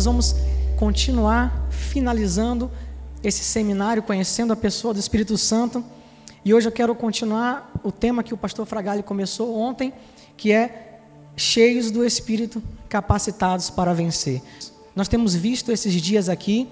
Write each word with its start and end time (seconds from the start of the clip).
nós 0.00 0.06
vamos 0.06 0.34
continuar 0.78 1.68
finalizando 1.68 2.70
esse 3.22 3.44
seminário 3.44 4.02
conhecendo 4.02 4.50
a 4.50 4.56
pessoa 4.56 4.94
do 4.94 4.98
Espírito 4.98 5.36
Santo. 5.36 5.84
E 6.42 6.54
hoje 6.54 6.66
eu 6.66 6.72
quero 6.72 6.94
continuar 6.94 7.70
o 7.84 7.92
tema 7.92 8.22
que 8.22 8.32
o 8.32 8.36
pastor 8.38 8.64
Fragali 8.64 9.02
começou 9.02 9.54
ontem, 9.54 9.92
que 10.38 10.52
é 10.52 11.00
cheios 11.36 11.90
do 11.90 12.02
Espírito, 12.02 12.62
capacitados 12.88 13.68
para 13.68 13.92
vencer. 13.92 14.40
Nós 14.96 15.06
temos 15.06 15.34
visto 15.34 15.70
esses 15.70 15.92
dias 15.92 16.30
aqui, 16.30 16.66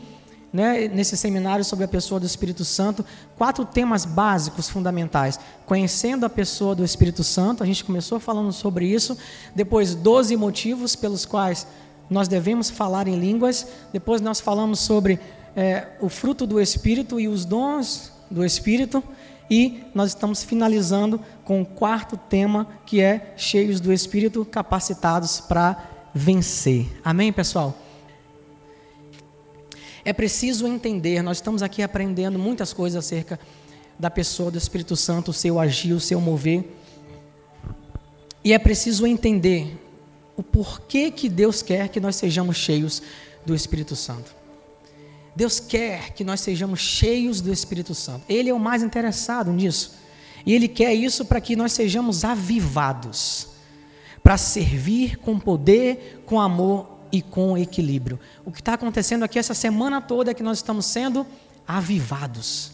né, 0.50 0.88
nesse 0.88 1.14
seminário 1.14 1.66
sobre 1.66 1.84
a 1.84 1.88
pessoa 1.88 2.18
do 2.18 2.24
Espírito 2.24 2.64
Santo, 2.64 3.04
quatro 3.36 3.62
temas 3.66 4.06
básicos, 4.06 4.70
fundamentais. 4.70 5.38
Conhecendo 5.66 6.24
a 6.24 6.30
pessoa 6.30 6.74
do 6.74 6.82
Espírito 6.82 7.22
Santo, 7.22 7.62
a 7.62 7.66
gente 7.66 7.84
começou 7.84 8.18
falando 8.18 8.52
sobre 8.54 8.86
isso. 8.86 9.18
Depois, 9.54 9.94
12 9.94 10.34
motivos 10.34 10.96
pelos 10.96 11.26
quais 11.26 11.66
nós 12.10 12.28
devemos 12.28 12.70
falar 12.70 13.06
em 13.08 13.16
línguas. 13.16 13.66
Depois, 13.92 14.20
nós 14.20 14.40
falamos 14.40 14.80
sobre 14.80 15.20
é, 15.54 15.88
o 16.00 16.08
fruto 16.08 16.46
do 16.46 16.60
Espírito 16.60 17.20
e 17.20 17.28
os 17.28 17.44
dons 17.44 18.12
do 18.30 18.44
Espírito. 18.44 19.02
E 19.50 19.84
nós 19.94 20.10
estamos 20.10 20.42
finalizando 20.42 21.20
com 21.44 21.62
o 21.62 21.66
quarto 21.66 22.16
tema, 22.16 22.66
que 22.84 23.00
é 23.00 23.32
cheios 23.36 23.80
do 23.80 23.92
Espírito, 23.92 24.44
capacitados 24.44 25.40
para 25.40 25.84
vencer. 26.14 26.86
Amém, 27.02 27.32
pessoal? 27.32 27.74
É 30.04 30.12
preciso 30.12 30.66
entender, 30.66 31.22
nós 31.22 31.38
estamos 31.38 31.62
aqui 31.62 31.82
aprendendo 31.82 32.38
muitas 32.38 32.72
coisas 32.72 33.04
acerca 33.04 33.38
da 33.98 34.10
pessoa 34.10 34.50
do 34.50 34.56
Espírito 34.56 34.96
Santo, 34.96 35.30
o 35.30 35.34
seu 35.34 35.58
agir, 35.58 35.92
o 35.92 36.00
seu 36.00 36.20
mover. 36.20 36.64
E 38.44 38.52
é 38.52 38.58
preciso 38.58 39.06
entender 39.06 39.76
o 40.38 40.42
porquê 40.42 41.10
que 41.10 41.28
Deus 41.28 41.62
quer 41.62 41.88
que 41.88 41.98
nós 41.98 42.14
sejamos 42.14 42.56
cheios 42.56 43.02
do 43.44 43.56
Espírito 43.56 43.96
Santo. 43.96 44.32
Deus 45.34 45.58
quer 45.58 46.12
que 46.12 46.22
nós 46.22 46.40
sejamos 46.40 46.78
cheios 46.78 47.40
do 47.40 47.52
Espírito 47.52 47.92
Santo. 47.92 48.24
Ele 48.28 48.48
é 48.48 48.54
o 48.54 48.58
mais 48.58 48.84
interessado 48.84 49.52
nisso. 49.52 49.94
E 50.46 50.54
Ele 50.54 50.68
quer 50.68 50.94
isso 50.94 51.24
para 51.24 51.40
que 51.40 51.56
nós 51.56 51.72
sejamos 51.72 52.24
avivados 52.24 53.48
para 54.22 54.36
servir 54.36 55.16
com 55.16 55.40
poder, 55.40 56.22
com 56.24 56.40
amor 56.40 56.98
e 57.10 57.20
com 57.20 57.58
equilíbrio. 57.58 58.20
O 58.44 58.52
que 58.52 58.60
está 58.60 58.74
acontecendo 58.74 59.24
aqui 59.24 59.40
essa 59.40 59.54
semana 59.54 60.00
toda 60.00 60.30
é 60.30 60.34
que 60.34 60.42
nós 60.42 60.58
estamos 60.58 60.86
sendo 60.86 61.26
avivados. 61.66 62.72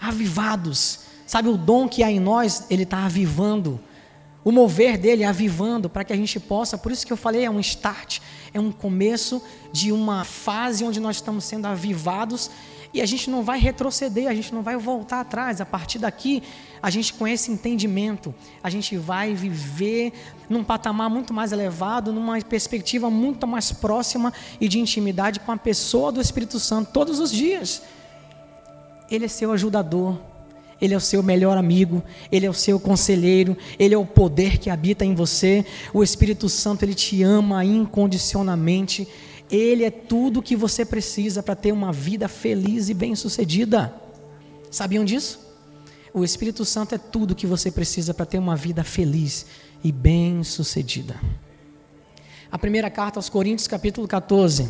Avivados. 0.00 1.00
Sabe, 1.26 1.48
o 1.48 1.56
dom 1.56 1.88
que 1.88 2.04
há 2.04 2.10
em 2.10 2.20
nós, 2.20 2.66
ele 2.70 2.84
está 2.84 3.04
avivando. 3.04 3.80
O 4.42 4.50
mover 4.50 4.96
dele 4.96 5.22
avivando 5.22 5.90
para 5.90 6.02
que 6.02 6.12
a 6.12 6.16
gente 6.16 6.40
possa, 6.40 6.78
por 6.78 6.90
isso 6.90 7.06
que 7.06 7.12
eu 7.12 7.16
falei, 7.16 7.44
é 7.44 7.50
um 7.50 7.60
start, 7.60 8.20
é 8.54 8.60
um 8.60 8.72
começo 8.72 9.42
de 9.72 9.92
uma 9.92 10.24
fase 10.24 10.82
onde 10.82 10.98
nós 10.98 11.16
estamos 11.16 11.44
sendo 11.44 11.66
avivados 11.66 12.50
e 12.92 13.00
a 13.00 13.06
gente 13.06 13.30
não 13.30 13.42
vai 13.42 13.58
retroceder, 13.58 14.28
a 14.28 14.34
gente 14.34 14.52
não 14.52 14.62
vai 14.62 14.76
voltar 14.76 15.20
atrás. 15.20 15.60
A 15.60 15.66
partir 15.66 15.98
daqui, 15.98 16.42
a 16.82 16.90
gente 16.90 17.12
com 17.14 17.26
esse 17.26 17.50
entendimento, 17.52 18.34
a 18.62 18.70
gente 18.70 18.96
vai 18.96 19.34
viver 19.34 20.12
num 20.48 20.64
patamar 20.64 21.08
muito 21.08 21.32
mais 21.32 21.52
elevado, 21.52 22.12
numa 22.12 22.40
perspectiva 22.40 23.08
muito 23.10 23.46
mais 23.46 23.70
próxima 23.70 24.32
e 24.60 24.68
de 24.68 24.80
intimidade 24.80 25.38
com 25.40 25.52
a 25.52 25.56
pessoa 25.56 26.10
do 26.10 26.20
Espírito 26.20 26.58
Santo 26.58 26.90
todos 26.92 27.20
os 27.20 27.30
dias. 27.30 27.82
Ele 29.08 29.26
é 29.26 29.28
seu 29.28 29.52
ajudador, 29.52 30.18
ele 30.80 30.94
é 30.94 30.96
o 30.96 31.00
seu 31.00 31.22
melhor 31.22 31.58
amigo, 31.58 32.02
Ele 32.32 32.46
é 32.46 32.50
o 32.50 32.54
seu 32.54 32.80
conselheiro, 32.80 33.56
Ele 33.78 33.94
é 33.94 33.98
o 33.98 34.06
poder 34.06 34.58
que 34.58 34.70
habita 34.70 35.04
em 35.04 35.14
você. 35.14 35.64
O 35.92 36.02
Espírito 36.02 36.48
Santo, 36.48 36.84
Ele 36.84 36.94
te 36.94 37.22
ama 37.22 37.64
incondicionalmente. 37.64 39.06
Ele 39.50 39.84
é 39.84 39.90
tudo 39.90 40.40
o 40.40 40.42
que 40.42 40.56
você 40.56 40.84
precisa 40.84 41.42
para 41.42 41.54
ter 41.54 41.72
uma 41.72 41.92
vida 41.92 42.28
feliz 42.28 42.88
e 42.88 42.94
bem-sucedida. 42.94 43.92
Sabiam 44.70 45.04
disso? 45.04 45.40
O 46.14 46.24
Espírito 46.24 46.64
Santo 46.64 46.94
é 46.94 46.98
tudo 46.98 47.32
o 47.32 47.34
que 47.34 47.46
você 47.46 47.70
precisa 47.70 48.14
para 48.14 48.26
ter 48.26 48.38
uma 48.38 48.56
vida 48.56 48.82
feliz 48.82 49.46
e 49.84 49.92
bem-sucedida. 49.92 51.16
A 52.50 52.58
primeira 52.58 52.90
carta 52.90 53.18
aos 53.18 53.28
Coríntios, 53.28 53.68
capítulo 53.68 54.08
14. 54.08 54.68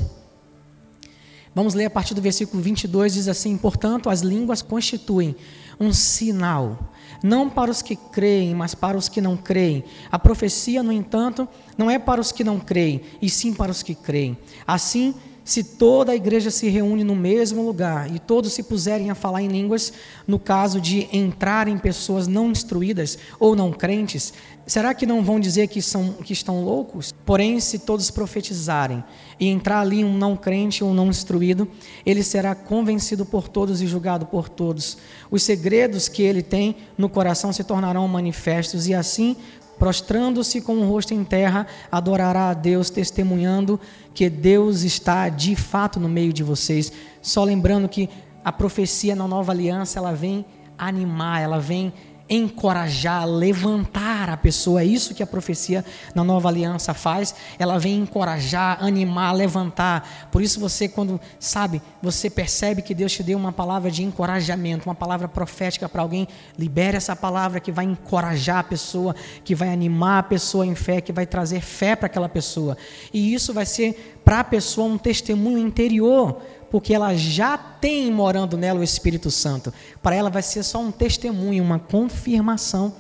Vamos 1.55 1.75
ler 1.75 1.87
a 1.87 1.91
partir 1.91 2.15
do 2.15 2.23
versículo 2.23 2.63
22, 2.63 3.15
diz 3.15 3.29
assim: 3.29 3.57
Portanto, 3.57 4.09
as 4.09 4.21
línguas 4.21 4.63
constituem 4.63 5.35
um 5.81 5.93
sinal, 5.95 6.79
não 7.23 7.49
para 7.49 7.71
os 7.71 7.81
que 7.81 7.97
creem, 7.97 8.55
mas 8.55 8.75
para 8.75 8.99
os 8.99 9.09
que 9.09 9.21
não 9.21 9.37
creem. 9.37 9.83
A 10.13 10.19
profecia, 10.19 10.83
no 10.83 10.93
entanto, 10.93 11.49
não 11.77 11.91
é 11.91 11.99
para 11.99 12.21
os 12.21 12.31
que 12.31 12.45
não 12.45 12.61
creem, 12.61 13.01
e 13.21 13.31
sim 13.31 13.55
para 13.55 13.73
os 13.73 13.83
que 13.83 13.95
creem. 13.95 14.37
Assim, 14.67 15.15
se 15.43 15.65
toda 15.65 16.13
a 16.13 16.17
igreja 16.17 16.51
se 16.51 16.69
reúne 16.69 17.03
no 17.03 17.17
mesmo 17.17 17.63
lugar 17.63 18.15
e 18.15 18.19
todos 18.19 18.53
se 18.53 18.63
puserem 18.63 19.11
a 19.11 19.15
falar 19.15 19.43
em 19.43 19.49
línguas, 19.49 19.93
no 20.27 20.39
caso 20.39 20.81
de 20.81 21.09
entrarem 21.13 21.77
pessoas 21.79 22.29
não 22.29 22.51
instruídas 22.51 23.19
ou 23.39 23.57
não 23.57 23.73
crentes, 23.73 24.33
será 24.71 24.95
que 24.95 25.05
não 25.05 25.23
vão 25.23 25.41
dizer 25.41 25.67
que, 25.67 25.83
são, 25.83 26.13
que 26.13 26.33
estão 26.33 26.65
loucos? 26.65 27.13
Porém, 27.27 27.59
se 27.59 27.81
todos 27.81 28.11
profetizarem 28.11 29.03
e 29.39 29.49
entrar 29.49 29.81
ali 29.81 30.05
um 30.05 30.17
não 30.17 30.37
crente 30.37 30.85
ou 30.85 30.95
não 30.95 31.09
instruído, 31.09 31.67
ele 32.07 32.23
será 32.23 32.55
convencido 32.55 33.27
por 33.27 33.49
todos 33.49 33.83
e 33.83 33.87
julgado 33.87 34.27
por 34.27 34.49
todos. 34.49 34.97
Os 35.29 35.43
segredos 35.43 36.09
que 36.09 36.23
ele 36.23 36.41
tem 36.41 36.77
no 36.97 37.09
coração 37.09 37.53
se 37.53 37.65
tornarão 37.65 38.07
manifestos 38.07 38.87
e 38.87 38.95
assim 38.95 39.37
prostrando-se 39.77 40.61
com 40.61 40.75
o 40.75 40.87
rosto 40.87 41.15
em 41.15 41.25
terra, 41.25 41.67
adorará 41.91 42.51
a 42.51 42.55
Deus, 42.55 42.91
testemunhando 42.91 43.81
que 44.13 44.29
Deus 44.29 44.83
está 44.83 45.31
de 45.31 45.57
fato 45.57 45.99
no 45.99 46.07
meio 46.07 46.35
de 46.35 46.43
vocês. 46.43 46.93
Só 47.23 47.43
lembrando 47.43 47.89
que 47.89 48.07
a 48.45 48.53
profecia 48.53 49.17
na 49.17 49.27
nova 49.27 49.53
aliança, 49.53 49.99
ela 49.99 50.13
vem 50.13 50.45
animar, 50.77 51.41
ela 51.41 51.59
vem 51.59 51.95
encorajar, 52.31 53.27
levantar 53.27 54.31
a 54.31 54.37
pessoa. 54.37 54.83
É 54.83 54.85
isso 54.85 55.15
que 55.15 55.23
a 55.23 55.27
profecia 55.27 55.85
na 56.15 56.23
nova 56.23 56.49
aliança 56.49 56.95
faz. 56.95 57.35
Ela 57.59 57.77
vem 57.77 57.99
encorajar, 57.99 58.79
animar, 58.81 59.35
levantar. 59.35 60.29
Por 60.31 60.41
isso 60.41 60.61
você 60.61 60.89
quando 60.89 61.21
sabe, 61.41 61.83
você 62.01 62.31
percebe 62.31 62.83
que 62.83 62.95
Deus 62.95 63.13
te 63.13 63.25
deu 63.25 63.37
uma 63.37 63.51
palavra 63.51 63.91
de 63.91 64.05
encorajamento, 64.05 64.89
uma 64.89 64.95
palavra 64.95 65.27
profética 65.27 65.89
para 65.89 66.03
alguém, 66.03 66.29
libere 66.57 66.97
essa 66.97 67.17
palavra 67.17 67.59
que 67.59 67.73
vai 67.73 67.85
encorajar 67.85 68.59
a 68.59 68.65
pessoa, 68.65 69.15
que 69.45 69.55
vai 69.55 69.71
animar 69.71 70.21
a 70.21 70.23
pessoa 70.23 70.65
em 70.65 70.77
fé, 70.77 71.01
que 71.01 71.13
vai 71.13 71.27
trazer 71.27 71.61
fé 71.61 71.97
para 71.97 72.07
aquela 72.07 72.29
pessoa. 72.29 72.77
E 73.13 73.35
isso 73.35 73.53
vai 73.53 73.67
ser 73.67 74.21
para 74.25 74.41
a 74.41 74.45
pessoa 74.45 74.87
um 74.87 74.99
testemunho 74.99 75.59
interior 75.59 76.41
porque 76.71 76.95
ela 76.95 77.15
já 77.17 77.59
tem 77.59 78.11
morando 78.11 78.57
nela 78.57 78.81
o 78.81 78.85
Espírito 78.85 79.31
Santo. 79.31 79.75
Para 80.03 80.15
ela 80.15 80.31
vai 80.31 80.43
ser 80.43 80.63
só 80.63 80.79
um 80.79 80.93
testemunho, 80.93 81.65
uma 81.65 81.79
confirmação 81.79 82.95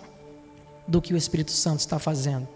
do 0.86 1.00
que 1.00 1.14
o 1.14 1.16
Espírito 1.16 1.52
Santo 1.52 1.80
está 1.80 1.98
fazendo. 1.98 2.48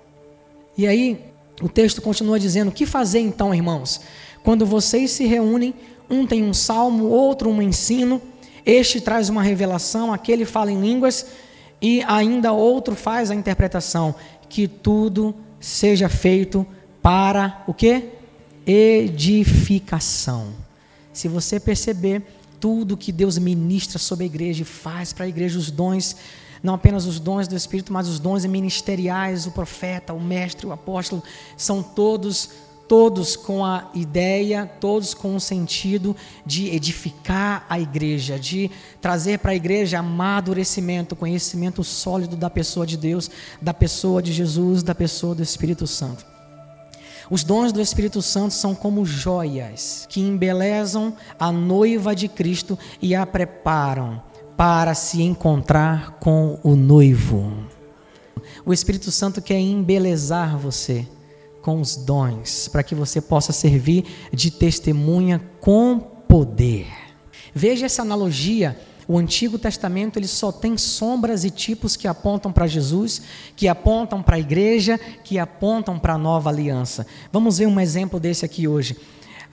E 0.77 0.87
aí, 0.87 1.25
o 1.63 1.69
texto 1.69 2.03
continua 2.03 2.39
dizendo: 2.39 2.73
que 2.73 2.85
fazer 2.85 3.21
então, 3.21 3.55
irmãos? 3.55 4.01
Quando 4.43 4.67
vocês 4.67 5.13
se 5.13 5.25
reúnem, 5.25 5.73
um 6.11 6.27
tem 6.27 6.43
um 6.43 6.53
salmo, 6.53 7.07
outro 7.07 7.49
um 7.49 7.63
ensino, 7.63 8.21
este 8.67 9.01
traz 9.01 9.29
uma 9.29 9.43
revelação, 9.43 10.13
aquele 10.13 10.45
fala 10.45 10.73
em 10.73 10.81
línguas, 10.81 11.27
e 11.81 12.03
ainda 12.03 12.53
outro 12.53 12.97
faz 12.97 13.31
a 13.31 13.35
interpretação. 13.35 14.15
Que 14.49 14.67
tudo 14.67 15.35
seja 15.61 16.09
feito 16.09 16.67
para 17.00 17.62
o 17.67 17.73
que? 17.73 18.11
Edificação. 18.67 20.63
Se 21.14 21.28
você 21.28 21.58
perceber 21.58 22.22
tudo 22.61 22.96
que 22.96 23.12
Deus 23.12 23.38
ministra 23.38 23.99
sobre 23.99 24.25
a 24.25 24.26
igreja 24.26 24.62
e 24.62 24.64
faz 24.66 25.12
para 25.12 25.25
a 25.25 25.28
igreja, 25.28 25.58
os 25.58 25.70
dons, 25.70 26.16
não 26.62 26.75
apenas 26.75 27.06
os 27.06 27.20
dons 27.20 27.46
do 27.46 27.55
Espírito, 27.55 27.93
mas 27.93 28.08
os 28.08 28.19
dons 28.19 28.44
ministeriais, 28.44 29.46
o 29.46 29.52
profeta, 29.52 30.12
o 30.12 30.20
mestre, 30.20 30.66
o 30.66 30.72
apóstolo, 30.72 31.22
são 31.56 31.82
todos 31.82 32.50
todos 32.87 33.34
com 33.34 33.64
a 33.64 33.90
ideia, 33.94 34.70
todos 34.78 35.14
com 35.14 35.34
o 35.34 35.40
sentido 35.40 36.14
de 36.44 36.69
edificar 36.69 37.64
a 37.69 37.81
igreja, 37.81 38.38
de 38.38 38.70
trazer 39.00 39.38
para 39.38 39.52
a 39.52 39.55
igreja 39.55 40.00
amadurecimento, 40.00 41.16
conhecimento 41.16 41.82
sólido 41.82 42.37
da 42.37 42.50
pessoa 42.50 42.87
de 42.87 42.99
Deus, 42.99 43.31
da 43.61 43.72
pessoa 43.72 44.22
de 44.22 44.34
Jesus, 44.34 44.82
da 44.82 44.94
pessoa 44.94 45.34
do 45.34 45.43
Espírito 45.43 45.87
Santo. 45.87 46.34
Os 47.35 47.43
dons 47.43 47.73
do 47.73 47.81
Espírito 47.81 48.23
Santo 48.23 48.55
são 48.55 48.77
como 48.77 49.05
joias 49.05 50.07
que 50.09 50.21
embelezam 50.21 51.17
a 51.37 51.51
noiva 51.51 52.15
de 52.15 52.29
Cristo 52.29 52.79
e 53.03 53.13
a 53.13 53.27
preparam 53.27 54.23
para 54.57 54.95
se 54.95 55.21
encontrar 55.21 56.13
com 56.21 56.61
o 56.63 56.77
noivo. 56.77 57.53
O 58.65 58.73
Espírito 58.73 59.11
Santo 59.11 59.43
quer 59.43 59.59
embelezar 59.59 60.57
você 60.57 61.09
com 61.61 61.81
os 61.81 61.97
dons, 61.97 62.69
para 62.69 62.85
que 62.85 62.95
você 62.95 63.21
possa 63.21 63.53
servir 63.53 64.05
de 64.33 64.53
testemunha 64.53 65.43
com 65.61 65.99
poder. 65.99 66.87
Veja 67.53 67.87
essa 67.87 68.03
analogia 68.03 68.79
o 69.06 69.19
Antigo 69.19 69.59
Testamento 69.59 70.19
ele 70.19 70.27
só 70.27 70.51
tem 70.51 70.77
sombras 70.79 71.45
e 71.45 71.51
tipos 71.51 71.97
que 71.97 72.09
apontam 72.09 72.53
para 72.53 72.67
Jesus, 72.67 73.23
que 73.55 73.69
apontam 73.69 74.23
para 74.23 74.37
a 74.37 74.41
igreja, 74.41 74.99
que 75.23 75.39
apontam 75.39 75.99
para 75.99 76.15
a 76.15 76.19
nova 76.19 76.51
aliança. 76.51 77.06
Vamos 77.33 77.59
ver 77.59 77.67
um 77.67 77.79
exemplo 77.81 78.19
desse 78.19 78.45
aqui 78.45 78.67
hoje. 78.67 78.97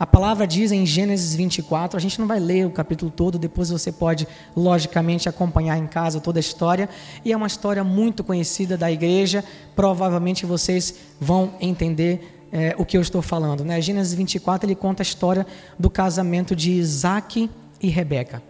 A 0.02 0.08
palavra 0.08 0.48
diz 0.48 0.72
em 0.72 0.84
Gênesis 0.84 1.36
24, 1.36 1.96
a 1.96 2.02
gente 2.02 2.20
não 2.20 2.26
vai 2.26 2.40
ler 2.40 2.66
o 2.66 2.72
capítulo 2.72 3.12
todo, 3.12 3.38
depois 3.38 3.70
você 3.70 3.92
pode, 3.92 4.28
logicamente, 4.56 5.30
acompanhar 5.30 5.78
em 5.78 5.86
casa 5.86 6.20
toda 6.20 6.40
a 6.40 6.42
história. 6.42 6.90
E 7.24 7.32
é 7.32 7.38
uma 7.38 7.46
história 7.46 7.84
muito 7.84 8.24
conhecida 8.24 8.76
da 8.76 8.92
igreja, 8.92 9.44
provavelmente 9.76 10.44
vocês 10.44 10.96
vão 11.20 11.54
entender 11.62 12.48
é, 12.52 12.74
o 12.80 12.86
que 12.86 12.98
eu 12.98 13.02
estou 13.02 13.22
falando. 13.22 13.64
Né? 13.64 13.80
Gênesis 13.80 14.16
24 14.16 14.66
ele 14.66 14.76
conta 14.76 15.02
a 15.02 15.06
história 15.06 15.46
do 15.78 15.88
casamento 15.88 16.56
de 16.56 16.72
Isaac 16.72 17.48
e 17.80 17.88
Rebeca. 17.88 18.42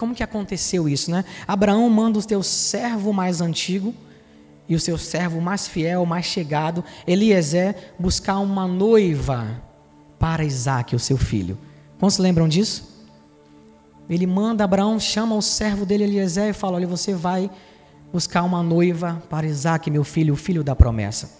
Como 0.00 0.14
que 0.14 0.22
aconteceu 0.22 0.88
isso? 0.88 1.10
Né? 1.10 1.26
Abraão 1.46 1.86
manda 1.90 2.18
o 2.18 2.22
seu 2.22 2.42
servo 2.42 3.12
mais 3.12 3.42
antigo 3.42 3.94
e 4.66 4.74
o 4.74 4.80
seu 4.80 4.96
servo 4.96 5.42
mais 5.42 5.68
fiel, 5.68 6.06
mais 6.06 6.24
chegado, 6.24 6.82
Eliezer, 7.06 7.76
buscar 7.98 8.38
uma 8.38 8.66
noiva 8.66 9.62
para 10.18 10.42
Isaac, 10.42 10.96
o 10.96 10.98
seu 10.98 11.18
filho. 11.18 11.58
Quantos 11.98 12.16
lembram 12.16 12.48
disso? 12.48 12.88
Ele 14.08 14.26
manda 14.26 14.64
Abraão, 14.64 14.98
chama 14.98 15.34
o 15.34 15.42
servo 15.42 15.84
dele 15.84 16.04
Eliezer 16.04 16.48
e 16.48 16.54
fala: 16.54 16.76
Olha, 16.76 16.86
você 16.86 17.12
vai 17.12 17.50
buscar 18.10 18.42
uma 18.42 18.62
noiva 18.62 19.22
para 19.28 19.46
Isaac, 19.46 19.90
meu 19.90 20.02
filho, 20.02 20.32
o 20.32 20.36
filho 20.36 20.64
da 20.64 20.74
promessa. 20.74 21.38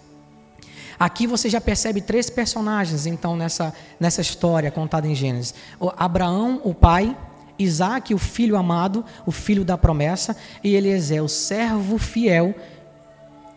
Aqui 0.99 1.25
você 1.25 1.49
já 1.49 1.59
percebe 1.59 1.99
três 1.99 2.29
personagens, 2.29 3.07
então, 3.07 3.35
nessa, 3.35 3.73
nessa 3.99 4.21
história 4.21 4.69
contada 4.69 5.07
em 5.07 5.15
Gênesis: 5.15 5.55
o 5.79 5.91
Abraão, 5.97 6.61
o 6.63 6.75
pai, 6.75 7.17
Isaac, 7.61 8.13
o 8.13 8.17
filho 8.17 8.55
amado, 8.55 9.03
o 9.25 9.31
filho 9.31 9.63
da 9.63 9.77
promessa, 9.77 10.35
e 10.63 10.75
Eliezer, 10.75 11.23
o 11.23 11.29
servo 11.29 11.97
fiel 11.97 12.55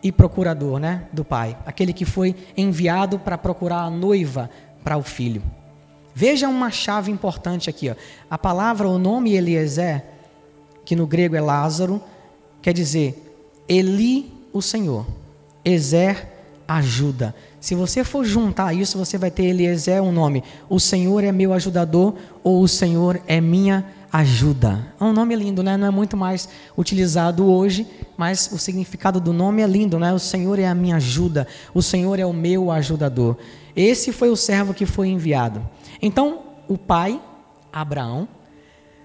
e 0.03 0.11
procurador 0.11 0.79
né, 0.79 1.07
do 1.11 1.25
pai, 1.25 1.57
aquele 1.65 1.91
que 1.91 2.05
foi 2.05 2.35
enviado 2.55 3.17
para 3.17 3.37
procurar 3.37 3.81
a 3.81 3.89
noiva 3.89 4.49
para 4.83 4.97
o 4.97 5.03
filho. 5.03 5.41
Veja 6.13 6.47
uma 6.47 6.71
chave 6.71 7.11
importante 7.11 7.69
aqui. 7.69 7.89
Ó. 7.89 7.95
A 8.29 8.37
palavra, 8.37 8.87
o 8.87 8.97
nome 8.97 9.35
Eliezer, 9.35 10.03
que 10.85 10.95
no 10.95 11.05
grego 11.05 11.35
é 11.35 11.41
Lázaro, 11.41 12.01
quer 12.61 12.73
dizer 12.73 13.21
Eli, 13.67 14.31
o 14.53 14.61
Senhor. 14.61 15.05
Ezer, 15.63 16.34
ajuda. 16.67 17.35
Se 17.59 17.75
você 17.75 18.03
for 18.03 18.23
juntar 18.23 18.73
isso, 18.73 18.97
você 18.97 19.17
vai 19.17 19.31
ter 19.31 19.43
Eliezer 19.45 20.01
um 20.01 20.11
nome. 20.11 20.43
O 20.69 20.79
Senhor 20.79 21.23
é 21.23 21.31
meu 21.31 21.53
ajudador 21.53 22.15
ou 22.43 22.61
o 22.61 22.67
Senhor 22.67 23.21
é 23.27 23.39
minha 23.39 23.85
ajuda. 24.11 24.87
É 24.99 25.03
um 25.03 25.11
nome 25.11 25.35
lindo, 25.35 25.61
né? 25.61 25.75
Não 25.75 25.87
é 25.87 25.91
muito 25.91 26.15
mais 26.15 26.47
utilizado 26.77 27.45
hoje, 27.45 27.85
mas 28.15 28.49
o 28.51 28.57
significado 28.57 29.19
do 29.19 29.33
nome 29.33 29.61
é 29.61 29.67
lindo, 29.67 29.99
né? 29.99 30.13
O 30.13 30.19
Senhor 30.19 30.57
é 30.57 30.67
a 30.67 30.75
minha 30.75 30.95
ajuda, 30.95 31.47
o 31.73 31.81
Senhor 31.81 32.19
é 32.19 32.25
o 32.25 32.33
meu 32.33 32.71
ajudador. 32.71 33.37
Esse 33.75 34.11
foi 34.11 34.29
o 34.29 34.35
servo 34.35 34.73
que 34.73 34.85
foi 34.85 35.09
enviado. 35.09 35.61
Então, 36.01 36.39
o 36.67 36.77
pai, 36.77 37.19
Abraão, 37.73 38.27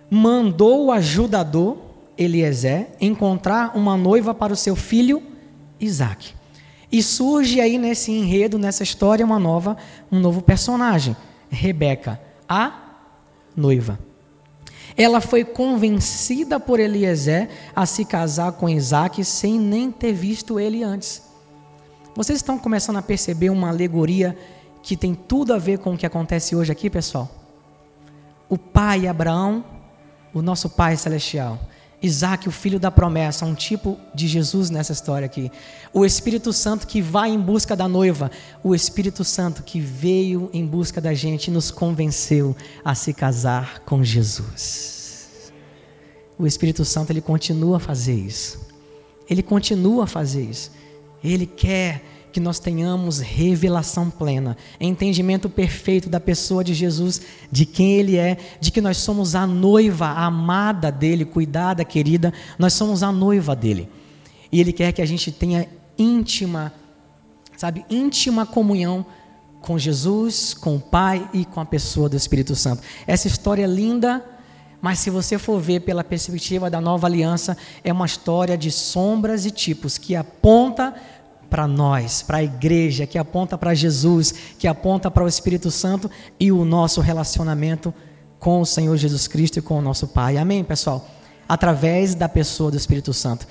mandou 0.09 0.87
o 0.87 0.93
ajudador, 0.93 1.77
Eliezer, 2.17 2.89
encontrar 3.01 3.77
uma 3.77 3.97
noiva 3.97 4.33
para 4.33 4.53
o 4.53 4.57
seu 4.57 4.77
filho 4.77 5.23
Isaac. 5.81 6.40
E 6.91 7.03
surge 7.03 7.61
aí 7.61 7.79
nesse 7.79 8.11
enredo, 8.11 8.59
nessa 8.59 8.83
história, 8.83 9.25
uma 9.25 9.39
nova, 9.39 9.77
um 10.11 10.19
novo 10.19 10.43
personagem, 10.43 11.17
Rebeca, 11.49 12.21
a 12.49 12.73
noiva. 13.57 13.99
Ela 14.97 15.21
foi 15.21 15.45
convencida 15.45 16.59
por 16.59 16.81
Eliezer 16.81 17.49
a 17.75 17.87
se 17.87 18.05
casar 18.05 18.53
com 18.53 18.69
Isaac 18.69 19.25
sem 19.25 19.59
nem 19.59 19.91
ter 19.91 20.13
visto 20.13 20.59
ele 20.59 20.83
antes. 20.83 21.23
Vocês 22.15 22.39
estão 22.39 22.59
começando 22.59 22.97
a 22.97 23.03
perceber 23.03 23.51
uma 23.51 23.69
alegoria 23.69 24.37
que 24.83 24.97
tem 24.97 25.15
tudo 25.15 25.55
a 25.55 25.59
ver 25.59 25.79
com 25.79 25.95
o 25.95 25.97
que 25.97 26.07
acontece 26.07 26.57
hoje 26.57 26.73
aqui, 26.73 26.91
pessoal? 26.91 27.29
O 28.49 28.59
pai 28.59 29.07
Abraão, 29.07 29.65
o 30.35 30.43
nosso 30.43 30.69
pai 30.69 30.97
celestial. 30.97 31.59
Isaac, 32.03 32.49
o 32.49 32.53
filho 32.53 32.81
da 32.81 32.91
promessa, 32.91 33.45
um 33.45 33.55
tipo 33.55 33.99
de 34.15 34.27
Jesus 34.27 34.71
nessa 34.71 34.93
história 34.93 35.27
aqui. 35.27 35.53
O 35.93 36.05
Espírito 36.05 36.53
Santo 36.53 36.87
que 36.87 37.03
vai 37.03 37.31
em 37.31 37.39
busca 37.39 37.77
da 37.77 37.87
noiva. 37.87 38.31
O 38.63 38.75
Espírito 38.75 39.23
Santo 39.23 39.63
que 39.63 39.81
veio 39.81 40.49
em 40.53 40.65
busca 40.67 41.01
da 41.01 41.13
gente 41.13 41.49
e 41.49 41.51
nos 41.51 41.71
convenceu 41.71 42.57
a 42.85 42.95
se 42.95 43.13
casar 43.13 43.81
com 43.81 44.03
Jesus. 44.03 45.53
O 46.39 46.47
Espírito 46.47 46.85
Santo 46.87 47.11
ele 47.11 47.21
continua 47.21 47.77
a 47.77 47.81
fazer 47.81 48.15
isso. 48.15 48.59
Ele 49.29 49.43
continua 49.43 50.05
a 50.05 50.07
fazer 50.07 50.43
isso. 50.43 50.73
Ele 51.23 51.45
quer 51.45 52.03
que 52.31 52.41
nós 52.41 52.59
tenhamos 52.59 53.19
revelação 53.19 54.11
plena, 54.11 54.57
entendimento 54.81 55.49
perfeito 55.49 56.09
da 56.09 56.21
pessoa 56.21 56.63
de 56.63 56.75
Jesus, 56.75 57.21
de 57.51 57.67
quem 57.67 57.93
Ele 57.93 58.17
é, 58.17 58.37
de 58.61 58.71
que 58.71 58.81
nós 58.81 58.99
somos 58.99 59.35
a 59.35 59.47
noiva 59.47 60.07
amada 60.07 60.91
dele, 60.91 61.25
cuidada, 61.25 61.85
querida, 61.85 62.33
nós 62.59 62.73
somos 62.73 63.03
a 63.03 63.11
noiva 63.13 63.55
dele. 63.55 63.89
E 64.51 64.61
Ele 64.61 64.73
quer 64.73 64.93
que 64.93 65.03
a 65.03 65.07
gente 65.07 65.31
tenha 65.31 65.69
íntima, 65.99 66.73
sabe, 67.57 67.85
íntima 67.91 68.47
comunhão 68.47 69.05
com 69.61 69.79
Jesus, 69.79 70.55
com 70.55 70.77
o 70.77 70.81
Pai 70.81 71.29
e 71.33 71.45
com 71.45 71.61
a 71.61 71.65
pessoa 71.65 72.09
do 72.09 72.17
Espírito 72.17 72.57
Santo. 72.57 72.83
Essa 73.07 73.27
história 73.27 73.65
é 73.65 73.67
linda, 73.67 74.25
mas 74.81 74.99
se 74.99 75.11
você 75.11 75.39
for 75.39 75.61
ver 75.61 75.81
pela 75.81 76.03
perspectiva 76.03 76.71
da 76.71 76.81
nova 76.81 77.07
aliança, 77.07 77.57
é 77.85 77.93
uma 77.93 78.07
história 78.07 78.57
de 78.57 78.71
sombras 78.71 79.45
e 79.45 79.51
tipos 79.51 79.99
que 79.99 80.17
aponta 80.17 80.95
para 81.51 81.67
nós, 81.67 82.23
para 82.23 82.39
a 82.39 82.45
igreja, 82.45 83.07
que 83.07 83.19
aponta 83.19 83.59
para 83.59 83.75
Jesus, 83.75 84.33
que 84.59 84.69
aponta 84.69 85.11
para 85.11 85.25
o 85.25 85.29
Espírito 85.29 85.71
Santo 85.71 86.09
e 86.39 86.53
o 86.53 86.65
nosso 86.65 87.01
relacionamento 87.01 87.93
com 88.39 88.61
o 88.61 88.67
Senhor 88.67 88.97
Jesus 88.97 89.27
Cristo 89.27 89.59
e 89.59 89.63
com 89.63 89.79
o 89.79 89.83
nosso 89.83 90.07
Pai. 90.07 90.39
Amém, 90.39 90.63
pessoal? 90.63 91.07
Através 91.49 92.15
da 92.15 92.29
pessoa 92.29 92.71
do 92.71 92.77
Espírito 92.77 93.13
Santo. 93.13 93.47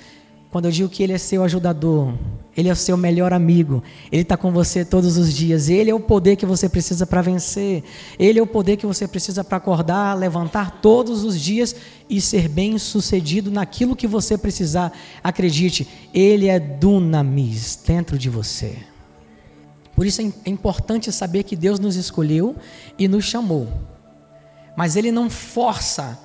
Quando 0.50 0.64
eu 0.64 0.70
digo 0.72 0.88
que 0.88 1.02
Ele 1.02 1.12
é 1.12 1.18
seu 1.18 1.44
ajudador, 1.44 2.12
Ele 2.56 2.68
é 2.68 2.72
o 2.72 2.76
seu 2.76 2.96
melhor 2.96 3.32
amigo, 3.32 3.84
Ele 4.10 4.22
está 4.22 4.36
com 4.36 4.50
você 4.50 4.84
todos 4.84 5.16
os 5.16 5.32
dias, 5.32 5.68
Ele 5.68 5.90
é 5.90 5.94
o 5.94 6.00
poder 6.00 6.34
que 6.34 6.44
você 6.44 6.68
precisa 6.68 7.06
para 7.06 7.22
vencer, 7.22 7.84
Ele 8.18 8.40
é 8.40 8.42
o 8.42 8.46
poder 8.46 8.76
que 8.76 8.84
você 8.84 9.06
precisa 9.06 9.44
para 9.44 9.58
acordar, 9.58 10.18
levantar 10.18 10.80
todos 10.80 11.22
os 11.22 11.40
dias 11.40 11.76
e 12.08 12.20
ser 12.20 12.48
bem 12.48 12.76
sucedido 12.78 13.48
naquilo 13.48 13.94
que 13.94 14.08
você 14.08 14.36
precisar. 14.36 14.92
Acredite, 15.22 15.86
Ele 16.12 16.48
é 16.48 16.58
dunamis 16.58 17.78
dentro 17.86 18.18
de 18.18 18.28
você. 18.28 18.76
Por 19.94 20.04
isso 20.04 20.20
é, 20.20 20.32
é 20.46 20.50
importante 20.50 21.12
saber 21.12 21.44
que 21.44 21.54
Deus 21.54 21.78
nos 21.78 21.94
escolheu 21.94 22.56
e 22.98 23.06
nos 23.06 23.24
chamou, 23.24 23.68
mas 24.76 24.96
Ele 24.96 25.12
não 25.12 25.30
força 25.30 26.18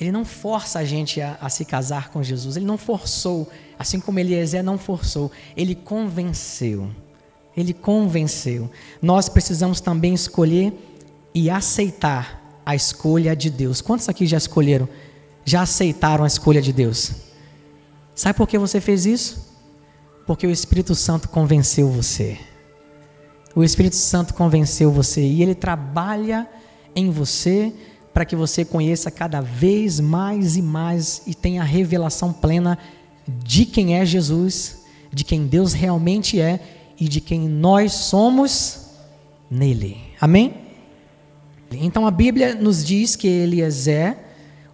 ele 0.00 0.12
não 0.12 0.24
força 0.24 0.78
a 0.78 0.84
gente 0.84 1.20
a, 1.20 1.36
a, 1.40 1.48
se 1.48 1.64
casar 1.64 2.10
com 2.10 2.22
Jesus. 2.22 2.56
Ele 2.56 2.66
não 2.66 2.78
forçou, 2.78 3.48
assim 3.78 3.98
como 3.98 4.18
Eliezer 4.20 4.62
não 4.62 4.78
forçou. 4.78 5.30
Ele 5.56 5.74
convenceu. 5.74 6.90
Ele 7.56 7.72
convenceu. 7.72 8.70
Nós 9.02 9.28
precisamos 9.28 9.80
também 9.80 10.14
escolher 10.14 10.72
e 11.34 11.50
aceitar 11.50 12.60
a 12.64 12.76
escolha 12.76 13.34
de 13.34 13.50
Deus. 13.50 13.80
Quantos 13.80 14.08
aqui 14.08 14.26
já 14.26 14.36
escolheram? 14.36 14.88
Já 15.44 15.62
aceitaram 15.62 16.22
a 16.22 16.28
escolha 16.28 16.62
de 16.62 16.72
Deus? 16.72 17.12
Sabe 18.14 18.36
por 18.36 18.46
que 18.46 18.58
você 18.58 18.80
fez 18.80 19.04
isso? 19.04 19.48
Porque 20.26 20.46
o 20.46 20.50
Espírito 20.50 20.94
Santo 20.94 21.28
convenceu 21.28 21.88
você. 21.88 22.38
O 23.54 23.64
Espírito 23.64 23.96
Santo 23.96 24.34
convenceu 24.34 24.92
você 24.92 25.22
e 25.22 25.42
ele 25.42 25.54
trabalha 25.54 26.48
em 26.94 27.10
você 27.10 27.72
para 28.18 28.24
que 28.24 28.34
você 28.34 28.64
conheça 28.64 29.12
cada 29.12 29.40
vez 29.40 30.00
mais 30.00 30.56
e 30.56 30.60
mais 30.60 31.22
e 31.24 31.34
tenha 31.36 31.62
a 31.62 31.64
revelação 31.64 32.32
plena 32.32 32.76
de 33.28 33.64
quem 33.64 33.96
é 33.96 34.04
Jesus, 34.04 34.82
de 35.12 35.22
quem 35.22 35.46
Deus 35.46 35.72
realmente 35.72 36.40
é 36.40 36.58
e 36.98 37.08
de 37.08 37.20
quem 37.20 37.48
nós 37.48 37.92
somos 37.92 38.88
nele. 39.48 39.98
Amém? 40.20 40.52
Então 41.70 42.08
a 42.08 42.10
Bíblia 42.10 42.56
nos 42.56 42.84
diz 42.84 43.14
que 43.14 43.28
Eliezer, 43.28 44.18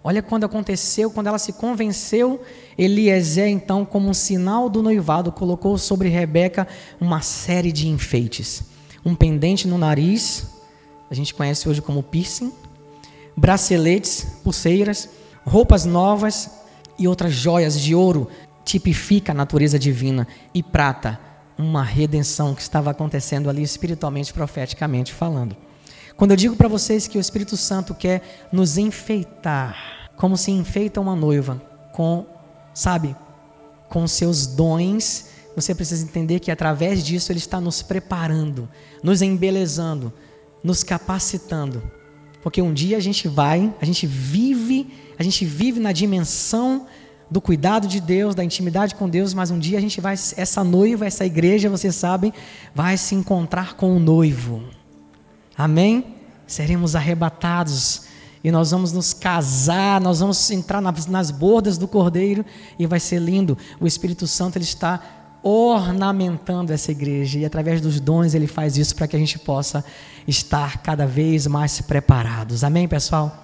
olha 0.03 0.23
quando 0.23 0.45
aconteceu, 0.45 1.11
quando 1.11 1.27
ela 1.27 1.37
se 1.37 1.53
convenceu, 1.53 2.41
Eliezer, 2.75 3.47
então, 3.47 3.85
como 3.85 4.09
um 4.09 4.13
sinal 4.15 4.67
do 4.67 4.81
noivado, 4.81 5.31
colocou 5.31 5.77
sobre 5.77 6.09
Rebeca 6.09 6.67
uma 6.99 7.21
série 7.21 7.71
de 7.71 7.87
enfeites. 7.87 8.63
Um 9.05 9.13
pendente 9.13 9.67
no 9.67 9.77
nariz, 9.77 10.47
a 11.11 11.13
gente 11.13 11.31
conhece 11.31 11.69
hoje 11.69 11.79
como 11.79 12.01
piercing, 12.01 12.51
braceletes, 13.35 14.25
pulseiras, 14.43 15.09
roupas 15.45 15.85
novas 15.85 16.49
e 16.97 17.07
outras 17.07 17.33
joias 17.33 17.79
de 17.79 17.93
ouro 17.93 18.29
tipifica 18.63 19.31
a 19.31 19.35
natureza 19.35 19.77
divina 19.77 20.27
e 20.53 20.63
prata, 20.63 21.19
uma 21.57 21.83
redenção 21.83 22.53
que 22.53 22.61
estava 22.61 22.91
acontecendo 22.91 23.49
ali 23.49 23.63
espiritualmente, 23.63 24.33
profeticamente 24.33 25.13
falando. 25.13 25.55
Quando 26.17 26.31
eu 26.31 26.37
digo 26.37 26.55
para 26.55 26.67
vocês 26.67 27.07
que 27.07 27.17
o 27.17 27.21
Espírito 27.21 27.55
Santo 27.55 27.93
quer 27.93 28.47
nos 28.51 28.77
enfeitar, 28.77 30.09
como 30.15 30.37
se 30.37 30.51
enfeita 30.51 30.99
uma 30.99 31.15
noiva 31.15 31.61
com, 31.93 32.25
sabe, 32.73 33.15
com 33.89 34.07
seus 34.07 34.47
dons, 34.47 35.27
você 35.55 35.73
precisa 35.73 36.03
entender 36.03 36.39
que 36.39 36.51
através 36.51 37.03
disso 37.03 37.31
ele 37.31 37.39
está 37.39 37.61
nos 37.61 37.81
preparando, 37.81 38.67
nos 39.03 39.21
embelezando, 39.21 40.11
nos 40.63 40.83
capacitando. 40.83 41.81
Porque 42.45 42.61
um 42.61 42.71
dia 42.71 42.95
a 42.95 42.99
gente 42.99 43.27
vai, 43.27 43.73
a 43.81 43.85
gente 43.85 44.05
vive, 44.05 44.93
a 45.17 45.23
gente 45.23 45.43
vive 45.43 45.79
na 45.79 45.91
dimensão 45.91 46.85
do 47.27 47.41
cuidado 47.41 47.87
de 47.87 47.99
Deus, 47.99 48.35
da 48.35 48.43
intimidade 48.43 48.93
com 48.93 49.09
Deus, 49.09 49.33
mas 49.33 49.49
um 49.49 49.57
dia 49.57 49.79
a 49.79 49.81
gente 49.81 49.99
vai, 49.99 50.13
essa 50.13 50.63
noiva, 50.63 51.07
essa 51.07 51.25
igreja, 51.25 51.71
vocês 51.71 51.95
sabem, 51.95 52.31
vai 52.75 52.97
se 52.97 53.15
encontrar 53.15 53.73
com 53.73 53.97
o 53.97 53.99
noivo. 53.99 54.61
Amém? 55.57 56.17
Seremos 56.45 56.95
arrebatados 56.95 58.03
e 58.43 58.51
nós 58.51 58.69
vamos 58.69 58.91
nos 58.91 59.11
casar, 59.11 59.99
nós 59.99 60.19
vamos 60.19 60.51
entrar 60.51 60.81
nas, 60.81 61.07
nas 61.07 61.31
bordas 61.31 61.79
do 61.79 61.87
cordeiro 61.87 62.45
e 62.77 62.85
vai 62.85 62.99
ser 62.99 63.17
lindo. 63.17 63.57
O 63.79 63.87
Espírito 63.87 64.27
Santo 64.27 64.57
ele 64.57 64.65
está 64.65 65.01
ornamentando 65.41 66.71
essa 66.71 66.91
igreja 66.91 67.39
e 67.39 67.45
através 67.45 67.81
dos 67.81 67.99
dons 67.99 68.35
ele 68.35 68.45
faz 68.45 68.77
isso 68.77 68.95
para 68.95 69.07
que 69.07 69.15
a 69.15 69.19
gente 69.19 69.39
possa 69.39 69.83
estar 70.27 70.81
cada 70.81 71.05
vez 71.05 71.47
mais 71.47 71.81
preparados. 71.81 72.63
Amém, 72.63 72.87
pessoal? 72.87 73.43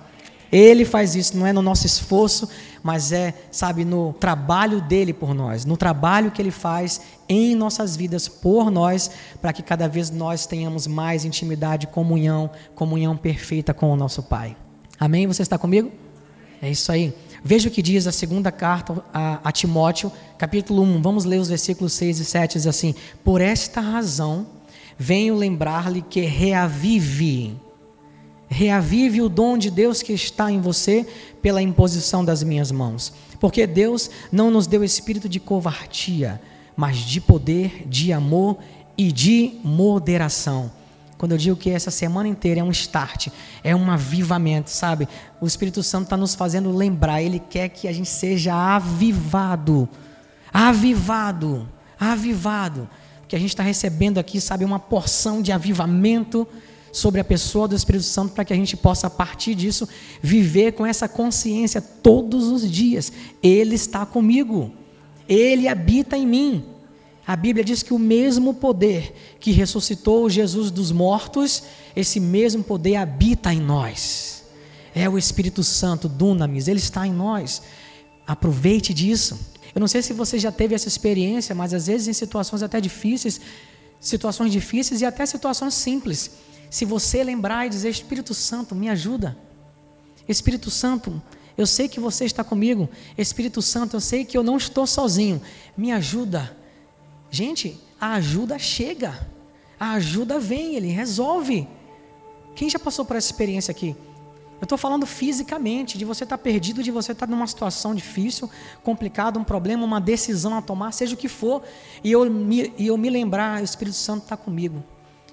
Ele 0.51 0.83
faz 0.83 1.15
isso, 1.15 1.37
não 1.37 1.47
é 1.47 1.53
no 1.53 1.61
nosso 1.61 1.85
esforço, 1.85 2.49
mas 2.83 3.13
é, 3.13 3.33
sabe, 3.49 3.85
no 3.85 4.11
trabalho 4.13 4.81
dele 4.81 5.13
por 5.13 5.33
nós, 5.33 5.63
no 5.63 5.77
trabalho 5.77 6.29
que 6.29 6.41
ele 6.41 6.51
faz 6.51 6.99
em 7.29 7.55
nossas 7.55 7.95
vidas 7.95 8.27
por 8.27 8.69
nós, 8.69 9.09
para 9.41 9.53
que 9.53 9.63
cada 9.63 9.87
vez 9.87 10.09
nós 10.11 10.45
tenhamos 10.45 10.87
mais 10.87 11.23
intimidade, 11.23 11.87
comunhão, 11.87 12.49
comunhão 12.75 13.15
perfeita 13.15 13.73
com 13.73 13.91
o 13.91 13.95
nosso 13.95 14.23
Pai. 14.23 14.57
Amém? 14.99 15.25
Você 15.25 15.41
está 15.41 15.57
comigo? 15.57 15.89
É 16.61 16.69
isso 16.69 16.91
aí. 16.91 17.13
Veja 17.43 17.69
o 17.69 17.71
que 17.71 17.81
diz 17.81 18.05
a 18.05 18.11
segunda 18.11 18.51
carta 18.51 19.03
a, 19.13 19.39
a 19.43 19.51
Timóteo, 19.51 20.11
capítulo 20.37 20.83
1. 20.83 21.01
Vamos 21.01 21.25
ler 21.25 21.39
os 21.39 21.47
versículos 21.47 21.93
6 21.93 22.19
e 22.19 22.25
7. 22.25 22.53
Diz 22.53 22.67
assim: 22.67 22.93
Por 23.23 23.41
esta 23.41 23.81
razão, 23.81 24.45
venho 25.01 25.35
lembrar-lhe 25.35 26.03
que 26.03 26.21
reavive 26.21 27.59
reavive 28.47 29.21
o 29.21 29.29
dom 29.29 29.57
de 29.57 29.71
Deus 29.71 30.03
que 30.03 30.11
está 30.11 30.51
em 30.51 30.59
você 30.59 31.07
pela 31.41 31.61
imposição 31.61 32.23
das 32.23 32.43
minhas 32.43 32.69
mãos. 32.69 33.13
Porque 33.39 33.65
Deus 33.65 34.11
não 34.29 34.51
nos 34.51 34.67
deu 34.67 34.83
espírito 34.83 35.29
de 35.29 35.39
covardia, 35.39 36.39
mas 36.75 36.97
de 36.97 37.21
poder, 37.21 37.87
de 37.87 38.11
amor 38.11 38.57
e 38.97 39.09
de 39.09 39.57
moderação. 39.63 40.69
Quando 41.17 41.31
eu 41.31 41.37
digo 41.37 41.55
que 41.55 41.69
essa 41.69 41.89
semana 41.89 42.27
inteira 42.27 42.59
é 42.59 42.63
um 42.63 42.71
start, 42.71 43.29
é 43.63 43.73
um 43.73 43.89
avivamento, 43.89 44.69
sabe? 44.69 45.07
O 45.39 45.47
Espírito 45.47 45.81
Santo 45.81 46.03
está 46.03 46.17
nos 46.17 46.35
fazendo 46.35 46.75
lembrar, 46.75 47.21
ele 47.21 47.39
quer 47.39 47.69
que 47.69 47.87
a 47.87 47.93
gente 47.93 48.09
seja 48.09 48.53
avivado. 48.53 49.87
Avivado, 50.51 51.69
avivado. 51.97 52.89
Que 53.31 53.37
a 53.37 53.39
gente 53.39 53.51
está 53.51 53.63
recebendo 53.63 54.17
aqui, 54.17 54.41
sabe, 54.41 54.65
uma 54.65 54.77
porção 54.77 55.41
de 55.41 55.53
avivamento 55.53 56.45
sobre 56.91 57.21
a 57.21 57.23
pessoa 57.23 57.65
do 57.65 57.73
Espírito 57.73 58.03
Santo 58.03 58.33
para 58.33 58.43
que 58.43 58.51
a 58.51 58.55
gente 58.57 58.75
possa, 58.75 59.07
a 59.07 59.09
partir 59.09 59.55
disso, 59.55 59.87
viver 60.21 60.73
com 60.73 60.85
essa 60.85 61.07
consciência 61.07 61.79
todos 61.79 62.49
os 62.49 62.69
dias. 62.69 63.09
Ele 63.41 63.73
está 63.73 64.05
comigo, 64.05 64.69
ele 65.29 65.69
habita 65.69 66.17
em 66.17 66.27
mim. 66.27 66.65
A 67.25 67.33
Bíblia 67.37 67.63
diz 67.63 67.81
que 67.81 67.93
o 67.93 67.97
mesmo 67.97 68.53
poder 68.53 69.15
que 69.39 69.51
ressuscitou 69.51 70.29
Jesus 70.29 70.69
dos 70.69 70.91
mortos, 70.91 71.63
esse 71.95 72.19
mesmo 72.19 72.61
poder 72.61 72.97
habita 72.97 73.53
em 73.53 73.61
nós. 73.61 74.43
É 74.93 75.07
o 75.07 75.17
Espírito 75.17 75.63
Santo, 75.63 76.09
Dunamis, 76.09 76.67
ele 76.67 76.79
está 76.79 77.07
em 77.07 77.13
nós. 77.13 77.61
Aproveite 78.27 78.93
disso. 78.93 79.39
Eu 79.73 79.79
não 79.79 79.87
sei 79.87 80.01
se 80.01 80.13
você 80.13 80.37
já 80.37 80.51
teve 80.51 80.75
essa 80.75 80.87
experiência, 80.87 81.55
mas 81.55 81.73
às 81.73 81.87
vezes 81.87 82.07
em 82.07 82.13
situações 82.13 82.61
até 82.61 82.81
difíceis, 82.81 83.39
situações 83.99 84.51
difíceis 84.51 85.01
e 85.01 85.05
até 85.05 85.25
situações 85.25 85.73
simples, 85.73 86.31
se 86.69 86.85
você 86.85 87.23
lembrar 87.23 87.65
e 87.65 87.69
dizer: 87.69 87.89
Espírito 87.89 88.33
Santo, 88.33 88.75
me 88.75 88.89
ajuda. 88.89 89.37
Espírito 90.27 90.69
Santo, 90.69 91.21
eu 91.57 91.67
sei 91.67 91.87
que 91.87 91.99
você 91.99 92.25
está 92.25 92.43
comigo. 92.43 92.89
Espírito 93.17 93.61
Santo, 93.61 93.95
eu 93.95 94.01
sei 94.01 94.23
que 94.25 94.37
eu 94.37 94.43
não 94.43 94.57
estou 94.57 94.87
sozinho. 94.87 95.41
Me 95.75 95.91
ajuda. 95.91 96.55
Gente, 97.29 97.79
a 97.99 98.13
ajuda 98.13 98.57
chega. 98.57 99.27
A 99.79 99.91
ajuda 99.93 100.39
vem, 100.39 100.75
ele 100.75 100.87
resolve. 100.87 101.67
Quem 102.55 102.69
já 102.69 102.79
passou 102.79 103.03
por 103.03 103.15
essa 103.15 103.27
experiência 103.27 103.71
aqui? 103.71 103.95
Eu 104.61 104.65
estou 104.65 104.77
falando 104.77 105.07
fisicamente, 105.07 105.97
de 105.97 106.05
você 106.05 106.23
estar 106.23 106.37
tá 106.37 106.43
perdido, 106.43 106.83
de 106.83 106.91
você 106.91 107.13
estar 107.13 107.25
tá 107.25 107.31
numa 107.31 107.47
situação 107.47 107.95
difícil, 107.95 108.47
complicada, 108.83 109.39
um 109.39 109.43
problema, 109.43 109.83
uma 109.83 109.99
decisão 109.99 110.55
a 110.55 110.61
tomar, 110.61 110.91
seja 110.91 111.15
o 111.15 111.17
que 111.17 111.27
for, 111.27 111.63
e 112.03 112.11
eu 112.11 112.29
me, 112.29 112.71
e 112.77 112.85
eu 112.85 112.95
me 112.95 113.09
lembrar, 113.09 113.59
o 113.59 113.63
Espírito 113.63 113.97
Santo 113.97 114.21
está 114.21 114.37
comigo. 114.37 114.83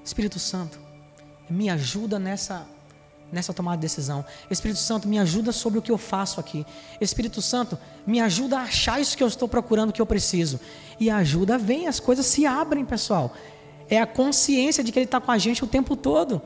Espírito 0.03 0.39
Santo, 0.39 0.81
me 1.49 1.69
ajuda 1.69 2.19
nessa 2.19 2.67
nessa 3.31 3.53
tomada 3.53 3.77
de 3.77 3.83
decisão. 3.83 4.25
Espírito 4.51 4.81
Santo, 4.81 5.07
me 5.07 5.19
ajuda 5.19 5.53
sobre 5.53 5.79
o 5.79 5.83
que 5.83 5.93
eu 5.93 5.99
faço 5.99 6.41
aqui. 6.41 6.65
Espírito 6.99 7.43
Santo, 7.43 7.79
me 8.07 8.23
ajuda 8.23 8.59
a 8.59 8.63
achar 8.63 8.99
isso 8.99 9.15
que 9.15 9.23
eu 9.23 9.29
estou 9.29 9.47
procurando, 9.47 9.93
que 9.93 10.01
eu 10.01 10.07
preciso. 10.07 10.59
E 10.99 11.11
a 11.11 11.19
ajuda 11.19 11.59
vem, 11.59 11.87
as 11.87 12.01
coisas 12.01 12.25
se 12.25 12.47
abrem, 12.47 12.87
pessoal. 12.87 13.35
É 13.91 14.01
a 14.01 14.07
consciência 14.07 14.83
de 14.83 14.91
que 14.91 14.99
Ele 14.99 15.05
está 15.05 15.21
com 15.21 15.31
a 15.31 15.37
gente 15.37 15.63
o 15.63 15.67
tempo 15.67 15.95
todo. 15.95 16.41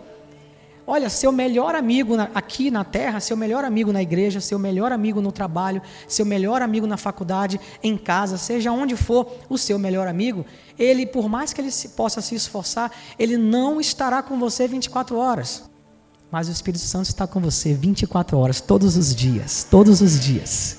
Olha, 0.87 1.09
seu 1.09 1.31
melhor 1.31 1.75
amigo 1.75 2.15
aqui 2.35 2.71
na 2.71 2.83
terra, 2.83 3.21
seu 3.21 3.37
melhor 3.37 3.65
amigo 3.65 3.93
na 3.93 4.03
igreja, 4.03 4.41
seu 4.41 4.59
melhor 4.59 4.91
amigo 4.91 5.21
no 5.21 5.31
trabalho, 5.31 5.81
seu 6.09 6.27
melhor 6.27 6.61
amigo 6.61 6.87
na 6.87 6.97
faculdade, 6.97 7.61
em 7.83 7.97
casa, 7.97 8.37
seja 8.37 8.73
onde 8.73 8.97
for 8.97 9.33
o 9.49 9.57
seu 9.57 9.79
melhor 9.79 10.09
amigo, 10.09 10.45
ele, 10.77 11.07
por 11.07 11.29
mais 11.29 11.53
que 11.53 11.61
ele 11.61 11.71
se, 11.71 11.91
possa 11.91 12.21
se 12.21 12.35
esforçar, 12.35 12.91
ele 13.17 13.37
não 13.37 13.81
estará 13.81 14.23
com 14.23 14.39
você 14.39 14.67
24 14.67 15.17
horas. 15.17 15.71
Mas 16.33 16.49
o 16.49 16.53
Espírito 16.53 16.83
Santo 16.83 17.07
está 17.07 17.27
com 17.27 17.41
você 17.41 17.75
24 17.75 18.37
horas, 18.37 18.61
todos 18.61 18.97
os 18.97 19.15
dias, 19.15 19.67
todos 19.71 20.01
os 20.01 20.19
dias. 20.19 20.79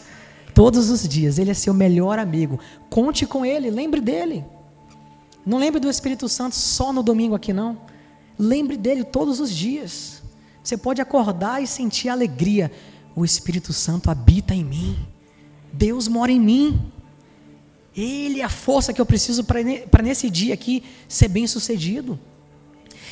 Todos 0.53 0.91
os 0.91 1.07
dias, 1.07 1.39
ele 1.39 1.49
é 1.49 1.53
seu 1.53 1.73
melhor 1.73 2.19
amigo. 2.19 2.59
Conte 2.89 3.25
com 3.25 3.43
ele, 3.43 3.71
lembre 3.71 3.99
dele. 3.99 4.45
Não 5.45 5.57
lembre 5.57 5.79
do 5.79 5.89
Espírito 5.89 6.29
Santo 6.29 6.55
só 6.55 6.93
no 6.93 7.01
domingo 7.01 7.33
aqui, 7.33 7.51
não. 7.51 7.77
Lembre 8.37 8.77
dele 8.77 9.03
todos 9.03 9.39
os 9.39 9.53
dias. 9.53 10.21
Você 10.63 10.77
pode 10.77 11.01
acordar 11.01 11.61
e 11.61 11.67
sentir 11.67 12.09
alegria. 12.09 12.71
O 13.15 13.23
Espírito 13.23 13.73
Santo 13.73 14.09
habita 14.09 14.53
em 14.53 14.63
mim. 14.63 14.97
Deus 15.71 16.07
mora 16.07 16.31
em 16.31 16.39
mim. 16.39 16.91
Ele 17.95 18.41
é 18.41 18.43
a 18.43 18.49
força 18.49 18.91
que 18.91 18.99
eu 18.99 19.05
preciso 19.05 19.43
para 19.43 20.01
nesse 20.01 20.29
dia 20.29 20.53
aqui 20.53 20.83
ser 21.07 21.27
bem 21.27 21.45
sucedido. 21.45 22.19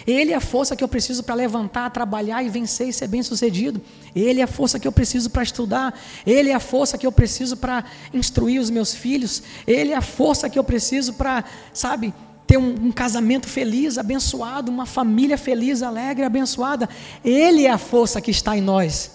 Ele 0.07 0.31
é 0.31 0.35
a 0.35 0.41
força 0.41 0.75
que 0.75 0.83
eu 0.83 0.87
preciso 0.87 1.23
para 1.23 1.35
levantar, 1.35 1.89
trabalhar 1.91 2.41
e 2.41 2.49
vencer 2.49 2.87
e 2.87 2.93
ser 2.93 3.07
bem 3.07 3.21
sucedido. 3.21 3.81
Ele 4.15 4.39
é 4.39 4.43
a 4.43 4.47
força 4.47 4.79
que 4.79 4.87
eu 4.87 4.91
preciso 4.91 5.29
para 5.29 5.43
estudar. 5.43 5.99
Ele 6.25 6.49
é 6.49 6.55
a 6.55 6.59
força 6.59 6.97
que 6.97 7.05
eu 7.05 7.11
preciso 7.11 7.57
para 7.57 7.85
instruir 8.13 8.59
os 8.59 8.69
meus 8.69 8.95
filhos. 8.95 9.43
Ele 9.67 9.91
é 9.91 9.95
a 9.95 10.01
força 10.01 10.49
que 10.49 10.57
eu 10.57 10.63
preciso 10.63 11.13
para, 11.13 11.43
sabe, 11.73 12.13
ter 12.51 12.57
um, 12.57 12.87
um, 12.87 12.91
casamento 12.91 13.47
feliz, 13.47 13.97
abençoado, 13.97 14.69
uma 14.69 14.85
família 14.85 15.37
feliz, 15.37 15.81
alegre, 15.81 16.25
abençoada. 16.25 16.89
Ele 17.23 17.65
é 17.65 17.71
a 17.71 17.77
força 17.77 18.19
que 18.19 18.29
está 18.29 18.57
em 18.57 18.61
nós. 18.61 19.11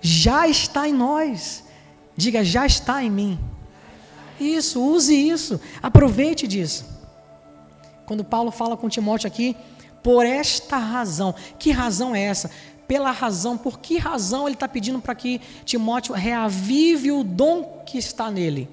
Já 0.00 0.46
está 0.46 0.88
em 0.88 0.92
nós. 0.92 1.64
Diga, 2.16 2.44
já 2.44 2.64
está 2.64 3.02
em 3.02 3.10
mim. 3.10 3.38
Isso, 4.38 4.80
use 4.80 5.12
isso, 5.12 5.60
aproveite 5.82 6.46
disso. 6.46 6.84
Quando 8.06 8.22
Paulo 8.22 8.52
fala 8.52 8.76
com 8.76 8.88
Timóteo 8.88 9.26
aqui, 9.26 9.56
por 10.00 10.24
esta 10.24 10.76
razão, 10.76 11.34
que 11.58 11.72
razão 11.72 12.14
é 12.14 12.22
essa? 12.22 12.48
Pela 12.86 13.10
razão, 13.10 13.58
por 13.58 13.80
que 13.80 13.98
razão 13.98 14.46
ele 14.46 14.54
está 14.54 14.68
pedindo 14.68 15.00
para 15.00 15.16
que 15.16 15.40
Timóteo 15.64 16.14
reavive 16.14 17.10
o 17.10 17.24
dom 17.24 17.82
que 17.84 17.98
está 17.98 18.30
nele? 18.30 18.68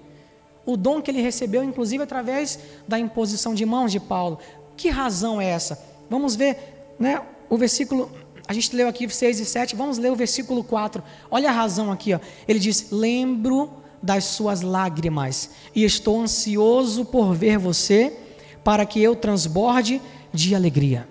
O 0.66 0.76
dom 0.76 1.02
que 1.02 1.12
ele 1.12 1.22
recebeu, 1.22 1.64
inclusive 1.64 2.04
através 2.04 2.60
da 2.88 3.00
imposição 3.00 3.54
de 3.54 3.66
mãos 3.66 3.92
de 3.92 4.00
Paulo. 4.00 4.40
Que 4.76 4.90
razão 4.90 5.40
é 5.40 5.46
essa? 5.46 5.84
Vamos 6.10 6.36
ver 6.36 6.58
né, 7.00 7.22
o 7.50 7.58
versículo, 7.58 8.10
a 8.48 8.54
gente 8.54 8.76
leu 8.76 8.88
aqui 8.88 9.08
6 9.08 9.40
e 9.40 9.46
7, 9.46 9.76
vamos 9.76 9.98
ler 9.98 10.12
o 10.12 10.16
versículo 10.16 10.64
4. 10.64 11.04
Olha 11.30 11.50
a 11.50 11.54
razão 11.54 11.92
aqui, 11.92 12.14
ó. 12.14 12.20
ele 12.48 12.60
diz: 12.60 12.88
Lembro 12.92 13.72
das 14.02 14.26
suas 14.26 14.62
lágrimas 14.62 15.50
e 15.74 15.84
estou 15.84 16.22
ansioso 16.22 17.06
por 17.06 17.34
ver 17.34 17.58
você, 17.58 18.14
para 18.64 18.86
que 18.86 19.02
eu 19.02 19.16
transborde 19.16 20.02
de 20.34 20.54
alegria. 20.54 21.08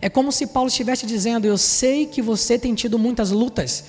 É 0.00 0.08
como 0.08 0.32
se 0.32 0.48
Paulo 0.48 0.68
estivesse 0.68 1.06
dizendo: 1.06 1.46
Eu 1.46 1.56
sei 1.56 2.06
que 2.06 2.20
você 2.20 2.58
tem 2.58 2.74
tido 2.74 2.98
muitas 2.98 3.30
lutas, 3.30 3.84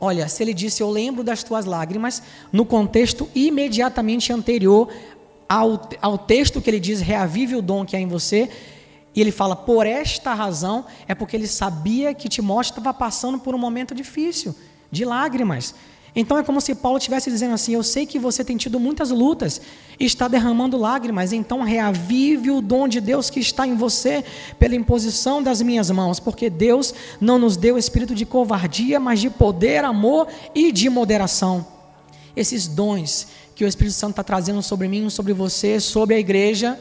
Olha, 0.00 0.28
se 0.28 0.42
ele 0.42 0.54
disse, 0.54 0.82
Eu 0.82 0.90
lembro 0.90 1.24
das 1.24 1.42
tuas 1.42 1.64
lágrimas, 1.64 2.22
no 2.52 2.64
contexto 2.64 3.28
imediatamente 3.34 4.32
anterior 4.32 4.88
ao, 5.48 5.88
ao 6.00 6.18
texto 6.18 6.60
que 6.60 6.70
ele 6.70 6.80
diz, 6.80 7.00
Reavive 7.00 7.56
o 7.56 7.62
dom 7.62 7.84
que 7.84 7.96
há 7.96 8.00
em 8.00 8.06
você, 8.06 8.48
e 9.14 9.20
ele 9.20 9.32
fala, 9.32 9.56
Por 9.56 9.86
esta 9.86 10.34
razão, 10.34 10.84
é 11.06 11.14
porque 11.14 11.36
ele 11.36 11.48
sabia 11.48 12.14
que 12.14 12.28
Timóteo 12.28 12.70
estava 12.70 12.94
passando 12.94 13.38
por 13.38 13.54
um 13.54 13.58
momento 13.58 13.94
difícil, 13.94 14.54
de 14.90 15.04
lágrimas. 15.04 15.74
Então 16.14 16.38
é 16.38 16.42
como 16.42 16.60
se 16.60 16.74
Paulo 16.74 16.98
estivesse 16.98 17.30
dizendo 17.30 17.54
assim: 17.54 17.74
Eu 17.74 17.82
sei 17.82 18.06
que 18.06 18.18
você 18.18 18.44
tem 18.44 18.56
tido 18.56 18.80
muitas 18.80 19.10
lutas 19.10 19.60
está 20.00 20.28
derramando 20.28 20.76
lágrimas, 20.76 21.32
então 21.32 21.62
reavive 21.62 22.50
o 22.50 22.60
dom 22.60 22.86
de 22.86 23.00
Deus 23.00 23.30
que 23.30 23.40
está 23.40 23.66
em 23.66 23.74
você 23.74 24.24
pela 24.58 24.76
imposição 24.76 25.42
das 25.42 25.60
minhas 25.60 25.90
mãos, 25.90 26.20
porque 26.20 26.48
Deus 26.48 26.94
não 27.20 27.38
nos 27.38 27.56
deu 27.56 27.76
espírito 27.76 28.14
de 28.14 28.24
covardia, 28.24 29.00
mas 29.00 29.20
de 29.20 29.28
poder, 29.28 29.84
amor 29.84 30.28
e 30.54 30.70
de 30.70 30.88
moderação. 30.88 31.66
Esses 32.36 32.68
dons 32.68 33.26
que 33.56 33.64
o 33.64 33.68
Espírito 33.68 33.94
Santo 33.94 34.12
está 34.12 34.22
trazendo 34.22 34.62
sobre 34.62 34.86
mim, 34.86 35.10
sobre 35.10 35.32
você, 35.32 35.80
sobre 35.80 36.14
a 36.14 36.18
igreja, 36.18 36.78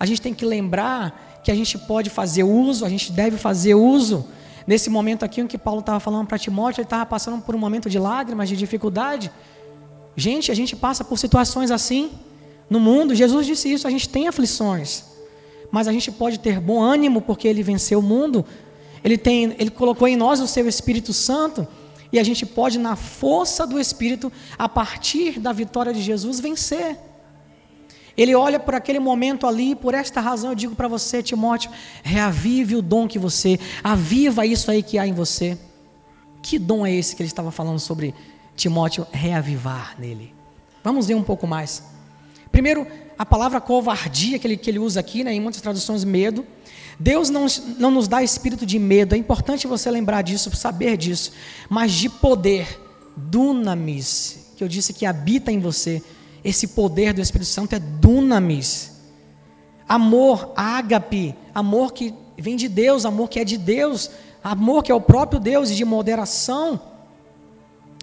a 0.00 0.06
gente 0.06 0.22
tem 0.22 0.32
que 0.32 0.46
lembrar 0.46 1.42
que 1.44 1.50
a 1.50 1.54
gente 1.54 1.76
pode 1.76 2.08
fazer 2.08 2.44
uso, 2.44 2.86
a 2.86 2.88
gente 2.88 3.12
deve 3.12 3.36
fazer 3.36 3.74
uso 3.74 4.26
Nesse 4.66 4.88
momento 4.88 5.24
aqui 5.24 5.40
em 5.40 5.46
que 5.46 5.58
Paulo 5.58 5.80
estava 5.80 6.00
falando 6.00 6.26
para 6.26 6.38
Timóteo, 6.38 6.80
ele 6.80 6.86
estava 6.86 7.04
passando 7.04 7.42
por 7.42 7.54
um 7.54 7.58
momento 7.58 7.90
de 7.90 7.98
lágrimas, 7.98 8.48
de 8.48 8.56
dificuldade. 8.56 9.30
Gente, 10.16 10.50
a 10.50 10.54
gente 10.54 10.74
passa 10.74 11.04
por 11.04 11.18
situações 11.18 11.70
assim 11.70 12.12
no 12.70 12.80
mundo. 12.80 13.14
Jesus 13.14 13.46
disse 13.46 13.72
isso, 13.72 13.86
a 13.86 13.90
gente 13.90 14.08
tem 14.08 14.26
aflições. 14.26 15.04
Mas 15.70 15.88
a 15.88 15.92
gente 15.92 16.10
pode 16.10 16.38
ter 16.38 16.60
bom 16.60 16.80
ânimo 16.80 17.20
porque 17.20 17.46
ele 17.46 17.62
venceu 17.62 17.98
o 17.98 18.02
mundo. 18.02 18.44
Ele 19.02 19.18
tem, 19.18 19.54
ele 19.58 19.70
colocou 19.70 20.08
em 20.08 20.16
nós 20.16 20.40
o 20.40 20.46
seu 20.46 20.66
Espírito 20.66 21.12
Santo 21.12 21.66
e 22.14 22.18
a 22.18 22.22
gente 22.22 22.46
pode 22.46 22.78
na 22.78 22.94
força 22.94 23.66
do 23.66 23.78
Espírito, 23.78 24.30
a 24.56 24.68
partir 24.68 25.40
da 25.40 25.52
vitória 25.52 25.92
de 25.92 26.00
Jesus, 26.00 26.38
vencer. 26.38 26.96
Ele 28.16 28.34
olha 28.34 28.60
por 28.60 28.74
aquele 28.74 28.98
momento 28.98 29.46
ali, 29.46 29.74
por 29.74 29.94
esta 29.94 30.20
razão 30.20 30.50
eu 30.50 30.54
digo 30.54 30.74
para 30.74 30.86
você, 30.86 31.22
Timóteo, 31.22 31.70
reavive 32.02 32.76
o 32.76 32.82
dom 32.82 33.08
que 33.08 33.18
você, 33.18 33.58
aviva 33.82 34.46
isso 34.46 34.70
aí 34.70 34.82
que 34.82 34.98
há 34.98 35.06
em 35.06 35.12
você. 35.12 35.58
Que 36.40 36.58
dom 36.58 36.86
é 36.86 36.92
esse 36.92 37.16
que 37.16 37.22
ele 37.22 37.28
estava 37.28 37.50
falando 37.50 37.80
sobre 37.80 38.14
Timóteo 38.54 39.06
reavivar 39.10 39.96
nele? 39.98 40.32
Vamos 40.82 41.06
ver 41.06 41.14
um 41.14 41.22
pouco 41.22 41.46
mais. 41.46 41.82
Primeiro, 42.52 42.86
a 43.18 43.26
palavra 43.26 43.60
covardia 43.60 44.38
que 44.38 44.46
ele, 44.46 44.56
que 44.56 44.70
ele 44.70 44.78
usa 44.78 45.00
aqui, 45.00 45.24
né, 45.24 45.32
em 45.32 45.40
muitas 45.40 45.60
traduções, 45.60 46.04
medo. 46.04 46.46
Deus 47.00 47.30
não, 47.30 47.46
não 47.78 47.90
nos 47.90 48.06
dá 48.06 48.22
espírito 48.22 48.64
de 48.64 48.78
medo, 48.78 49.14
é 49.14 49.18
importante 49.18 49.66
você 49.66 49.90
lembrar 49.90 50.22
disso, 50.22 50.54
saber 50.54 50.96
disso, 50.96 51.32
mas 51.68 51.92
de 51.92 52.08
poder, 52.08 52.80
dunamis, 53.16 54.52
que 54.56 54.62
eu 54.62 54.68
disse 54.68 54.92
que 54.92 55.04
habita 55.04 55.50
em 55.50 55.58
você. 55.58 56.02
Esse 56.44 56.68
poder 56.68 57.14
do 57.14 57.22
Espírito 57.22 57.48
Santo 57.48 57.74
é 57.74 57.78
dunamis. 57.78 58.92
Amor, 59.88 60.52
ágape, 60.54 61.34
amor 61.54 61.92
que 61.92 62.14
vem 62.36 62.54
de 62.54 62.68
Deus, 62.68 63.06
amor 63.06 63.30
que 63.30 63.40
é 63.40 63.44
de 63.44 63.56
Deus, 63.56 64.10
amor 64.42 64.82
que 64.82 64.92
é 64.92 64.94
o 64.94 65.00
próprio 65.00 65.40
Deus 65.40 65.70
e 65.70 65.74
de 65.74 65.84
moderação. 65.84 66.78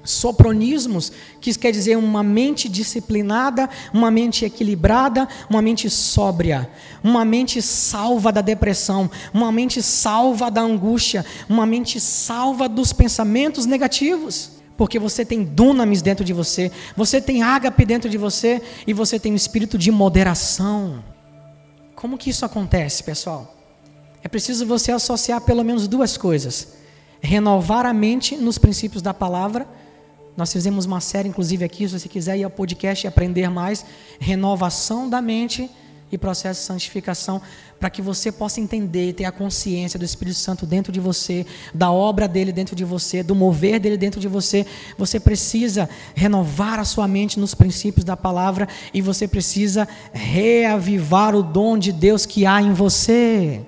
Sopronismos, 0.03 1.11
que 1.39 1.53
quer 1.53 1.71
dizer 1.71 1.95
uma 1.95 2.23
mente 2.23 2.67
disciplinada, 2.67 3.69
uma 3.93 4.09
mente 4.09 4.43
equilibrada, 4.43 5.27
uma 5.47 5.61
mente 5.61 5.87
sóbria, 5.91 6.67
uma 7.03 7.23
mente 7.23 7.61
salva 7.61 8.31
da 8.31 8.41
depressão, 8.41 9.09
uma 9.31 9.51
mente 9.51 9.83
salva 9.83 10.49
da 10.49 10.61
angústia, 10.61 11.23
uma 11.47 11.67
mente 11.67 11.99
salva 11.99 12.67
dos 12.67 12.91
pensamentos 12.91 13.67
negativos 13.67 14.60
porque 14.77 14.97
você 14.97 15.23
tem 15.23 15.43
dunamis 15.43 16.01
dentro 16.01 16.25
de 16.25 16.33
você, 16.33 16.71
você 16.95 17.21
tem 17.21 17.43
ágape 17.43 17.85
dentro 17.85 18.09
de 18.09 18.17
você 18.17 18.61
e 18.85 18.93
você 18.93 19.19
tem 19.19 19.31
um 19.31 19.35
espírito 19.35 19.77
de 19.77 19.91
moderação. 19.91 21.03
Como 21.95 22.17
que 22.17 22.29
isso 22.29 22.45
acontece, 22.45 23.03
pessoal? 23.03 23.55
É 24.23 24.27
preciso 24.27 24.65
você 24.65 24.91
associar 24.91 25.41
pelo 25.41 25.63
menos 25.63 25.87
duas 25.87 26.17
coisas: 26.17 26.69
renovar 27.21 27.85
a 27.85 27.93
mente 27.93 28.35
nos 28.35 28.57
princípios 28.57 29.01
da 29.01 29.13
palavra. 29.13 29.67
Nós 30.35 30.51
fizemos 30.51 30.85
uma 30.85 31.01
série, 31.01 31.27
inclusive, 31.27 31.65
aqui, 31.65 31.87
se 31.87 31.99
você 31.99 32.07
quiser 32.07 32.37
ir 32.37 32.43
ao 32.43 32.49
podcast 32.49 33.05
e 33.05 33.07
aprender 33.07 33.49
mais, 33.49 33.85
renovação 34.19 35.09
da 35.09 35.21
mente 35.21 35.69
e 36.11 36.17
processo 36.17 36.61
de 36.61 36.67
santificação, 36.67 37.41
para 37.79 37.89
que 37.89 38.01
você 38.01 38.31
possa 38.31 38.59
entender 38.59 39.09
e 39.09 39.13
ter 39.13 39.25
a 39.25 39.31
consciência 39.31 39.97
do 39.97 40.05
Espírito 40.05 40.37
Santo 40.37 40.65
dentro 40.65 40.91
de 40.91 40.99
você, 40.99 41.45
da 41.73 41.91
obra 41.91 42.27
dele 42.27 42.51
dentro 42.51 42.75
de 42.75 42.83
você, 42.83 43.23
do 43.23 43.33
mover 43.33 43.79
dele 43.79 43.97
dentro 43.97 44.19
de 44.19 44.27
você. 44.27 44.65
Você 44.97 45.19
precisa 45.19 45.89
renovar 46.13 46.79
a 46.79 46.85
sua 46.85 47.07
mente 47.07 47.39
nos 47.39 47.55
princípios 47.55 48.03
da 48.03 48.17
palavra 48.17 48.67
e 48.93 49.01
você 49.01 49.27
precisa 49.27 49.87
reavivar 50.11 51.35
o 51.35 51.41
dom 51.41 51.77
de 51.77 51.91
Deus 51.91 52.25
que 52.25 52.45
há 52.45 52.61
em 52.61 52.73
você. 52.73 53.61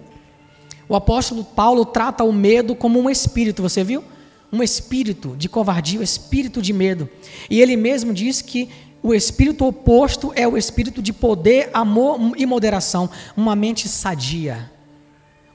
O 0.87 0.95
apóstolo 0.95 1.43
Paulo 1.43 1.85
trata 1.85 2.23
o 2.23 2.31
medo 2.31 2.75
como 2.75 2.99
um 2.99 3.09
espírito, 3.09 3.61
você 3.61 3.83
viu? 3.83 4.03
Um 4.51 4.61
espírito 4.61 5.35
de 5.35 5.49
covardia, 5.49 5.99
um 5.99 6.03
espírito 6.03 6.61
de 6.61 6.71
medo. 6.71 7.09
E 7.49 7.59
ele 7.59 7.75
mesmo 7.75 8.13
diz 8.13 8.41
que 8.41 8.69
o 9.03 9.13
espírito 9.13 9.65
oposto 9.65 10.31
é 10.33 10.47
o 10.47 10.57
espírito 10.57 11.01
de 11.01 11.11
poder, 11.11 11.69
amor 11.73 12.17
e 12.37 12.45
moderação, 12.45 13.09
uma 13.35 13.53
mente 13.53 13.89
sadia. 13.89 14.71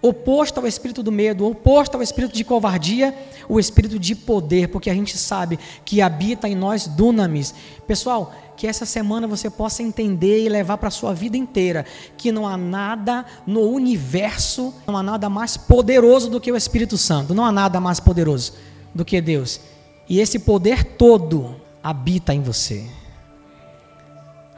Oposto 0.03 0.61
ao 0.61 0.67
espírito 0.67 1.03
do 1.03 1.11
medo, 1.11 1.47
oposto 1.47 1.97
ao 1.97 2.03
espírito 2.03 2.35
de 2.35 2.45
covardia, 2.45 3.13
o 3.49 3.59
espírito 3.59 3.99
de 3.99 4.15
poder, 4.15 4.69
porque 4.69 4.91
a 4.91 4.95
gente 4.95 5.17
sabe 5.17 5.59
que 5.83 6.03
habita 6.03 6.47
em 6.47 6.55
nós 6.55 6.87
dunamis. 6.87 7.55
Pessoal, 7.87 8.35
que 8.55 8.67
essa 8.67 8.85
semana 8.85 9.27
você 9.27 9.49
possa 9.49 9.83
entender 9.83 10.45
e 10.45 10.49
levar 10.51 10.77
para 10.77 10.89
a 10.89 10.93
sua 10.93 11.15
vida 11.15 11.37
inteira 11.37 11.87
que 12.19 12.31
não 12.31 12.47
há 12.47 12.57
nada 12.57 13.25
no 13.47 13.63
universo, 13.63 14.75
não 14.87 14.95
há 14.95 15.03
nada 15.03 15.31
mais 15.31 15.57
poderoso 15.57 16.29
do 16.29 16.41
que 16.41 16.53
o 16.53 16.57
Espírito 16.57 16.99
Santo, 16.99 17.35
não 17.35 17.47
há 17.47 17.51
nada 17.51 17.81
mais 17.81 17.99
poderoso 17.99 18.53
do 18.95 19.07
que 19.07 19.23
Deus. 19.23 19.59
E 20.07 20.21
esse 20.21 20.39
poder 20.39 20.85
todo 20.85 21.57
habita 21.83 22.35
em 22.35 22.43
você 22.43 22.98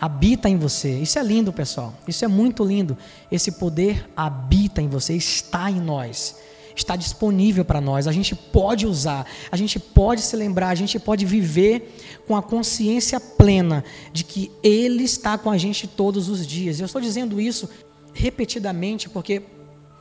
habita 0.01 0.49
em 0.49 0.57
você. 0.57 0.99
Isso 0.99 1.19
é 1.19 1.23
lindo, 1.23 1.53
pessoal. 1.53 1.93
Isso 2.09 2.25
é 2.25 2.29
muito 2.29 2.65
lindo. 2.65 2.97
Esse 3.31 3.53
poder 3.53 4.09
habita 4.17 4.81
em 4.81 4.89
você, 4.89 5.15
está 5.15 5.71
em 5.71 5.79
nós. 5.79 6.37
Está 6.75 6.97
disponível 6.97 7.65
para 7.65 7.81
nós, 7.81 8.07
a 8.07 8.13
gente 8.13 8.35
pode 8.35 8.87
usar, 8.87 9.27
a 9.51 9.57
gente 9.57 9.79
pode 9.79 10.23
se 10.23 10.35
lembrar, 10.35 10.69
a 10.69 10.75
gente 10.75 10.99
pode 10.99 11.27
viver 11.27 11.95
com 12.27 12.35
a 12.35 12.43
consciência 12.43 13.21
plena 13.21 13.85
de 14.13 14.25
que 14.25 14.51
Ele 14.63 15.03
está 15.03 15.37
com 15.37 15.51
a 15.51 15.59
gente 15.59 15.87
todos 15.87 16.29
os 16.29 16.47
dias. 16.47 16.81
Eu 16.81 16.87
estou 16.87 17.01
dizendo 17.01 17.39
isso 17.39 17.69
repetidamente 18.15 19.11
porque, 19.11 19.43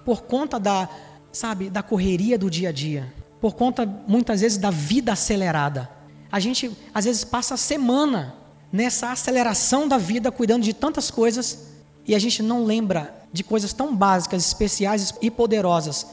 por 0.05 0.21
conta 0.21 0.57
da, 0.57 0.87
sabe, 1.33 1.69
da 1.69 1.83
correria 1.83 2.37
do 2.37 2.49
dia 2.49 2.69
a 2.69 2.71
dia, 2.71 3.13
por 3.41 3.55
conta 3.55 3.85
muitas 4.07 4.39
vezes 4.39 4.57
da 4.57 4.69
vida 4.69 5.11
acelerada, 5.11 5.89
a 6.31 6.39
gente 6.39 6.71
às 6.93 7.03
vezes 7.03 7.23
passa 7.25 7.55
a 7.55 7.57
semana 7.57 8.38
nessa 8.71 9.11
aceleração 9.11 9.87
da 9.87 9.97
vida, 9.97 10.31
cuidando 10.31 10.63
de 10.63 10.73
tantas 10.73 11.09
coisas, 11.09 11.69
e 12.05 12.15
a 12.15 12.19
gente 12.19 12.41
não 12.41 12.65
lembra 12.65 13.15
de 13.31 13.43
coisas 13.43 13.73
tão 13.73 13.95
básicas, 13.95 14.45
especiais 14.45 15.13
e 15.21 15.29
poderosas, 15.29 16.07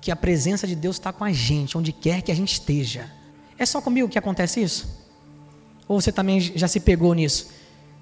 que 0.00 0.10
a 0.10 0.16
presença 0.16 0.66
de 0.66 0.76
Deus 0.76 0.96
está 0.96 1.12
com 1.12 1.24
a 1.24 1.32
gente, 1.32 1.78
onde 1.78 1.92
quer 1.92 2.22
que 2.22 2.30
a 2.30 2.34
gente 2.34 2.52
esteja. 2.52 3.10
É 3.58 3.64
só 3.64 3.80
comigo 3.80 4.08
que 4.08 4.18
acontece 4.18 4.62
isso? 4.62 4.86
Ou 5.88 6.00
você 6.00 6.12
também 6.12 6.40
já 6.40 6.68
se 6.68 6.80
pegou 6.80 7.14
nisso? 7.14 7.48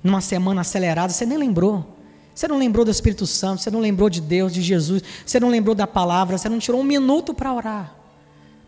Numa 0.02 0.20
semana 0.20 0.62
acelerada, 0.62 1.12
você 1.12 1.24
nem 1.24 1.38
lembrou. 1.38 1.96
Você 2.34 2.48
não 2.48 2.58
lembrou 2.58 2.84
do 2.84 2.90
Espírito 2.90 3.26
Santo, 3.26 3.62
você 3.62 3.70
não 3.70 3.80
lembrou 3.80 4.08
de 4.08 4.20
Deus, 4.20 4.52
de 4.52 4.62
Jesus, 4.62 5.02
você 5.24 5.38
não 5.38 5.48
lembrou 5.48 5.74
da 5.74 5.86
palavra, 5.86 6.38
você 6.38 6.48
não 6.48 6.58
tirou 6.58 6.80
um 6.80 6.84
minuto 6.84 7.34
para 7.34 7.52
orar, 7.52 7.94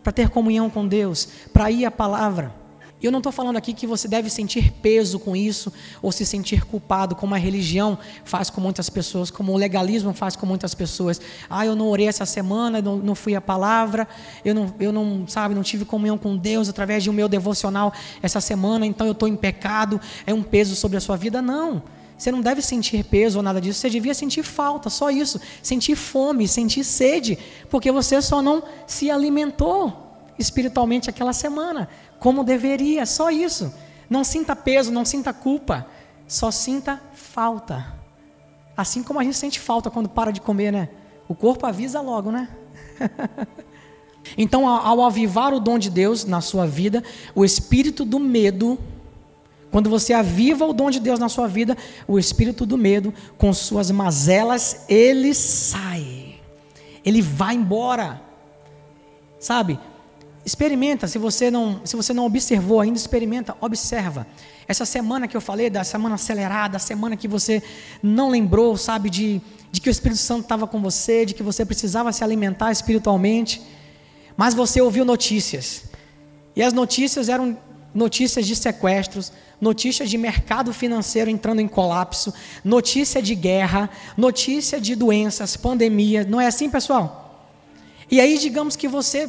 para 0.03 0.13
ter 0.13 0.29
comunhão 0.29 0.69
com 0.69 0.87
Deus, 0.87 1.27
para 1.51 1.71
ir 1.71 1.83
à 1.83 1.91
palavra. 1.91 2.53
E 3.01 3.05
eu 3.05 3.11
não 3.11 3.19
estou 3.19 3.31
falando 3.31 3.57
aqui 3.57 3.73
que 3.73 3.85
você 3.85 4.07
deve 4.07 4.29
sentir 4.29 4.71
peso 4.71 5.19
com 5.19 5.35
isso, 5.35 5.71
ou 6.01 6.11
se 6.11 6.25
sentir 6.25 6.65
culpado, 6.65 7.15
como 7.15 7.35
a 7.35 7.37
religião 7.37 7.97
faz 8.23 8.49
com 8.49 8.61
muitas 8.61 8.89
pessoas, 8.89 9.29
como 9.29 9.51
o 9.51 9.57
legalismo 9.57 10.13
faz 10.13 10.35
com 10.35 10.45
muitas 10.45 10.73
pessoas. 10.73 11.19
Ah, 11.49 11.65
eu 11.65 11.75
não 11.75 11.89
orei 11.89 12.07
essa 12.07 12.25
semana, 12.25 12.81
não, 12.81 12.97
não 12.97 13.13
fui 13.13 13.35
à 13.35 13.41
palavra, 13.41 14.07
eu 14.45 14.55
não, 14.55 14.73
eu 14.79 14.91
não, 14.91 15.27
sabe, 15.27 15.53
não 15.53 15.63
tive 15.63 15.83
comunhão 15.83 16.17
com 16.17 16.37
Deus 16.37 16.69
através 16.69 17.03
de 17.03 17.09
um 17.09 17.13
meu 17.13 17.27
devocional 17.27 17.93
essa 18.23 18.39
semana, 18.39 18.85
então 18.85 19.05
eu 19.05 19.13
estou 19.13 19.27
em 19.27 19.35
pecado, 19.35 19.99
é 20.25 20.33
um 20.33 20.41
peso 20.41 20.75
sobre 20.75 20.97
a 20.97 21.01
sua 21.01 21.17
vida. 21.17 21.41
Não. 21.41 21.83
Você 22.17 22.31
não 22.31 22.39
deve 22.39 22.61
sentir 22.61 23.03
peso 23.03 23.39
ou 23.39 23.43
nada 23.43 23.59
disso, 23.59 23.79
você 23.79 23.89
devia 23.89 24.13
sentir 24.13 24.41
falta, 24.41 24.89
só 24.89 25.09
isso. 25.09 25.39
Sentir 25.61 25.95
fome, 25.95 26.47
sentir 26.47 26.85
sede, 26.85 27.37
porque 27.69 27.91
você 27.91 28.21
só 28.21 28.41
não 28.41 28.63
se 28.87 29.11
alimentou 29.11 30.01
espiritualmente 30.37 31.09
aquela 31.09 31.33
semana 31.33 31.87
como 32.25 32.43
deveria, 32.43 33.05
só 33.05 33.29
isso. 33.29 33.71
Não 34.09 34.23
sinta 34.23 34.55
peso, 34.55 34.91
não 34.91 35.05
sinta 35.05 35.31
culpa, 35.31 35.85
só 36.27 36.49
sinta 36.49 36.99
falta. 37.13 37.85
Assim 38.75 39.03
como 39.03 39.19
a 39.19 39.23
gente 39.23 39.37
sente 39.37 39.59
falta 39.59 39.91
quando 39.91 40.09
para 40.09 40.31
de 40.31 40.41
comer, 40.41 40.71
né? 40.71 40.89
O 41.29 41.35
corpo 41.35 41.67
avisa 41.67 42.01
logo, 42.01 42.31
né? 42.31 42.49
então, 44.35 44.67
ao 44.67 45.03
avivar 45.03 45.53
o 45.53 45.59
dom 45.59 45.77
de 45.77 45.91
Deus 45.91 46.25
na 46.25 46.41
sua 46.41 46.65
vida, 46.65 47.03
o 47.35 47.45
espírito 47.45 48.03
do 48.03 48.19
medo, 48.19 48.79
quando 49.69 49.87
você 49.87 50.11
aviva 50.11 50.65
o 50.65 50.73
dom 50.73 50.89
de 50.89 50.99
Deus 50.99 51.19
na 51.19 51.29
sua 51.29 51.47
vida, 51.47 51.77
o 52.07 52.17
espírito 52.17 52.65
do 52.65 52.75
medo, 52.75 53.13
com 53.37 53.53
suas 53.53 53.91
mazelas, 53.91 54.85
ele 54.89 55.31
sai. 55.35 56.39
Ele 57.05 57.21
vai 57.21 57.53
embora. 57.53 58.19
Sabe? 59.39 59.77
Experimenta, 60.45 61.07
se 61.07 61.17
você 61.17 61.49
não, 61.49 61.81
se 61.83 61.95
você 61.95 62.13
não 62.13 62.23
observou 62.23 62.79
ainda, 62.79 62.99
experimenta, 62.99 63.57
observa. 63.59 64.27
Essa 64.67 64.85
semana 64.85 65.27
que 65.27 65.35
eu 65.35 65.41
falei, 65.41 65.71
da 65.71 65.83
semana 65.83 66.15
acelerada, 66.15 66.77
a 66.77 66.79
semana 66.79 67.17
que 67.17 67.27
você 67.27 67.63
não 68.01 68.29
lembrou, 68.29 68.77
sabe, 68.77 69.09
de, 69.09 69.41
de 69.71 69.81
que 69.81 69.89
o 69.89 69.91
Espírito 69.91 70.19
Santo 70.19 70.41
estava 70.41 70.67
com 70.67 70.79
você, 70.79 71.25
de 71.25 71.33
que 71.33 71.41
você 71.41 71.65
precisava 71.65 72.11
se 72.11 72.23
alimentar 72.23 72.71
espiritualmente, 72.71 73.59
mas 74.37 74.53
você 74.53 74.79
ouviu 74.79 75.03
notícias. 75.03 75.85
E 76.55 76.61
as 76.61 76.73
notícias 76.73 77.27
eram 77.27 77.57
notícias 77.91 78.45
de 78.45 78.55
sequestros, 78.55 79.31
notícias 79.59 80.11
de 80.11 80.17
mercado 80.17 80.71
financeiro 80.71 81.27
entrando 81.27 81.59
em 81.59 81.67
colapso, 81.67 82.31
notícia 82.63 83.19
de 83.19 83.33
guerra, 83.33 83.89
notícia 84.15 84.79
de 84.79 84.95
doenças, 84.95 85.57
pandemia. 85.57 86.23
Não 86.23 86.39
é 86.39 86.45
assim, 86.45 86.69
pessoal? 86.69 87.49
E 88.11 88.21
aí, 88.21 88.37
digamos 88.37 88.75
que 88.75 88.87
você 88.87 89.27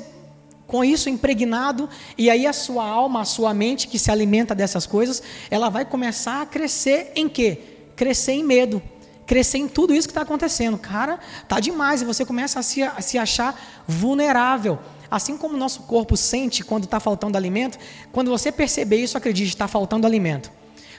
com 0.67 0.85
isso 0.85 1.09
impregnado, 1.09 1.89
e 2.19 2.29
aí 2.29 2.47
a 2.47 2.53
sua 2.53 2.85
alma, 2.85 3.21
a 3.21 3.25
sua 3.25 3.55
mente 3.55 3.87
que 3.87 3.99
se 3.99 4.11
alimenta 4.11 4.55
dessas 4.55 4.87
coisas, 4.87 5.23
ela 5.51 5.69
vai 5.69 5.85
começar 5.85 6.43
a 6.43 6.47
crescer 6.47 7.13
em 7.15 7.29
quê? 7.29 7.59
Crescer 7.95 8.33
em 8.33 8.45
medo, 8.45 8.83
crescer 9.27 9.59
em 9.59 9.69
tudo 9.69 9.95
isso 9.95 10.09
que 10.09 10.13
está 10.13 10.23
acontecendo. 10.23 10.77
Cara, 10.77 11.21
tá 11.49 11.61
demais, 11.61 12.03
e 12.03 12.05
você 12.05 12.25
começa 12.25 12.59
a 12.59 12.63
se, 12.63 12.83
a 12.83 13.01
se 13.01 13.17
achar 13.17 13.85
vulnerável. 13.87 14.79
Assim 15.09 15.37
como 15.37 15.55
o 15.55 15.59
nosso 15.59 15.83
corpo 15.83 16.17
sente 16.17 16.65
quando 16.65 16.85
está 16.85 16.99
faltando 16.99 17.37
alimento, 17.37 17.79
quando 18.11 18.29
você 18.29 18.51
perceber 18.51 18.97
isso, 18.97 19.17
acredite, 19.17 19.51
está 19.51 19.69
faltando 19.69 20.05
alimento. 20.05 20.51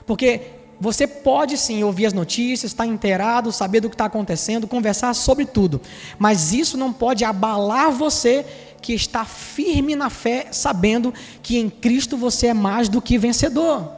Porque 0.06 0.42
você 0.80 1.08
pode 1.08 1.58
sim 1.58 1.84
ouvir 1.84 2.06
as 2.06 2.14
notícias, 2.14 2.72
estar 2.72 2.86
inteirado, 2.86 3.52
saber 3.52 3.82
do 3.82 3.90
que 3.90 3.96
está 3.96 4.06
acontecendo, 4.06 4.68
conversar 4.68 5.14
sobre 5.14 5.46
tudo, 5.46 5.82
mas 6.20 6.54
isso 6.54 6.78
não 6.78 6.94
pode 6.94 7.26
abalar 7.26 7.92
você 7.92 8.46
que 8.88 8.93
está 8.93 9.26
firme 9.26 9.97
na 9.97 10.10
fé, 10.10 10.47
sabendo 10.50 11.13
que 11.43 11.58
em 11.58 11.69
Cristo 11.69 12.15
você 12.15 12.47
é 12.47 12.54
mais 12.54 12.88
do 12.88 13.02
que 13.02 13.17
vencedor. 13.17 13.91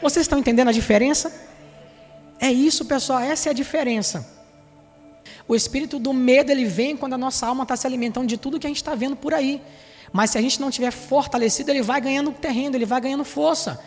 Vocês 0.00 0.24
estão 0.24 0.38
entendendo 0.38 0.68
a 0.68 0.72
diferença? 0.72 1.30
É 2.40 2.50
isso, 2.50 2.86
pessoal, 2.86 3.18
essa 3.18 3.50
é 3.50 3.50
a 3.50 3.52
diferença. 3.52 4.26
O 5.46 5.54
espírito 5.54 5.98
do 5.98 6.14
medo 6.14 6.50
ele 6.50 6.64
vem 6.64 6.96
quando 6.96 7.12
a 7.12 7.18
nossa 7.18 7.46
alma 7.46 7.64
está 7.64 7.76
se 7.76 7.86
alimentando 7.86 8.26
de 8.26 8.38
tudo 8.38 8.58
que 8.58 8.66
a 8.66 8.70
gente 8.70 8.78
está 8.78 8.94
vendo 8.94 9.14
por 9.14 9.34
aí. 9.34 9.60
Mas 10.10 10.30
se 10.30 10.38
a 10.38 10.40
gente 10.40 10.58
não 10.58 10.70
tiver 10.70 10.90
fortalecido, 10.90 11.70
ele 11.70 11.82
vai 11.82 12.00
ganhando 12.00 12.32
terreno, 12.32 12.76
ele 12.76 12.86
vai 12.86 13.02
ganhando 13.02 13.24
força. 13.26 13.78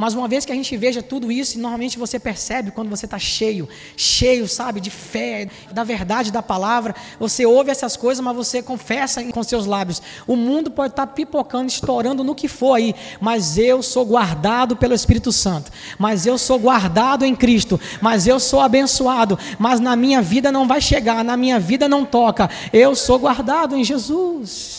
Mas 0.00 0.14
uma 0.14 0.26
vez 0.26 0.46
que 0.46 0.52
a 0.52 0.54
gente 0.54 0.74
veja 0.78 1.02
tudo 1.02 1.30
isso, 1.30 1.58
normalmente 1.58 1.98
você 1.98 2.18
percebe 2.18 2.70
quando 2.70 2.88
você 2.88 3.04
está 3.04 3.18
cheio, 3.18 3.68
cheio, 3.94 4.48
sabe, 4.48 4.80
de 4.80 4.88
fé, 4.88 5.50
da 5.72 5.84
verdade 5.84 6.32
da 6.32 6.42
palavra, 6.42 6.94
você 7.18 7.44
ouve 7.44 7.70
essas 7.70 7.98
coisas, 7.98 8.24
mas 8.24 8.34
você 8.34 8.62
confessa 8.62 9.22
com 9.24 9.42
seus 9.42 9.66
lábios. 9.66 10.00
O 10.26 10.36
mundo 10.36 10.70
pode 10.70 10.94
estar 10.94 11.06
tá 11.06 11.12
pipocando, 11.12 11.66
estourando 11.66 12.24
no 12.24 12.34
que 12.34 12.48
for 12.48 12.76
aí, 12.76 12.94
mas 13.20 13.58
eu 13.58 13.82
sou 13.82 14.06
guardado 14.06 14.74
pelo 14.74 14.94
Espírito 14.94 15.30
Santo, 15.30 15.70
mas 15.98 16.24
eu 16.24 16.38
sou 16.38 16.58
guardado 16.58 17.26
em 17.26 17.36
Cristo, 17.36 17.78
mas 18.00 18.26
eu 18.26 18.40
sou 18.40 18.60
abençoado, 18.60 19.38
mas 19.58 19.80
na 19.80 19.94
minha 19.96 20.22
vida 20.22 20.50
não 20.50 20.66
vai 20.66 20.80
chegar, 20.80 21.22
na 21.22 21.36
minha 21.36 21.60
vida 21.60 21.86
não 21.86 22.06
toca, 22.06 22.48
eu 22.72 22.96
sou 22.96 23.18
guardado 23.18 23.76
em 23.76 23.84
Jesus. 23.84 24.78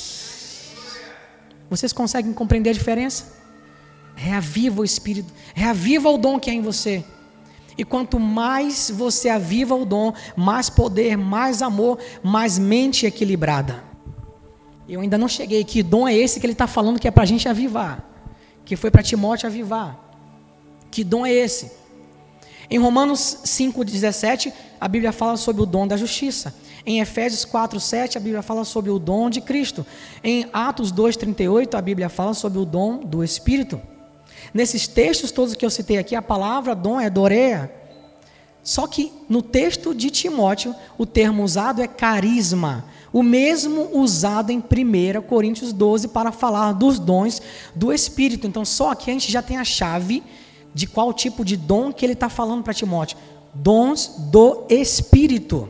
Vocês 1.70 1.94
conseguem 1.94 2.34
compreender 2.34 2.72
a 2.72 2.74
diferença? 2.74 3.41
Reaviva 4.16 4.82
o 4.82 4.86
Espírito, 4.86 5.34
reaviva 5.54 6.10
o 6.10 6.18
dom 6.18 6.40
que 6.40 6.50
há 6.50 6.54
em 6.54 6.62
você. 6.62 7.04
E 7.78 7.84
quanto 7.84 8.20
mais 8.20 8.92
você 8.94 9.30
aviva 9.30 9.74
o 9.76 9.86
dom, 9.86 10.14
mais 10.36 10.70
poder, 10.70 11.18
mais 11.18 11.62
amor, 11.62 11.98
mais 12.22 12.60
mente 12.60 13.06
equilibrada. 13.06 13.84
Eu 14.88 15.02
ainda 15.02 15.18
não 15.18 15.28
cheguei. 15.28 15.64
Que 15.64 15.82
dom 15.82 16.08
é 16.08 16.16
esse 16.16 16.40
que 16.40 16.46
ele 16.46 16.54
está 16.54 16.68
falando 16.68 17.00
que 17.00 17.08
é 17.08 17.12
para 17.12 17.24
a 17.24 17.26
gente 17.26 17.48
avivar? 17.48 18.08
Que 18.66 18.76
foi 18.76 18.92
para 18.92 19.02
Timóteo 19.02 19.48
avivar. 19.48 19.98
Que 20.92 21.04
dom 21.04 21.26
é 21.26 21.32
esse? 21.32 21.72
Em 22.70 22.78
Romanos 22.78 23.40
5,17, 23.46 24.54
a 24.80 24.88
Bíblia 24.88 25.12
fala 25.12 25.38
sobre 25.38 25.62
o 25.62 25.66
dom 25.66 25.88
da 25.88 25.98
justiça. 25.98 26.54
Em 26.86 27.00
Efésios 27.00 27.46
4,7, 27.46 28.16
a 28.16 28.20
Bíblia 28.20 28.42
fala 28.42 28.64
sobre 28.64 28.92
o 28.92 29.00
dom 29.00 29.30
de 29.30 29.42
Cristo. 29.42 29.86
Em 30.24 30.48
Atos 30.54 30.92
2,38, 30.92 31.78
a 31.78 31.82
Bíblia 31.82 32.10
fala 32.10 32.34
sobre 32.34 32.60
o 32.60 32.66
dom 32.66 32.98
do 32.98 33.24
Espírito. 33.24 33.82
Nesses 34.54 34.88
textos 34.88 35.32
todos 35.32 35.56
que 35.56 35.66
eu 35.66 35.70
citei 35.70 35.98
aqui, 35.98 36.16
a 36.16 36.22
palavra 36.22 36.76
dom 36.76 37.00
é 37.00 37.10
dorea. 37.10 37.72
Só 38.64 38.86
que 38.86 39.12
no 39.28 39.42
texto 39.42 39.96
de 39.96 40.10
Timóteo, 40.10 40.76
o 40.98 41.06
termo 41.06 41.44
usado 41.44 41.82
é 41.82 41.88
carisma, 41.88 42.86
o 43.12 43.24
mesmo 43.24 43.90
usado 43.94 44.52
em 44.52 44.60
1 44.60 45.22
Coríntios 45.24 45.74
12 45.74 46.10
para 46.10 46.32
falar 46.32 46.74
dos 46.74 47.00
dons 47.00 47.42
do 47.74 47.92
Espírito. 47.92 48.46
Então, 48.46 48.64
só 48.64 48.92
aqui 48.92 49.10
a 49.10 49.14
gente 49.14 49.32
já 49.32 49.42
tem 49.42 49.58
a 49.58 49.64
chave 49.64 50.24
de 50.74 50.86
qual 50.86 51.12
tipo 51.14 51.44
de 51.44 51.58
dom 51.58 51.92
que 51.92 52.06
ele 52.06 52.14
está 52.14 52.30
falando 52.30 52.64
para 52.64 52.74
Timóteo: 52.74 53.18
dons 53.54 54.16
do 54.32 54.66
Espírito. 54.70 55.68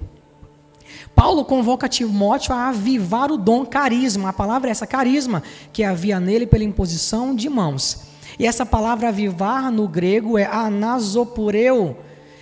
Paulo 1.15 1.45
convoca 1.45 1.89
Timóteo 1.89 2.53
a 2.53 2.69
avivar 2.69 3.31
o 3.31 3.37
dom 3.37 3.65
carisma, 3.65 4.29
a 4.29 4.33
palavra 4.33 4.69
é 4.69 4.71
essa, 4.71 4.87
carisma, 4.87 5.43
que 5.71 5.83
havia 5.83 6.19
nele 6.19 6.45
pela 6.45 6.63
imposição 6.63 7.35
de 7.35 7.49
mãos. 7.49 8.10
E 8.37 8.45
essa 8.45 8.65
palavra 8.65 9.09
avivar 9.09 9.71
no 9.71 9.87
grego 9.87 10.37
é 10.37 10.45
anasopureu, 10.45 11.97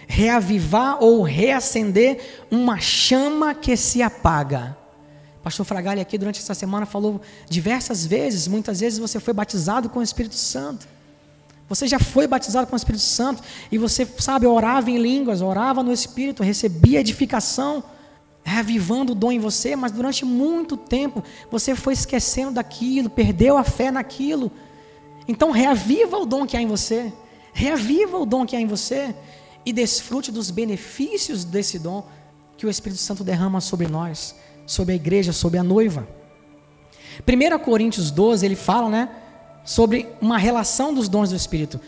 reavivar 0.07 1.03
ou 1.03 1.21
reacender 1.21 2.19
uma 2.49 2.79
chama 2.79 3.53
que 3.53 3.75
se 3.77 4.01
apaga. 4.01 4.77
Pastor 5.43 5.65
Fragalli 5.65 6.01
aqui 6.01 6.17
durante 6.17 6.39
essa 6.39 6.53
semana 6.53 6.85
falou 6.85 7.21
diversas 7.49 8.05
vezes, 8.05 8.47
muitas 8.47 8.79
vezes 8.81 8.99
você 8.99 9.19
foi 9.19 9.33
batizado 9.33 9.89
com 9.89 9.99
o 9.99 10.03
Espírito 10.03 10.35
Santo. 10.35 10.87
Você 11.69 11.87
já 11.87 11.99
foi 11.99 12.25
batizado 12.25 12.65
com 12.65 12.73
o 12.73 12.77
Espírito 12.77 13.03
Santo 13.03 13.43
e 13.71 13.77
você, 13.77 14.05
sabe, 14.17 14.47
orava 14.47 14.89
em 14.89 14.97
línguas, 14.97 15.39
orava 15.41 15.83
no 15.83 15.93
Espírito, 15.93 16.41
recebia 16.41 16.99
edificação, 16.99 17.83
reavivando 18.43 19.11
o 19.11 19.15
dom 19.15 19.31
em 19.31 19.39
você, 19.39 19.75
mas 19.75 19.91
durante 19.91 20.25
muito 20.25 20.75
tempo 20.75 21.23
você 21.51 21.75
foi 21.75 21.93
esquecendo 21.93 22.53
daquilo, 22.53 23.09
perdeu 23.09 23.55
a 23.55 23.63
fé 23.63 23.91
naquilo. 23.91 24.51
Então 25.29 25.51
reaviva 25.51 26.17
o 26.17 26.25
dom 26.25 26.47
que 26.47 26.57
há 26.57 26.61
em 26.61 26.65
você, 26.65 27.13
reaviva 27.53 28.17
o 28.17 28.25
dom 28.25 28.47
que 28.47 28.55
há 28.55 28.59
em 28.59 28.65
você 28.65 29.13
e 29.63 29.71
desfrute 29.71 30.31
dos 30.31 30.49
benefícios 30.49 31.45
desse 31.45 31.77
dom 31.77 32.03
que 32.57 32.65
o 32.65 32.69
Espírito 32.69 32.99
Santo 32.99 33.23
derrama 33.23 33.61
sobre 33.61 33.87
nós, 33.87 34.33
sobre 34.65 34.93
a 34.93 34.95
igreja, 34.95 35.31
sobre 35.31 35.59
a 35.59 35.63
noiva. 35.63 36.07
1 37.27 37.59
Coríntios 37.59 38.09
12, 38.09 38.43
ele 38.43 38.55
fala, 38.55 38.89
né, 38.89 39.09
sobre 39.63 40.07
uma 40.19 40.39
relação 40.39 40.91
dos 40.91 41.07
dons 41.07 41.29
do 41.29 41.35
Espírito, 41.35 41.79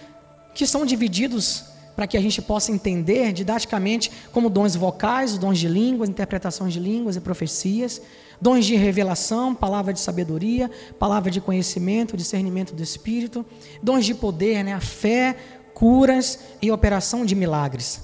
que 0.53 0.67
são 0.67 0.85
divididos 0.85 1.63
para 1.95 2.05
que 2.05 2.17
a 2.17 2.21
gente 2.21 2.43
possa 2.43 2.71
entender 2.71 3.33
didaticamente 3.33 4.11
como 4.31 4.51
dons 4.51 4.75
vocais, 4.75 5.35
dons 5.39 5.57
de 5.57 5.67
línguas, 5.67 6.09
interpretações 6.09 6.73
de 6.73 6.79
línguas 6.79 7.15
e 7.15 7.19
profecias, 7.19 8.03
dons 8.41 8.65
de 8.65 8.75
revelação, 8.75 9.53
palavra 9.53 9.93
de 9.93 9.99
sabedoria, 9.99 10.69
palavra 10.97 11.29
de 11.29 11.39
conhecimento, 11.39 12.17
discernimento 12.17 12.73
do 12.73 12.81
Espírito, 12.81 13.45
dons 13.81 14.05
de 14.05 14.15
poder, 14.15 14.63
né, 14.63 14.73
a 14.73 14.81
fé, 14.81 15.37
curas 15.73 16.39
e 16.61 16.71
operação 16.71 17.25
de 17.25 17.35
milagres. 17.35 18.01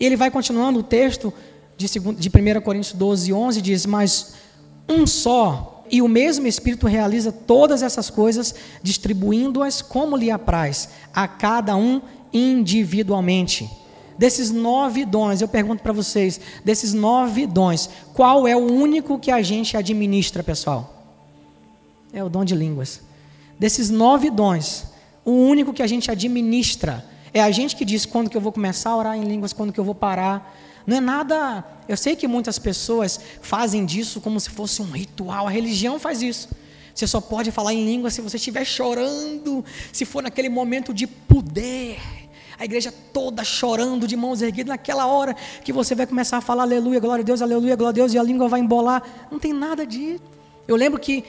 Ele 0.00 0.16
vai 0.16 0.30
continuando 0.30 0.80
o 0.80 0.82
texto 0.82 1.32
de, 1.76 1.88
1 1.88 2.60
Coríntios 2.62 2.94
12, 2.94 3.32
11, 3.32 3.62
diz: 3.62 3.86
Mas 3.86 4.34
um 4.88 5.06
só 5.06 5.84
e 5.90 6.00
o 6.00 6.08
mesmo 6.08 6.46
Espírito 6.46 6.86
realiza 6.86 7.30
todas 7.30 7.82
essas 7.82 8.10
coisas, 8.10 8.54
distribuindo-as 8.82 9.82
como 9.82 10.16
lhe 10.16 10.30
apraz, 10.30 10.88
a 11.12 11.28
cada 11.28 11.76
um 11.76 12.00
individualmente. 12.32 13.70
Desses 14.16 14.50
nove 14.50 15.04
dons, 15.04 15.40
eu 15.40 15.48
pergunto 15.48 15.82
para 15.82 15.92
vocês: 15.92 16.40
desses 16.64 16.94
nove 16.94 17.46
dons, 17.46 17.90
qual 18.12 18.46
é 18.46 18.56
o 18.56 18.60
único 18.60 19.18
que 19.18 19.30
a 19.30 19.42
gente 19.42 19.76
administra, 19.76 20.42
pessoal? 20.42 21.04
É 22.12 22.22
o 22.22 22.28
dom 22.28 22.44
de 22.44 22.54
línguas. 22.54 23.00
Desses 23.58 23.90
nove 23.90 24.30
dons, 24.30 24.86
o 25.24 25.32
único 25.32 25.72
que 25.72 25.82
a 25.82 25.86
gente 25.86 26.10
administra 26.10 27.04
é 27.32 27.40
a 27.42 27.50
gente 27.50 27.74
que 27.74 27.84
diz 27.84 28.06
quando 28.06 28.30
que 28.30 28.36
eu 28.36 28.40
vou 28.40 28.52
começar 28.52 28.90
a 28.90 28.96
orar 28.96 29.16
em 29.16 29.24
línguas, 29.24 29.52
quando 29.52 29.72
que 29.72 29.80
eu 29.80 29.84
vou 29.84 29.94
parar. 29.94 30.56
Não 30.86 30.98
é 30.98 31.00
nada. 31.00 31.64
Eu 31.88 31.96
sei 31.96 32.14
que 32.14 32.28
muitas 32.28 32.58
pessoas 32.58 33.18
fazem 33.40 33.84
disso 33.84 34.20
como 34.20 34.38
se 34.38 34.50
fosse 34.50 34.82
um 34.82 34.90
ritual. 34.90 35.46
A 35.46 35.50
religião 35.50 35.98
faz 35.98 36.22
isso. 36.22 36.48
Você 36.94 37.08
só 37.08 37.20
pode 37.20 37.50
falar 37.50 37.74
em 37.74 37.84
língua 37.84 38.10
se 38.10 38.20
você 38.20 38.36
estiver 38.36 38.64
chorando, 38.64 39.64
se 39.92 40.04
for 40.04 40.22
naquele 40.22 40.48
momento 40.48 40.94
de 40.94 41.08
poder 41.08 41.98
a 42.58 42.64
igreja 42.64 42.92
toda 43.12 43.42
chorando, 43.44 44.06
de 44.06 44.16
mãos 44.16 44.42
erguidas, 44.42 44.68
naquela 44.68 45.06
hora 45.06 45.34
que 45.62 45.72
você 45.72 45.94
vai 45.94 46.06
começar 46.06 46.38
a 46.38 46.40
falar 46.40 46.62
aleluia, 46.62 47.00
glória 47.00 47.22
a 47.22 47.24
Deus, 47.24 47.42
aleluia, 47.42 47.76
glória 47.76 47.90
a 47.90 47.92
Deus, 47.92 48.14
e 48.14 48.18
a 48.18 48.22
língua 48.22 48.48
vai 48.48 48.60
embolar. 48.60 49.02
Não 49.30 49.38
tem 49.38 49.52
nada 49.52 49.86
disso. 49.86 50.22
Eu 50.66 50.76
lembro 50.76 51.00
que 51.00 51.24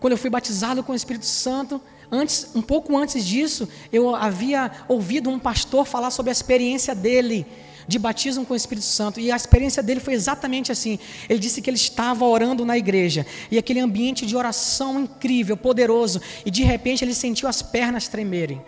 quando 0.00 0.12
eu 0.12 0.18
fui 0.18 0.30
batizado 0.30 0.82
com 0.82 0.92
o 0.92 0.94
Espírito 0.94 1.26
Santo, 1.26 1.80
antes, 2.10 2.48
um 2.54 2.62
pouco 2.62 2.96
antes 2.96 3.24
disso, 3.24 3.68
eu 3.92 4.14
havia 4.14 4.70
ouvido 4.88 5.30
um 5.30 5.38
pastor 5.38 5.86
falar 5.86 6.10
sobre 6.10 6.30
a 6.30 6.32
experiência 6.32 6.94
dele 6.94 7.46
de 7.88 7.98
batismo 7.98 8.44
com 8.44 8.52
o 8.52 8.56
Espírito 8.56 8.84
Santo. 8.84 9.18
E 9.18 9.32
a 9.32 9.36
experiência 9.36 9.82
dele 9.82 9.98
foi 9.98 10.12
exatamente 10.12 10.70
assim. 10.70 10.98
Ele 11.28 11.38
disse 11.38 11.62
que 11.62 11.70
ele 11.70 11.78
estava 11.78 12.24
orando 12.26 12.64
na 12.64 12.76
igreja. 12.76 13.26
E 13.50 13.56
aquele 13.56 13.80
ambiente 13.80 14.26
de 14.26 14.36
oração 14.36 15.00
incrível, 15.00 15.56
poderoso. 15.56 16.20
E 16.44 16.50
de 16.50 16.62
repente 16.62 17.02
ele 17.02 17.14
sentiu 17.14 17.48
as 17.48 17.62
pernas 17.62 18.06
tremerem. 18.06 18.60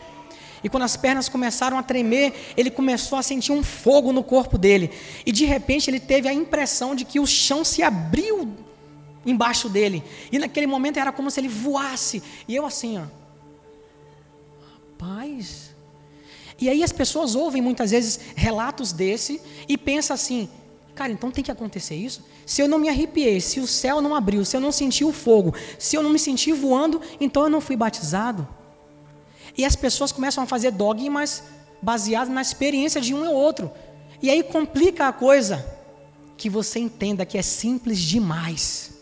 E 0.62 0.68
quando 0.68 0.82
as 0.82 0.96
pernas 0.96 1.28
começaram 1.28 1.78
a 1.78 1.82
tremer, 1.82 2.52
ele 2.56 2.70
começou 2.70 3.18
a 3.18 3.22
sentir 3.22 3.52
um 3.52 3.62
fogo 3.62 4.12
no 4.12 4.22
corpo 4.22 4.58
dele. 4.58 4.90
E 5.24 5.32
de 5.32 5.44
repente 5.44 5.90
ele 5.90 6.00
teve 6.00 6.28
a 6.28 6.32
impressão 6.32 6.94
de 6.94 7.04
que 7.04 7.18
o 7.18 7.26
chão 7.26 7.64
se 7.64 7.82
abriu 7.82 8.52
embaixo 9.24 9.68
dele. 9.68 10.02
E 10.30 10.38
naquele 10.38 10.66
momento 10.66 10.98
era 10.98 11.12
como 11.12 11.30
se 11.30 11.40
ele 11.40 11.48
voasse. 11.48 12.22
E 12.46 12.54
eu 12.54 12.66
assim, 12.66 12.98
ó. 12.98 13.04
Rapaz. 14.92 15.70
E 16.60 16.68
aí 16.68 16.82
as 16.82 16.92
pessoas 16.92 17.34
ouvem 17.34 17.62
muitas 17.62 17.90
vezes 17.90 18.20
relatos 18.36 18.92
desse 18.92 19.40
e 19.66 19.78
pensam 19.78 20.14
assim: 20.14 20.48
cara, 20.94 21.10
então 21.10 21.30
tem 21.30 21.42
que 21.42 21.50
acontecer 21.50 21.94
isso? 21.94 22.22
Se 22.44 22.60
eu 22.60 22.68
não 22.68 22.78
me 22.78 22.88
arrepiei, 22.88 23.40
se 23.40 23.60
o 23.60 23.66
céu 23.66 24.02
não 24.02 24.14
abriu, 24.14 24.44
se 24.44 24.56
eu 24.56 24.60
não 24.60 24.70
senti 24.70 25.04
o 25.04 25.12
fogo, 25.12 25.54
se 25.78 25.96
eu 25.96 26.02
não 26.02 26.10
me 26.10 26.18
senti 26.18 26.52
voando, 26.52 27.00
então 27.18 27.44
eu 27.44 27.48
não 27.48 27.60
fui 27.60 27.76
batizado. 27.76 28.46
E 29.60 29.64
as 29.66 29.76
pessoas 29.76 30.10
começam 30.10 30.42
a 30.42 30.46
fazer 30.46 30.70
dogmas 30.70 31.42
baseados 31.82 32.32
na 32.32 32.40
experiência 32.40 32.98
de 32.98 33.12
um 33.12 33.26
e 33.26 33.28
outro. 33.28 33.70
E 34.22 34.30
aí 34.30 34.42
complica 34.42 35.06
a 35.06 35.12
coisa 35.12 35.62
que 36.34 36.48
você 36.48 36.78
entenda 36.78 37.26
que 37.26 37.36
é 37.36 37.42
simples 37.42 37.98
demais. 37.98 38.92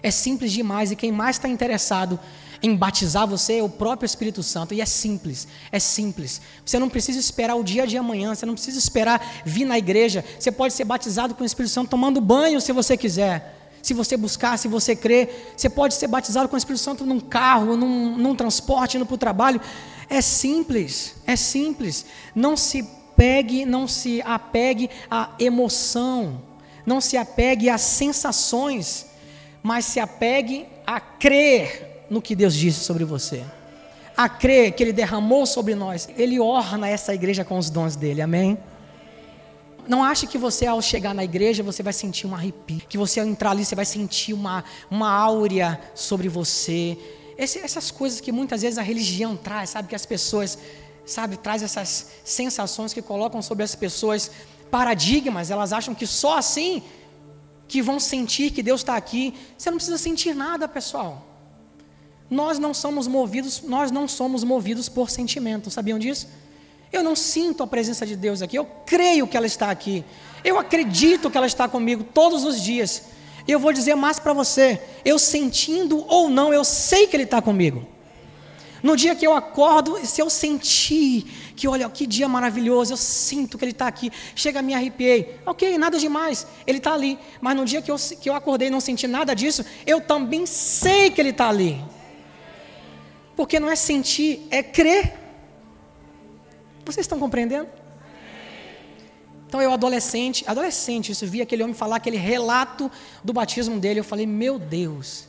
É 0.00 0.08
simples 0.12 0.52
demais 0.52 0.92
e 0.92 0.96
quem 0.96 1.10
mais 1.10 1.36
está 1.36 1.48
interessado 1.48 2.20
em 2.62 2.76
batizar 2.76 3.26
você 3.26 3.58
é 3.58 3.62
o 3.64 3.68
próprio 3.68 4.06
Espírito 4.06 4.44
Santo. 4.44 4.72
E 4.72 4.80
é 4.80 4.86
simples, 4.86 5.48
é 5.72 5.80
simples. 5.80 6.40
Você 6.64 6.78
não 6.78 6.88
precisa 6.88 7.18
esperar 7.18 7.56
o 7.56 7.64
dia 7.64 7.84
de 7.84 7.96
amanhã, 7.96 8.32
você 8.32 8.46
não 8.46 8.54
precisa 8.54 8.78
esperar 8.78 9.42
vir 9.44 9.64
na 9.64 9.76
igreja. 9.76 10.24
Você 10.38 10.52
pode 10.52 10.72
ser 10.72 10.84
batizado 10.84 11.34
com 11.34 11.42
o 11.42 11.46
Espírito 11.46 11.72
Santo 11.72 11.90
tomando 11.90 12.20
banho 12.20 12.60
se 12.60 12.70
você 12.70 12.96
quiser. 12.96 13.59
Se 13.82 13.94
você 13.94 14.16
buscar, 14.16 14.58
se 14.58 14.68
você 14.68 14.94
crer, 14.94 15.54
você 15.56 15.68
pode 15.68 15.94
ser 15.94 16.06
batizado 16.06 16.48
com 16.48 16.54
o 16.54 16.58
Espírito 16.58 16.82
Santo 16.82 17.06
num 17.06 17.20
carro, 17.20 17.76
num, 17.76 18.16
num 18.16 18.34
transporte, 18.34 18.96
indo 18.96 19.06
para 19.06 19.14
o 19.14 19.18
trabalho. 19.18 19.60
É 20.08 20.20
simples, 20.20 21.16
é 21.26 21.36
simples. 21.36 22.04
Não 22.34 22.56
se 22.56 22.86
pegue, 23.16 23.64
não 23.64 23.86
se 23.86 24.22
apegue 24.22 24.88
à 25.10 25.30
emoção, 25.38 26.42
não 26.86 27.00
se 27.00 27.16
apegue 27.16 27.68
às 27.68 27.82
sensações, 27.82 29.06
mas 29.62 29.84
se 29.84 30.00
apegue 30.00 30.66
a 30.86 31.00
crer 31.00 32.06
no 32.10 32.20
que 32.20 32.34
Deus 32.34 32.54
disse 32.54 32.80
sobre 32.80 33.04
você, 33.04 33.44
a 34.16 34.28
crer 34.28 34.72
que 34.72 34.82
Ele 34.82 34.92
derramou 34.92 35.46
sobre 35.46 35.74
nós. 35.74 36.08
Ele 36.16 36.40
orna 36.40 36.88
essa 36.88 37.14
igreja 37.14 37.44
com 37.44 37.58
os 37.58 37.70
dons 37.70 37.94
dele, 37.94 38.20
amém? 38.22 38.58
Não 39.90 40.04
ache 40.04 40.24
que 40.24 40.38
você, 40.38 40.66
ao 40.66 40.80
chegar 40.80 41.12
na 41.12 41.24
igreja, 41.24 41.64
você 41.64 41.82
vai 41.82 41.92
sentir 41.92 42.24
um 42.24 42.32
arrepio, 42.32 42.80
que 42.88 42.96
você, 42.96 43.18
ao 43.18 43.26
entrar 43.26 43.50
ali, 43.50 43.64
você 43.64 43.74
vai 43.74 43.84
sentir 43.84 44.32
uma, 44.32 44.62
uma 44.88 45.10
áurea 45.10 45.80
sobre 45.96 46.28
você. 46.28 46.96
Esse, 47.36 47.58
essas 47.58 47.90
coisas 47.90 48.20
que 48.20 48.30
muitas 48.30 48.62
vezes 48.62 48.78
a 48.78 48.82
religião 48.82 49.36
traz, 49.36 49.70
sabe? 49.70 49.88
Que 49.88 49.96
as 49.96 50.06
pessoas, 50.06 50.56
sabe, 51.04 51.36
traz 51.36 51.60
essas 51.64 52.06
sensações 52.22 52.94
que 52.94 53.02
colocam 53.02 53.42
sobre 53.42 53.64
as 53.64 53.74
pessoas 53.74 54.30
paradigmas, 54.70 55.50
elas 55.50 55.72
acham 55.72 55.92
que 55.92 56.06
só 56.06 56.38
assim 56.38 56.84
que 57.66 57.82
vão 57.82 57.98
sentir 57.98 58.52
que 58.52 58.62
Deus 58.62 58.82
está 58.82 58.94
aqui. 58.94 59.34
Você 59.58 59.72
não 59.72 59.78
precisa 59.78 59.98
sentir 59.98 60.36
nada, 60.36 60.68
pessoal. 60.68 61.26
Nós 62.30 62.60
não 62.60 62.72
somos 62.72 63.08
movidos, 63.08 63.62
nós 63.62 63.90
não 63.90 64.06
somos 64.06 64.44
movidos 64.44 64.88
por 64.88 65.10
sentimento, 65.10 65.68
sabiam 65.68 65.98
disso? 65.98 66.28
Eu 66.92 67.02
não 67.02 67.14
sinto 67.14 67.62
a 67.62 67.66
presença 67.66 68.04
de 68.04 68.16
Deus 68.16 68.42
aqui, 68.42 68.56
eu 68.56 68.66
creio 68.84 69.26
que 69.26 69.36
ela 69.36 69.46
está 69.46 69.70
aqui. 69.70 70.04
Eu 70.42 70.58
acredito 70.58 71.30
que 71.30 71.36
ela 71.36 71.46
está 71.46 71.68
comigo 71.68 72.02
todos 72.02 72.44
os 72.44 72.60
dias. 72.60 73.04
E 73.46 73.52
eu 73.52 73.60
vou 73.60 73.72
dizer 73.72 73.94
mais 73.94 74.18
para 74.18 74.32
você: 74.32 74.80
eu 75.04 75.18
sentindo 75.18 76.04
ou 76.08 76.28
não, 76.28 76.52
eu 76.52 76.64
sei 76.64 77.06
que 77.06 77.16
Ele 77.16 77.24
está 77.24 77.40
comigo. 77.40 77.86
No 78.82 78.96
dia 78.96 79.14
que 79.14 79.26
eu 79.26 79.34
acordo, 79.34 79.98
se 80.06 80.22
eu 80.22 80.30
sentir 80.30 81.26
que, 81.54 81.68
olha, 81.68 81.88
que 81.90 82.06
dia 82.06 82.26
maravilhoso, 82.28 82.94
eu 82.94 82.96
sinto 82.96 83.58
que 83.58 83.64
Ele 83.64 83.72
está 83.72 83.86
aqui, 83.86 84.10
chega, 84.34 84.62
me 84.62 84.72
arrepiei. 84.72 85.38
Ok, 85.44 85.76
nada 85.76 85.98
demais, 85.98 86.46
Ele 86.66 86.78
está 86.78 86.94
ali. 86.94 87.18
Mas 87.40 87.56
no 87.56 87.64
dia 87.64 87.82
que 87.82 87.90
eu, 87.90 87.96
que 88.20 88.30
eu 88.30 88.34
acordei 88.34 88.68
e 88.68 88.70
não 88.70 88.80
senti 88.80 89.06
nada 89.06 89.34
disso, 89.34 89.64
eu 89.86 90.00
também 90.00 90.46
sei 90.46 91.10
que 91.10 91.20
Ele 91.20 91.30
está 91.30 91.48
ali. 91.48 91.82
Porque 93.36 93.60
não 93.60 93.70
é 93.70 93.76
sentir, 93.76 94.46
é 94.50 94.62
crer. 94.62 95.14
Vocês 96.90 97.04
estão 97.04 97.18
compreendendo? 97.18 97.68
Então 99.46 99.60
eu 99.60 99.72
adolescente, 99.72 100.44
adolescente, 100.46 101.10
isso 101.10 101.26
vi 101.26 101.42
aquele 101.42 101.62
homem 101.62 101.74
falar 101.74 101.96
aquele 101.96 102.16
relato 102.16 102.90
do 103.24 103.32
batismo 103.32 103.80
dele, 103.80 103.98
eu 103.98 104.04
falei, 104.04 104.24
meu 104.24 104.58
Deus. 104.58 105.24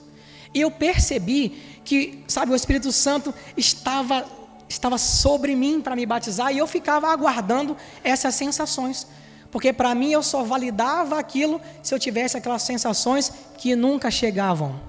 E 0.53 0.61
eu 0.61 0.69
percebi 0.69 1.81
que, 1.83 2.23
sabe, 2.27 2.51
o 2.51 2.55
Espírito 2.55 2.91
Santo 2.91 3.33
estava 3.57 4.25
estava 4.69 4.97
sobre 4.97 5.53
mim 5.55 5.81
para 5.81 5.95
me 5.95 6.05
batizar 6.05 6.53
e 6.53 6.57
eu 6.57 6.65
ficava 6.65 7.09
aguardando 7.09 7.75
essas 8.03 8.35
sensações. 8.35 9.05
Porque 9.51 9.73
para 9.73 9.93
mim 9.93 10.11
eu 10.11 10.23
só 10.23 10.43
validava 10.43 11.19
aquilo 11.19 11.59
se 11.83 11.93
eu 11.93 11.99
tivesse 11.99 12.37
aquelas 12.37 12.61
sensações 12.61 13.33
que 13.57 13.75
nunca 13.75 14.09
chegavam. 14.09 14.79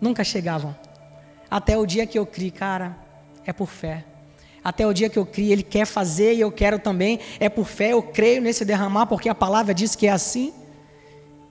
Nunca 0.00 0.24
chegavam. 0.24 0.74
Até 1.50 1.76
o 1.76 1.84
dia 1.84 2.06
que 2.06 2.18
eu 2.18 2.24
criei, 2.24 2.50
cara, 2.50 2.96
é 3.44 3.52
por 3.52 3.68
fé. 3.68 4.04
Até 4.62 4.86
o 4.86 4.92
dia 4.92 5.08
que 5.08 5.18
eu 5.18 5.24
criei, 5.24 5.52
Ele 5.52 5.62
quer 5.62 5.86
fazer 5.86 6.34
e 6.34 6.40
eu 6.40 6.52
quero 6.52 6.78
também, 6.78 7.18
é 7.38 7.48
por 7.48 7.66
fé, 7.66 7.92
eu 7.92 8.02
creio 8.02 8.42
nesse 8.42 8.64
derramar, 8.64 9.06
porque 9.06 9.28
a 9.28 9.34
palavra 9.34 9.72
diz 9.72 9.96
que 9.96 10.06
é 10.06 10.10
assim. 10.10 10.52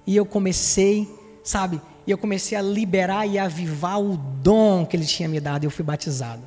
E 0.06 0.16
eu 0.16 0.26
comecei, 0.26 1.08
sabe, 1.44 1.82
e 2.06 2.12
eu 2.12 2.18
comecei 2.18 2.58
a 2.58 2.62
liberar 2.62 3.28
e 3.28 3.38
avivar 3.38 4.00
o 4.00 4.18
dom 4.18 4.86
que 4.86 4.96
Ele 4.96 5.06
tinha 5.06 5.28
me 5.28 5.40
dado, 5.40 5.64
eu 5.64 5.72
fui 5.72 5.84
batizado. 5.84 6.42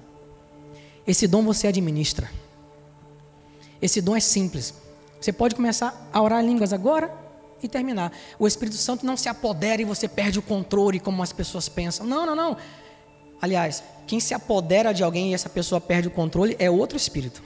Esse 1.06 1.26
dom 1.26 1.42
você 1.42 1.66
administra. 1.66 2.30
Esse 3.80 4.00
dom 4.00 4.16
é 4.16 4.20
simples. 4.20 4.74
Você 5.20 5.32
pode 5.32 5.54
começar 5.54 6.08
a 6.12 6.20
orar 6.20 6.44
línguas 6.44 6.72
agora 6.72 7.12
e 7.62 7.68
terminar. 7.68 8.12
O 8.38 8.46
Espírito 8.46 8.76
Santo 8.76 9.06
não 9.06 9.16
se 9.16 9.28
apodera 9.28 9.82
e 9.82 9.84
você 9.84 10.08
perde 10.08 10.38
o 10.38 10.42
controle, 10.42 11.00
como 11.00 11.22
as 11.22 11.32
pessoas 11.32 11.68
pensam. 11.68 12.06
Não, 12.06 12.26
não, 12.26 12.34
não. 12.34 12.56
Aliás, 13.42 13.82
quem 14.06 14.20
se 14.20 14.32
apodera 14.32 14.94
de 14.94 15.02
alguém 15.02 15.32
e 15.32 15.34
essa 15.34 15.48
pessoa 15.48 15.80
perde 15.80 16.06
o 16.06 16.12
controle 16.12 16.54
é 16.60 16.70
outro 16.70 16.96
espírito. 16.96 17.42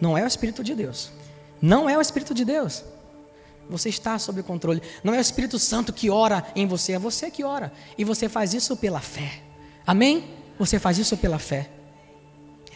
Não 0.00 0.16
é 0.16 0.22
o 0.22 0.26
espírito 0.26 0.62
de 0.62 0.72
Deus. 0.72 1.10
Não 1.60 1.90
é 1.90 1.98
o 1.98 2.00
espírito 2.00 2.32
de 2.32 2.44
Deus. 2.44 2.84
Você 3.68 3.88
está 3.88 4.18
sob 4.18 4.42
controle. 4.42 4.82
Não 5.02 5.14
é 5.14 5.18
o 5.18 5.20
Espírito 5.20 5.58
Santo 5.58 5.92
que 5.92 6.10
ora 6.10 6.44
em 6.56 6.66
você, 6.66 6.92
é 6.92 6.98
você 6.98 7.30
que 7.30 7.44
ora. 7.44 7.72
E 7.96 8.04
você 8.04 8.28
faz 8.28 8.52
isso 8.54 8.76
pela 8.76 9.00
fé. 9.00 9.40
Amém? 9.86 10.24
Você 10.58 10.78
faz 10.78 10.98
isso 10.98 11.16
pela 11.16 11.38
fé. 11.38 11.68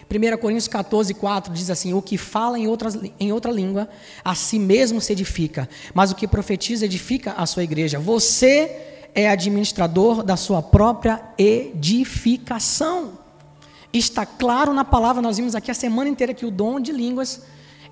1 0.09 0.37
Coríntios 0.39 0.69
14, 0.69 1.13
4 1.15 1.53
diz 1.53 1.71
assim: 1.71 1.93
O 1.95 2.03
que 2.03 2.17
fala 2.17 2.59
em, 2.59 2.69
outras, 2.69 2.97
em 3.19 3.33
outra 3.33 3.51
língua, 3.51 3.89
a 4.25 4.35
si 4.35 4.59
mesmo 4.59 5.01
se 5.01 5.13
edifica, 5.13 5.69
mas 5.93 6.13
o 6.13 6.15
que 6.15 6.29
profetiza 6.29 6.85
edifica 6.85 7.33
a 7.33 7.47
sua 7.47 7.65
igreja. 7.65 7.99
Você 7.99 8.94
é 9.15 9.29
administrador 9.29 10.23
da 10.23 10.37
sua 10.37 10.63
própria 10.63 11.23
edificação. 11.39 13.13
Está 13.93 14.27
claro 14.27 14.75
na 14.75 14.85
palavra, 14.85 15.23
nós 15.23 15.37
vimos 15.37 15.55
aqui 15.55 15.71
a 15.71 15.75
semana 15.75 16.11
inteira 16.11 16.35
que 16.35 16.45
o 16.45 16.51
dom 16.51 16.81
de 16.81 16.91
línguas 16.91 17.43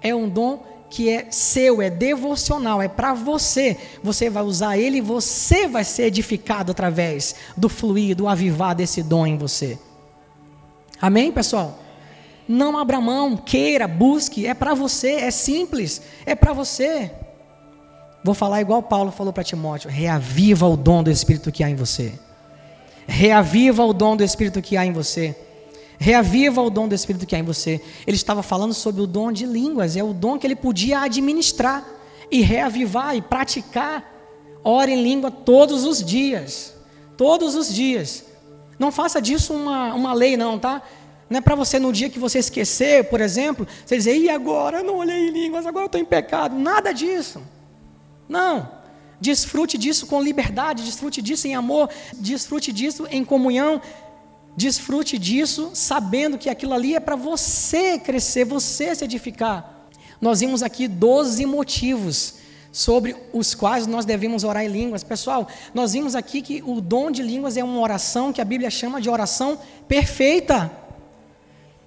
é 0.02 0.14
um 0.14 0.28
dom 0.28 0.64
que 0.90 1.08
é 1.08 1.28
seu, 1.30 1.80
é 1.80 1.88
devocional, 1.88 2.82
é 2.82 2.88
para 2.88 3.14
você. 3.14 3.78
Você 4.02 4.28
vai 4.28 4.42
usar 4.42 4.76
ele 4.76 4.98
e 4.98 5.00
você 5.00 5.66
vai 5.66 5.84
ser 5.84 6.04
edificado 6.04 6.72
através 6.72 7.36
do 7.56 7.68
fluir, 7.68 8.16
do 8.16 8.28
avivar 8.28 8.74
desse 8.74 9.02
dom 9.02 9.26
em 9.26 9.38
você. 9.38 9.78
Amém, 11.00 11.32
pessoal? 11.32 11.78
Não 12.46 12.76
abra 12.76 13.00
mão, 13.00 13.36
queira, 13.36 13.88
busque, 13.88 14.46
é 14.46 14.52
para 14.52 14.74
você, 14.74 15.12
é 15.12 15.30
simples, 15.30 16.02
é 16.26 16.34
para 16.34 16.52
você. 16.52 17.10
Vou 18.24 18.34
falar 18.34 18.60
igual 18.60 18.82
Paulo 18.82 19.10
falou 19.10 19.32
para 19.32 19.42
Timóteo: 19.42 19.90
reaviva 19.90 20.66
o 20.66 20.76
dom 20.76 21.02
do 21.02 21.10
Espírito 21.10 21.50
que 21.50 21.64
há 21.64 21.70
em 21.70 21.74
você. 21.74 22.12
Reaviva 23.06 23.84
o 23.84 23.92
dom 23.92 24.16
do 24.16 24.22
Espírito 24.22 24.62
que 24.62 24.76
há 24.76 24.86
em 24.86 24.92
você. 24.92 25.36
Reaviva 25.98 26.60
o 26.62 26.70
dom 26.70 26.88
do 26.88 26.94
Espírito 26.94 27.26
que 27.26 27.34
há 27.34 27.38
em 27.38 27.44
você. 27.44 27.80
Ele 28.06 28.16
estava 28.16 28.42
falando 28.42 28.74
sobre 28.74 29.02
o 29.02 29.06
dom 29.06 29.32
de 29.32 29.46
línguas, 29.46 29.96
é 29.96 30.02
o 30.02 30.12
dom 30.12 30.38
que 30.38 30.46
ele 30.46 30.56
podia 30.56 31.00
administrar 31.00 31.84
e 32.30 32.40
reavivar 32.40 33.16
e 33.16 33.22
praticar. 33.22 34.10
Ore 34.64 34.92
em 34.92 35.02
língua 35.02 35.30
todos 35.30 35.84
os 35.84 36.02
dias. 36.02 36.74
Todos 37.16 37.54
os 37.54 37.72
dias. 37.72 38.24
Não 38.78 38.90
faça 38.90 39.20
disso 39.20 39.52
uma, 39.52 39.94
uma 39.94 40.12
lei, 40.12 40.36
não, 40.36 40.58
tá? 40.58 40.82
Não 41.28 41.38
é 41.38 41.40
para 41.40 41.54
você 41.54 41.78
no 41.78 41.92
dia 41.92 42.10
que 42.10 42.18
você 42.18 42.38
esquecer, 42.38 43.04
por 43.04 43.20
exemplo, 43.20 43.66
você 43.86 43.96
dizer, 43.96 44.16
e 44.16 44.28
agora? 44.28 44.78
Eu 44.78 44.84
não 44.84 44.96
olhei 44.96 45.28
em 45.28 45.30
línguas, 45.30 45.66
agora 45.66 45.84
eu 45.84 45.86
estou 45.86 46.00
em 46.00 46.04
pecado. 46.04 46.58
Nada 46.58 46.92
disso. 46.92 47.42
Não. 48.32 48.68
Desfrute 49.20 49.76
disso 49.76 50.06
com 50.06 50.22
liberdade, 50.22 50.82
desfrute 50.82 51.20
disso 51.20 51.46
em 51.46 51.54
amor, 51.54 51.88
desfrute 52.14 52.72
disso 52.72 53.06
em 53.10 53.22
comunhão, 53.24 53.80
desfrute 54.56 55.18
disso 55.18 55.70
sabendo 55.74 56.38
que 56.38 56.48
aquilo 56.48 56.72
ali 56.72 56.96
é 56.96 57.00
para 57.00 57.14
você 57.14 57.98
crescer, 57.98 58.44
você 58.44 58.94
se 58.94 59.04
edificar. 59.04 59.86
nós 60.20 60.40
vimos 60.40 60.62
aqui 60.62 60.88
12 60.88 61.44
motivos 61.46 62.34
sobre 62.72 63.14
os 63.34 63.54
quais 63.54 63.86
nós 63.86 64.06
devemos 64.06 64.44
orar 64.44 64.64
em 64.64 64.68
línguas. 64.68 65.04
Pessoal, 65.04 65.46
nós 65.74 65.92
vimos 65.92 66.14
aqui 66.14 66.40
que 66.40 66.62
o 66.64 66.80
dom 66.80 67.10
de 67.10 67.22
línguas 67.22 67.56
é 67.58 67.62
uma 67.62 67.80
oração 67.80 68.32
que 68.32 68.40
a 68.40 68.44
Bíblia 68.44 68.70
chama 68.70 68.98
de 68.98 69.10
oração 69.10 69.58
perfeita. 69.86 70.70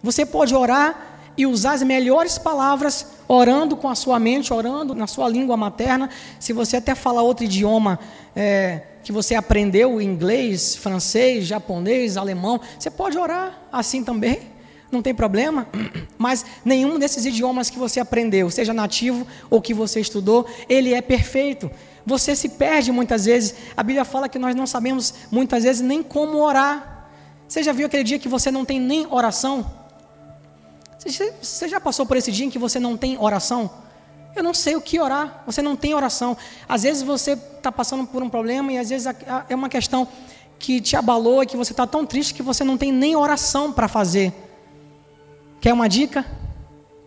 Você 0.03 0.25
pode 0.25 0.53
orar 0.53 1.14
e 1.37 1.45
usar 1.45 1.73
as 1.73 1.83
melhores 1.83 2.37
palavras, 2.37 3.07
orando 3.27 3.75
com 3.75 3.89
a 3.89 3.95
sua 3.95 4.19
mente, 4.19 4.53
orando 4.53 4.93
na 4.95 5.07
sua 5.07 5.27
língua 5.27 5.57
materna. 5.57 6.09
Se 6.39 6.53
você 6.53 6.77
até 6.77 6.95
falar 6.95 7.21
outro 7.21 7.45
idioma 7.45 7.99
é, 8.35 8.81
que 9.03 9.11
você 9.11 9.35
aprendeu, 9.35 10.01
inglês, 10.01 10.75
francês, 10.75 11.45
japonês, 11.45 12.17
alemão, 12.17 12.59
você 12.79 12.89
pode 12.89 13.17
orar 13.17 13.59
assim 13.71 14.03
também 14.03 14.55
não 14.91 15.01
tem 15.01 15.13
problema, 15.13 15.67
mas 16.17 16.45
nenhum 16.63 16.97
desses 16.97 17.25
idiomas 17.25 17.69
que 17.69 17.77
você 17.77 17.99
aprendeu, 17.99 18.49
seja 18.49 18.73
nativo 18.73 19.27
ou 19.49 19.61
que 19.61 19.73
você 19.73 19.99
estudou, 19.99 20.47
ele 20.69 20.93
é 20.93 21.01
perfeito. 21.01 21.69
Você 22.05 22.35
se 22.35 22.49
perde 22.49 22.91
muitas 22.91 23.25
vezes. 23.25 23.55
A 23.75 23.81
Bíblia 23.81 24.05
fala 24.05 24.29
que 24.29 24.37
nós 24.37 24.55
não 24.55 24.67
sabemos 24.67 25.13
muitas 25.31 25.63
vezes 25.63 25.81
nem 25.81 26.03
como 26.03 26.37
orar. 26.37 27.09
Você 27.47 27.63
já 27.63 27.73
viu 27.73 27.87
aquele 27.87 28.03
dia 28.03 28.19
que 28.19 28.27
você 28.27 28.51
não 28.51 28.63
tem 28.63 28.79
nem 28.79 29.07
oração? 29.09 29.84
Você 31.05 31.67
já 31.67 31.79
passou 31.79 32.05
por 32.05 32.17
esse 32.17 32.31
dia 32.31 32.45
em 32.45 32.49
que 32.49 32.57
você 32.57 32.79
não 32.79 32.97
tem 32.97 33.17
oração? 33.19 33.69
Eu 34.35 34.43
não 34.43 34.53
sei 34.53 34.75
o 34.75 34.81
que 34.81 34.99
orar. 34.99 35.43
Você 35.45 35.61
não 35.61 35.75
tem 35.75 35.93
oração. 35.93 36.35
Às 36.67 36.83
vezes 36.83 37.03
você 37.03 37.33
está 37.33 37.71
passando 37.71 38.05
por 38.05 38.23
um 38.23 38.29
problema 38.29 38.71
e 38.71 38.77
às 38.77 38.89
vezes 38.89 39.07
é 39.47 39.55
uma 39.55 39.69
questão 39.69 40.07
que 40.57 40.81
te 40.81 40.95
abalou 40.95 41.43
e 41.43 41.45
que 41.45 41.55
você 41.55 41.73
está 41.73 41.85
tão 41.85 42.05
triste 42.05 42.33
que 42.33 42.41
você 42.41 42.63
não 42.63 42.77
tem 42.77 42.91
nem 42.91 43.15
oração 43.15 43.71
para 43.71 43.87
fazer. 43.87 44.33
Quer 45.61 45.73
uma 45.73 45.87
dica? 45.87 46.25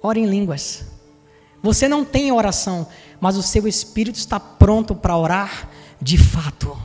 Ore 0.00 0.20
em 0.20 0.26
línguas. 0.26 0.84
Você 1.62 1.88
não 1.88 2.04
tem 2.04 2.30
oração, 2.30 2.87
mas 3.20 3.37
o 3.37 3.42
seu 3.42 3.66
espírito 3.66 4.16
está 4.16 4.38
pronto 4.38 4.94
para 4.94 5.16
orar 5.16 5.68
de 6.00 6.16
fato. 6.16 6.76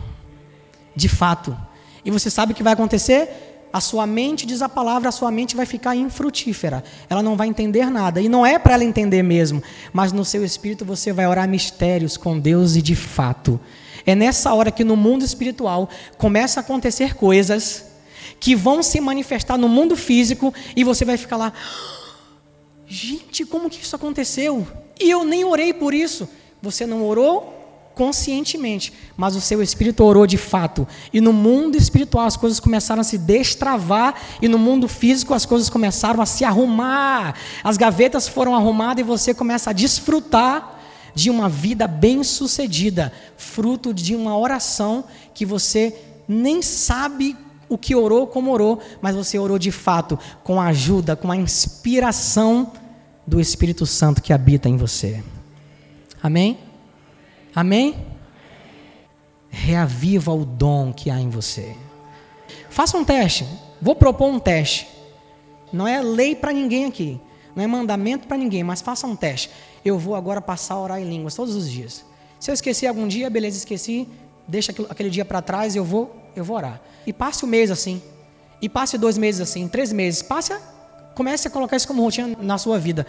De 0.96 1.08
fato. 1.08 1.56
E 2.04 2.12
você 2.12 2.30
sabe 2.30 2.54
o 2.54 2.56
que 2.56 2.64
vai 2.64 2.74
acontecer? 2.74 3.53
A 3.74 3.82
sua 3.82 4.06
mente, 4.06 4.46
diz 4.46 4.62
a 4.62 4.70
palavra, 4.70 5.10
a 5.10 5.12
sua 5.12 5.32
mente 5.32 5.56
vai 5.56 5.66
ficar 5.66 5.96
infrutífera. 5.96 6.84
Ela 7.10 7.24
não 7.24 7.36
vai 7.36 7.48
entender 7.48 7.90
nada. 7.90 8.22
E 8.22 8.30
não 8.30 8.46
é 8.46 8.60
para 8.60 8.76
ela 8.76 8.84
entender 8.84 9.24
mesmo. 9.24 9.64
Mas 9.92 10.12
no 10.12 10.24
seu 10.24 10.46
espírito 10.46 10.86
você 10.86 11.12
vai 11.12 11.26
orar 11.26 11.50
mistérios 11.50 12.16
com 12.16 12.38
Deus 12.38 12.76
e 12.76 12.84
de 12.84 12.96
fato. 12.96 13.60
É 14.06 14.14
nessa 14.14 14.54
hora 14.54 14.70
que 14.70 14.84
no 14.84 14.96
mundo 14.96 15.26
espiritual 15.26 15.90
começa 16.20 16.60
a 16.60 16.62
acontecer 16.62 17.16
coisas 17.16 17.86
que 18.40 18.56
vão 18.56 18.84
se 18.84 19.02
manifestar 19.02 19.58
no 19.58 19.68
mundo 19.68 19.96
físico 19.96 20.54
e 20.76 20.84
você 20.84 21.04
vai 21.04 21.18
ficar 21.18 21.38
lá. 21.38 21.52
Gente, 22.86 23.44
como 23.44 23.72
que 23.72 23.82
isso 23.82 23.96
aconteceu? 23.96 24.68
E 25.02 25.10
eu 25.10 25.24
nem 25.24 25.44
orei 25.44 25.74
por 25.74 25.96
isso. 25.96 26.30
Você 26.62 26.86
não 26.86 27.04
orou 27.08 27.63
conscientemente, 27.96 28.92
mas 29.16 29.36
o 29.36 29.42
seu 29.42 29.62
espírito 29.62 30.04
orou 30.04 30.26
de 30.26 30.38
fato. 30.38 30.88
E 31.12 31.22
no 31.22 31.32
mundo 31.32 31.78
espiritual 31.78 32.26
as 32.26 32.38
coisas 32.38 32.60
começaram 32.60 33.02
a 33.02 33.04
se 33.04 33.18
destravar 33.18 34.16
e 34.42 34.48
no 34.48 34.58
mundo 34.58 34.88
físico 34.88 35.34
as 35.34 35.46
coisas 35.46 35.70
começaram 35.70 36.22
a 36.22 36.26
se 36.26 36.44
arrumar. 36.44 37.36
As 37.64 37.78
gavetas 37.78 38.28
foram 38.28 38.56
arrumadas 38.56 39.02
e 39.02 39.08
você 39.08 39.34
começa 39.34 39.70
a 39.70 39.74
desfrutar 39.74 40.80
de 41.16 41.30
uma 41.30 41.48
vida 41.48 41.88
bem-sucedida, 41.88 43.14
fruto 43.38 43.94
de 43.94 44.16
uma 44.16 44.38
oração 44.38 45.04
que 45.34 45.46
você 45.46 45.96
nem 46.28 46.62
sabe 46.62 47.38
o 47.70 47.78
que 47.78 47.96
orou 47.96 48.28
como 48.28 48.52
orou, 48.52 48.80
mas 49.02 49.16
você 49.16 49.38
orou 49.38 49.60
de 49.60 49.72
fato, 49.72 50.18
com 50.44 50.60
a 50.60 50.68
ajuda, 50.68 51.16
com 51.16 51.32
a 51.32 51.38
inspiração 51.38 52.72
do 53.26 53.40
Espírito 53.40 53.86
Santo 53.86 54.22
que 54.22 54.34
habita 54.34 54.68
em 54.68 54.78
você. 54.78 55.24
Amém? 56.22 56.58
Amém? 57.56 57.96
Reaviva 59.50 60.34
o 60.34 60.44
dom 60.44 60.92
que 60.92 61.10
há 61.10 61.20
em 61.20 61.30
você. 61.30 61.76
Faça 62.70 62.98
um 62.98 63.06
teste. 63.06 63.46
Vou 63.82 63.96
propor 63.96 64.28
um 64.28 64.40
teste. 64.40 64.88
Não 65.72 65.88
é 65.88 66.02
lei 66.02 66.36
para 66.36 66.52
ninguém 66.52 66.86
aqui. 66.86 67.20
Não 67.56 67.64
é 67.64 67.68
mandamento 67.68 68.28
para 68.28 68.38
ninguém, 68.38 68.64
mas 68.64 68.82
faça 68.82 69.06
um 69.06 69.16
teste. 69.16 69.52
Eu 69.86 70.00
vou 70.00 70.16
agora 70.16 70.42
passar 70.42 70.76
a 70.76 70.80
orar 70.80 71.00
em 71.00 71.08
línguas 71.08 71.36
todos 71.36 71.56
os 71.56 71.70
dias. 71.70 72.04
Se 72.40 72.50
eu 72.50 72.54
esquecer 72.54 72.88
algum 72.88 73.08
dia, 73.08 73.30
beleza, 73.30 73.58
esqueci. 73.58 74.08
Deixa 74.48 74.74
aquele 74.90 75.10
dia 75.10 75.24
para 75.24 75.42
trás, 75.42 75.76
eu 75.76 75.86
vou, 75.86 76.16
eu 76.36 76.44
vou 76.44 76.58
orar. 76.58 76.82
E 77.06 77.14
passe 77.14 77.44
o 77.44 77.48
um 77.48 77.50
mês 77.50 77.70
assim. 77.70 78.02
E 78.62 78.68
passe 78.68 78.98
dois 78.98 79.18
meses 79.18 79.42
assim, 79.42 79.68
três 79.68 79.94
meses. 79.94 80.22
Passe, 80.22 80.54
a, 80.54 80.60
comece 81.16 81.48
a 81.48 81.52
colocar 81.52 81.78
isso 81.78 81.88
como 81.88 82.02
rotina 82.02 82.36
na 82.42 82.58
sua 82.58 82.80
vida. 82.80 83.06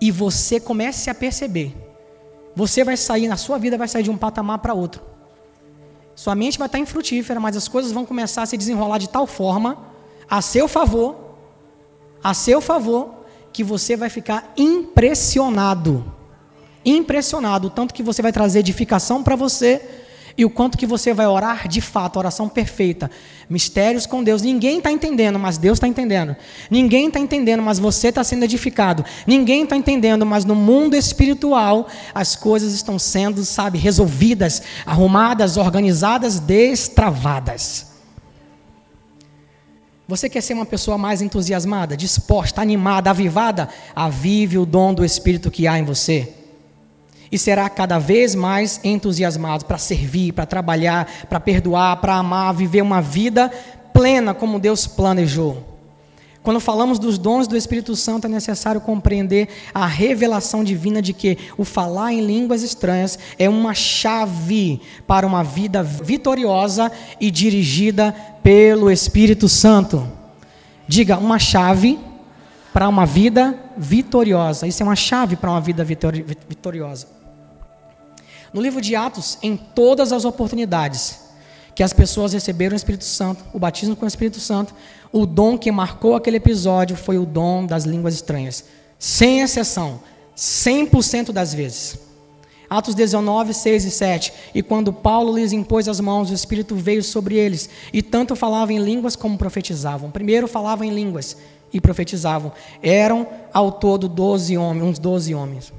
E 0.00 0.10
você 0.10 0.58
comece 0.58 1.08
a 1.08 1.14
perceber. 1.14 1.74
Você 2.54 2.84
vai 2.84 2.96
sair, 2.96 3.28
na 3.28 3.36
sua 3.36 3.58
vida 3.58 3.78
vai 3.78 3.88
sair 3.88 4.02
de 4.02 4.10
um 4.10 4.16
patamar 4.16 4.58
para 4.58 4.74
outro. 4.74 5.02
Sua 6.14 6.34
mente 6.34 6.58
vai 6.58 6.66
estar 6.66 6.78
infrutífera, 6.78 7.40
mas 7.40 7.56
as 7.56 7.68
coisas 7.68 7.92
vão 7.92 8.04
começar 8.04 8.42
a 8.42 8.46
se 8.46 8.56
desenrolar 8.56 8.98
de 8.98 9.08
tal 9.08 9.26
forma, 9.26 9.78
a 10.28 10.42
seu 10.42 10.68
favor, 10.68 11.16
a 12.22 12.34
seu 12.34 12.60
favor, 12.60 13.22
que 13.52 13.64
você 13.64 13.96
vai 13.96 14.08
ficar 14.08 14.52
impressionado. 14.56 16.04
Impressionado, 16.84 17.70
tanto 17.70 17.94
que 17.94 18.02
você 18.02 18.20
vai 18.22 18.32
trazer 18.32 18.58
edificação 18.58 19.22
para 19.22 19.36
você 19.36 20.01
e 20.36 20.44
o 20.44 20.50
quanto 20.50 20.78
que 20.78 20.86
você 20.86 21.12
vai 21.12 21.26
orar 21.26 21.68
de 21.68 21.80
fato, 21.80 22.18
oração 22.18 22.48
perfeita, 22.48 23.10
mistérios 23.48 24.06
com 24.06 24.22
Deus. 24.22 24.42
Ninguém 24.42 24.78
está 24.78 24.90
entendendo, 24.90 25.38
mas 25.38 25.58
Deus 25.58 25.76
está 25.76 25.86
entendendo. 25.86 26.34
Ninguém 26.70 27.08
está 27.08 27.18
entendendo, 27.18 27.62
mas 27.62 27.78
você 27.78 28.08
está 28.08 28.24
sendo 28.24 28.44
edificado. 28.44 29.04
Ninguém 29.26 29.64
está 29.64 29.76
entendendo, 29.76 30.24
mas 30.24 30.44
no 30.44 30.54
mundo 30.54 30.96
espiritual 30.96 31.86
as 32.14 32.34
coisas 32.34 32.72
estão 32.72 32.98
sendo, 32.98 33.44
sabe, 33.44 33.78
resolvidas, 33.78 34.62
arrumadas, 34.86 35.56
organizadas, 35.56 36.40
destravadas. 36.40 37.92
Você 40.08 40.28
quer 40.28 40.42
ser 40.42 40.54
uma 40.54 40.66
pessoa 40.66 40.98
mais 40.98 41.22
entusiasmada, 41.22 41.96
disposta, 41.96 42.60
animada, 42.60 43.10
avivada? 43.10 43.68
Avive 43.94 44.58
o 44.58 44.66
dom 44.66 44.92
do 44.92 45.04
Espírito 45.04 45.50
que 45.50 45.66
há 45.66 45.78
em 45.78 45.84
você 45.84 46.41
e 47.32 47.38
será 47.38 47.70
cada 47.70 47.98
vez 47.98 48.34
mais 48.34 48.78
entusiasmado 48.84 49.64
para 49.64 49.78
servir, 49.78 50.32
para 50.32 50.44
trabalhar, 50.44 51.08
para 51.30 51.40
perdoar, 51.40 51.96
para 51.96 52.16
amar, 52.16 52.52
viver 52.52 52.82
uma 52.82 53.00
vida 53.00 53.50
plena 53.94 54.34
como 54.34 54.60
Deus 54.60 54.86
planejou. 54.86 55.72
Quando 56.42 56.58
falamos 56.58 56.98
dos 56.98 57.18
dons 57.18 57.46
do 57.46 57.56
Espírito 57.56 57.94
Santo, 57.94 58.26
é 58.26 58.28
necessário 58.28 58.80
compreender 58.80 59.48
a 59.72 59.86
revelação 59.86 60.64
divina 60.64 61.00
de 61.00 61.12
que 61.12 61.38
o 61.56 61.64
falar 61.64 62.12
em 62.12 62.20
línguas 62.20 62.62
estranhas 62.62 63.18
é 63.38 63.48
uma 63.48 63.74
chave 63.74 64.80
para 65.06 65.26
uma 65.26 65.44
vida 65.44 65.82
vitoriosa 65.82 66.90
e 67.20 67.30
dirigida 67.30 68.12
pelo 68.42 68.90
Espírito 68.90 69.48
Santo. 69.48 70.06
Diga, 70.88 71.16
uma 71.16 71.38
chave 71.38 71.98
para 72.72 72.88
uma 72.88 73.06
vida 73.06 73.56
vitoriosa. 73.76 74.66
Isso 74.66 74.82
é 74.82 74.86
uma 74.86 74.96
chave 74.96 75.36
para 75.36 75.50
uma 75.50 75.60
vida 75.60 75.84
vitoriosa. 75.84 77.21
No 78.52 78.60
livro 78.60 78.80
de 78.80 78.94
Atos, 78.94 79.38
em 79.42 79.56
todas 79.56 80.12
as 80.12 80.24
oportunidades 80.24 81.20
que 81.74 81.82
as 81.82 81.92
pessoas 81.92 82.34
receberam 82.34 82.74
o 82.74 82.76
Espírito 82.76 83.04
Santo, 83.04 83.42
o 83.52 83.58
batismo 83.58 83.96
com 83.96 84.04
o 84.04 84.08
Espírito 84.08 84.38
Santo, 84.40 84.74
o 85.10 85.24
dom 85.24 85.56
que 85.56 85.72
marcou 85.72 86.14
aquele 86.14 86.36
episódio 86.36 86.96
foi 86.96 87.16
o 87.18 87.24
dom 87.24 87.64
das 87.64 87.84
línguas 87.84 88.14
estranhas. 88.14 88.64
Sem 88.98 89.40
exceção, 89.40 90.00
100% 90.36 91.32
das 91.32 91.54
vezes. 91.54 91.98
Atos 92.68 92.94
19, 92.94 93.52
6 93.52 93.84
e 93.84 93.90
7. 93.90 94.32
E 94.54 94.62
quando 94.62 94.92
Paulo 94.92 95.36
lhes 95.36 95.52
impôs 95.52 95.88
as 95.88 96.00
mãos, 96.00 96.30
o 96.30 96.34
Espírito 96.34 96.74
veio 96.74 97.02
sobre 97.02 97.36
eles, 97.36 97.68
e 97.92 98.02
tanto 98.02 98.36
falavam 98.36 98.74
em 98.74 98.78
línguas 98.78 99.16
como 99.16 99.36
profetizavam. 99.36 100.10
Primeiro 100.10 100.48
falavam 100.48 100.86
em 100.86 100.90
línguas 100.90 101.36
e 101.72 101.80
profetizavam. 101.80 102.52
Eram 102.82 103.26
ao 103.52 103.72
todo 103.72 104.08
12 104.08 104.56
homens, 104.56 104.84
uns 104.84 104.98
12 104.98 105.34
homens. 105.34 105.72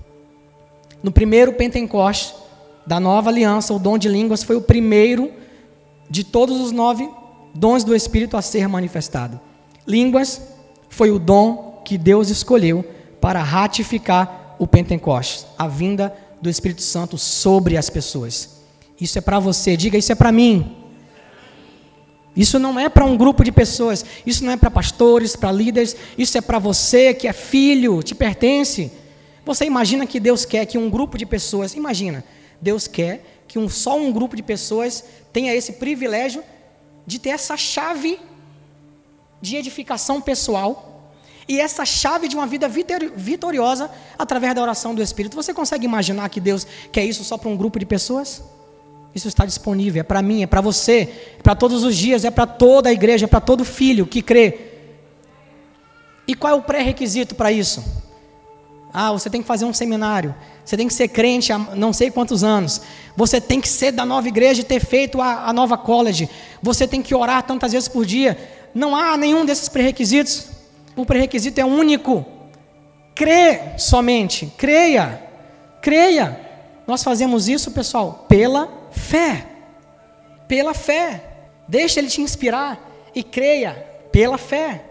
No 1.01 1.11
primeiro 1.11 1.53
Pentecostes, 1.53 2.42
da 2.86 2.99
nova 2.99 3.29
aliança, 3.29 3.73
o 3.73 3.79
dom 3.79 3.97
de 3.97 4.07
línguas 4.07 4.43
foi 4.43 4.55
o 4.55 4.61
primeiro 4.61 5.31
de 6.09 6.23
todos 6.23 6.59
os 6.59 6.71
nove 6.71 7.09
dons 7.53 7.84
do 7.84 7.95
Espírito 7.95 8.36
a 8.36 8.41
ser 8.41 8.67
manifestado. 8.67 9.39
Línguas 9.88 10.41
foi 10.89 11.11
o 11.11 11.19
dom 11.19 11.81
que 11.86 11.97
Deus 11.97 12.29
escolheu 12.29 12.86
para 13.19 13.41
ratificar 13.41 14.55
o 14.59 14.67
Pentecostes, 14.67 15.45
a 15.57 15.67
vinda 15.67 16.13
do 16.41 16.49
Espírito 16.49 16.81
Santo 16.81 17.17
sobre 17.17 17.77
as 17.77 17.89
pessoas. 17.89 18.61
Isso 18.99 19.17
é 19.17 19.21
para 19.21 19.39
você, 19.39 19.75
diga 19.75 19.97
isso 19.97 20.11
é 20.11 20.15
para 20.15 20.31
mim. 20.31 20.77
Isso 22.36 22.57
não 22.57 22.79
é 22.79 22.89
para 22.89 23.05
um 23.05 23.15
grupo 23.15 23.43
de 23.43 23.51
pessoas, 23.51 24.03
isso 24.25 24.43
não 24.43 24.51
é 24.51 24.57
para 24.57 24.71
pastores, 24.71 25.36
para 25.36 25.51
líderes, 25.51 25.95
isso 26.17 26.38
é 26.38 26.41
para 26.41 26.57
você 26.57 27.13
que 27.13 27.27
é 27.27 27.34
filho, 27.34 28.01
te 28.01 28.15
pertence. 28.15 28.91
Você 29.45 29.65
imagina 29.65 30.07
que 30.07 30.19
Deus 30.19 30.45
quer 30.45 30.65
que 30.65 30.77
um 30.77 30.89
grupo 30.89 31.17
de 31.17 31.25
pessoas, 31.25 31.75
imagina, 31.75 32.23
Deus 32.62 32.88
quer 32.88 33.43
que 33.47 33.60
um, 33.60 33.70
só 33.70 33.97
um 33.97 34.12
grupo 34.12 34.36
de 34.36 34.43
pessoas 34.43 35.04
tenha 35.32 35.54
esse 35.54 35.74
privilégio 35.74 36.43
de 37.06 37.20
ter 37.20 37.30
essa 37.30 37.58
chave 37.58 38.20
de 39.41 39.58
edificação 39.58 40.22
pessoal, 40.22 40.89
E 41.47 41.60
essa 41.60 41.86
chave 41.86 42.28
de 42.28 42.36
uma 42.36 42.47
vida 42.47 42.70
vitoriosa 42.70 43.91
através 44.18 44.56
da 44.56 44.62
oração 44.62 44.95
do 44.95 45.01
Espírito. 45.01 45.36
Você 45.36 45.54
consegue 45.54 45.86
imaginar 45.86 46.30
que 46.30 46.39
Deus 46.39 46.66
quer 46.91 47.04
isso 47.04 47.24
só 47.24 47.38
para 47.38 47.49
um 47.49 47.58
grupo 47.58 47.78
de 47.80 47.86
pessoas? 47.86 48.41
Isso 49.14 49.28
está 49.28 49.45
disponível, 49.45 49.99
é 49.99 50.04
para 50.04 50.22
mim, 50.22 50.41
é 50.41 50.47
para 50.47 50.62
você, 50.62 51.14
é 51.38 51.41
para 51.41 51.54
todos 51.54 51.84
os 51.84 51.95
dias, 51.95 52.26
é 52.26 52.32
para 52.32 52.47
toda 52.47 52.89
a 52.89 52.93
igreja, 52.93 53.26
é 53.26 53.28
para 53.28 53.41
todo 53.41 53.64
filho 53.64 54.08
que 54.08 54.22
crê. 54.22 54.72
E 56.28 56.34
qual 56.34 56.54
é 56.54 56.56
o 56.56 56.62
pré-requisito 56.62 57.36
para 57.36 57.51
isso? 57.51 57.84
Ah, 58.93 59.11
você 59.11 59.27
tem 59.29 59.41
que 59.41 59.47
fazer 59.47 59.65
um 59.65 59.73
seminário, 59.73 60.35
você 60.63 60.77
tem 60.77 60.87
que 60.87 60.93
ser 60.93 61.07
crente 61.07 61.51
há 61.51 61.57
não 61.57 61.91
sei 61.91 62.11
quantos 62.11 62.43
anos, 62.43 62.79
você 63.17 63.41
tem 63.41 63.59
que 63.59 63.67
ser 63.67 63.91
da 63.91 64.05
nova 64.05 64.27
igreja 64.27 64.61
e 64.61 64.63
ter 64.63 64.79
feito 64.79 65.19
a, 65.19 65.49
a 65.49 65.53
nova 65.53 65.75
college, 65.77 66.29
você 66.61 66.87
tem 66.87 67.01
que 67.01 67.15
orar 67.15 67.41
tantas 67.41 67.71
vezes 67.71 67.87
por 67.87 68.05
dia. 68.05 68.37
Não 68.73 68.95
há 68.95 69.17
nenhum 69.17 69.45
desses 69.45 69.67
pré-requisitos. 69.67 70.47
O 70.95 71.05
pré-requisito 71.05 71.59
é 71.59 71.65
único. 71.65 72.25
Crê 73.15 73.77
somente, 73.77 74.51
creia, 74.57 75.21
creia. 75.81 76.39
Nós 76.85 77.03
fazemos 77.03 77.47
isso, 77.47 77.71
pessoal, 77.71 78.25
pela 78.27 78.69
fé. 78.91 79.45
Pela 80.47 80.73
fé. 80.73 81.23
Deixa 81.67 81.99
ele 81.99 82.09
te 82.09 82.21
inspirar 82.21 82.79
e 83.15 83.23
creia 83.23 83.73
pela 84.11 84.37
fé. 84.37 84.83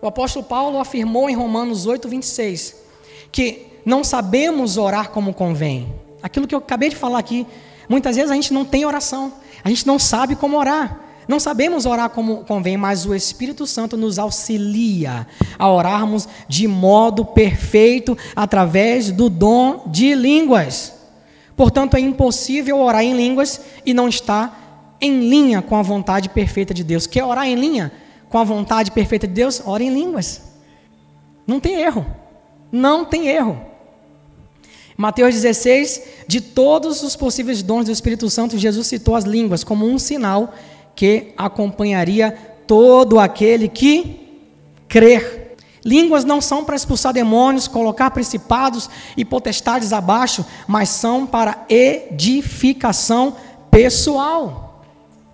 O 0.00 0.06
apóstolo 0.06 0.44
Paulo 0.44 0.78
afirmou 0.78 1.28
em 1.30 1.34
Romanos 1.34 1.86
8, 1.86 2.08
26, 2.08 2.76
que 3.30 3.66
não 3.84 4.02
sabemos 4.02 4.76
orar 4.76 5.10
como 5.10 5.34
convém. 5.34 5.94
Aquilo 6.22 6.46
que 6.46 6.54
eu 6.54 6.58
acabei 6.58 6.88
de 6.88 6.96
falar 6.96 7.18
aqui, 7.18 7.46
muitas 7.88 8.16
vezes 8.16 8.30
a 8.30 8.34
gente 8.34 8.52
não 8.52 8.64
tem 8.64 8.84
oração, 8.84 9.32
a 9.62 9.68
gente 9.68 9.86
não 9.86 9.98
sabe 9.98 10.36
como 10.36 10.56
orar. 10.58 11.00
Não 11.26 11.40
sabemos 11.40 11.86
orar 11.86 12.10
como 12.10 12.44
convém, 12.44 12.76
mas 12.76 13.06
o 13.06 13.14
Espírito 13.14 13.66
Santo 13.66 13.96
nos 13.96 14.18
auxilia 14.18 15.26
a 15.58 15.70
orarmos 15.70 16.28
de 16.46 16.68
modo 16.68 17.24
perfeito 17.24 18.16
através 18.36 19.10
do 19.10 19.30
dom 19.30 19.84
de 19.86 20.14
línguas. 20.14 20.92
Portanto, 21.56 21.96
é 21.96 22.00
impossível 22.00 22.78
orar 22.78 23.02
em 23.02 23.16
línguas 23.16 23.60
e 23.86 23.94
não 23.94 24.08
estar 24.08 24.96
em 25.00 25.28
linha 25.28 25.62
com 25.62 25.76
a 25.76 25.82
vontade 25.82 26.28
perfeita 26.28 26.74
de 26.74 26.84
Deus. 26.84 27.06
Quer 27.06 27.24
orar 27.24 27.46
em 27.46 27.54
linha 27.54 27.92
com 28.34 28.38
a 28.38 28.42
vontade 28.42 28.90
perfeita 28.90 29.28
de 29.28 29.32
Deus? 29.32 29.62
Ore 29.64 29.84
em 29.84 29.94
línguas. 29.94 30.42
Não 31.46 31.60
tem 31.60 31.76
erro. 31.76 32.04
Não 32.72 33.04
tem 33.04 33.28
erro. 33.28 33.56
Mateus 34.96 35.36
16, 35.36 36.02
de 36.26 36.40
todos 36.40 37.04
os 37.04 37.14
possíveis 37.14 37.62
dons 37.62 37.84
do 37.84 37.92
Espírito 37.92 38.28
Santo, 38.28 38.58
Jesus 38.58 38.88
citou 38.88 39.14
as 39.14 39.22
línguas 39.22 39.62
como 39.62 39.86
um 39.86 40.00
sinal 40.00 40.52
que 40.96 41.32
acompanharia 41.36 42.36
todo 42.66 43.20
aquele 43.20 43.68
que 43.68 44.40
crer. 44.88 45.54
Línguas 45.84 46.24
não 46.24 46.40
são 46.40 46.64
para 46.64 46.74
expulsar 46.74 47.12
demônios, 47.12 47.68
colocar 47.68 48.10
principados 48.10 48.90
e 49.16 49.24
potestades 49.24 49.92
abaixo, 49.92 50.44
mas 50.66 50.88
são 50.88 51.24
para 51.24 51.64
edificação 51.68 53.36
pessoal. 53.70 54.84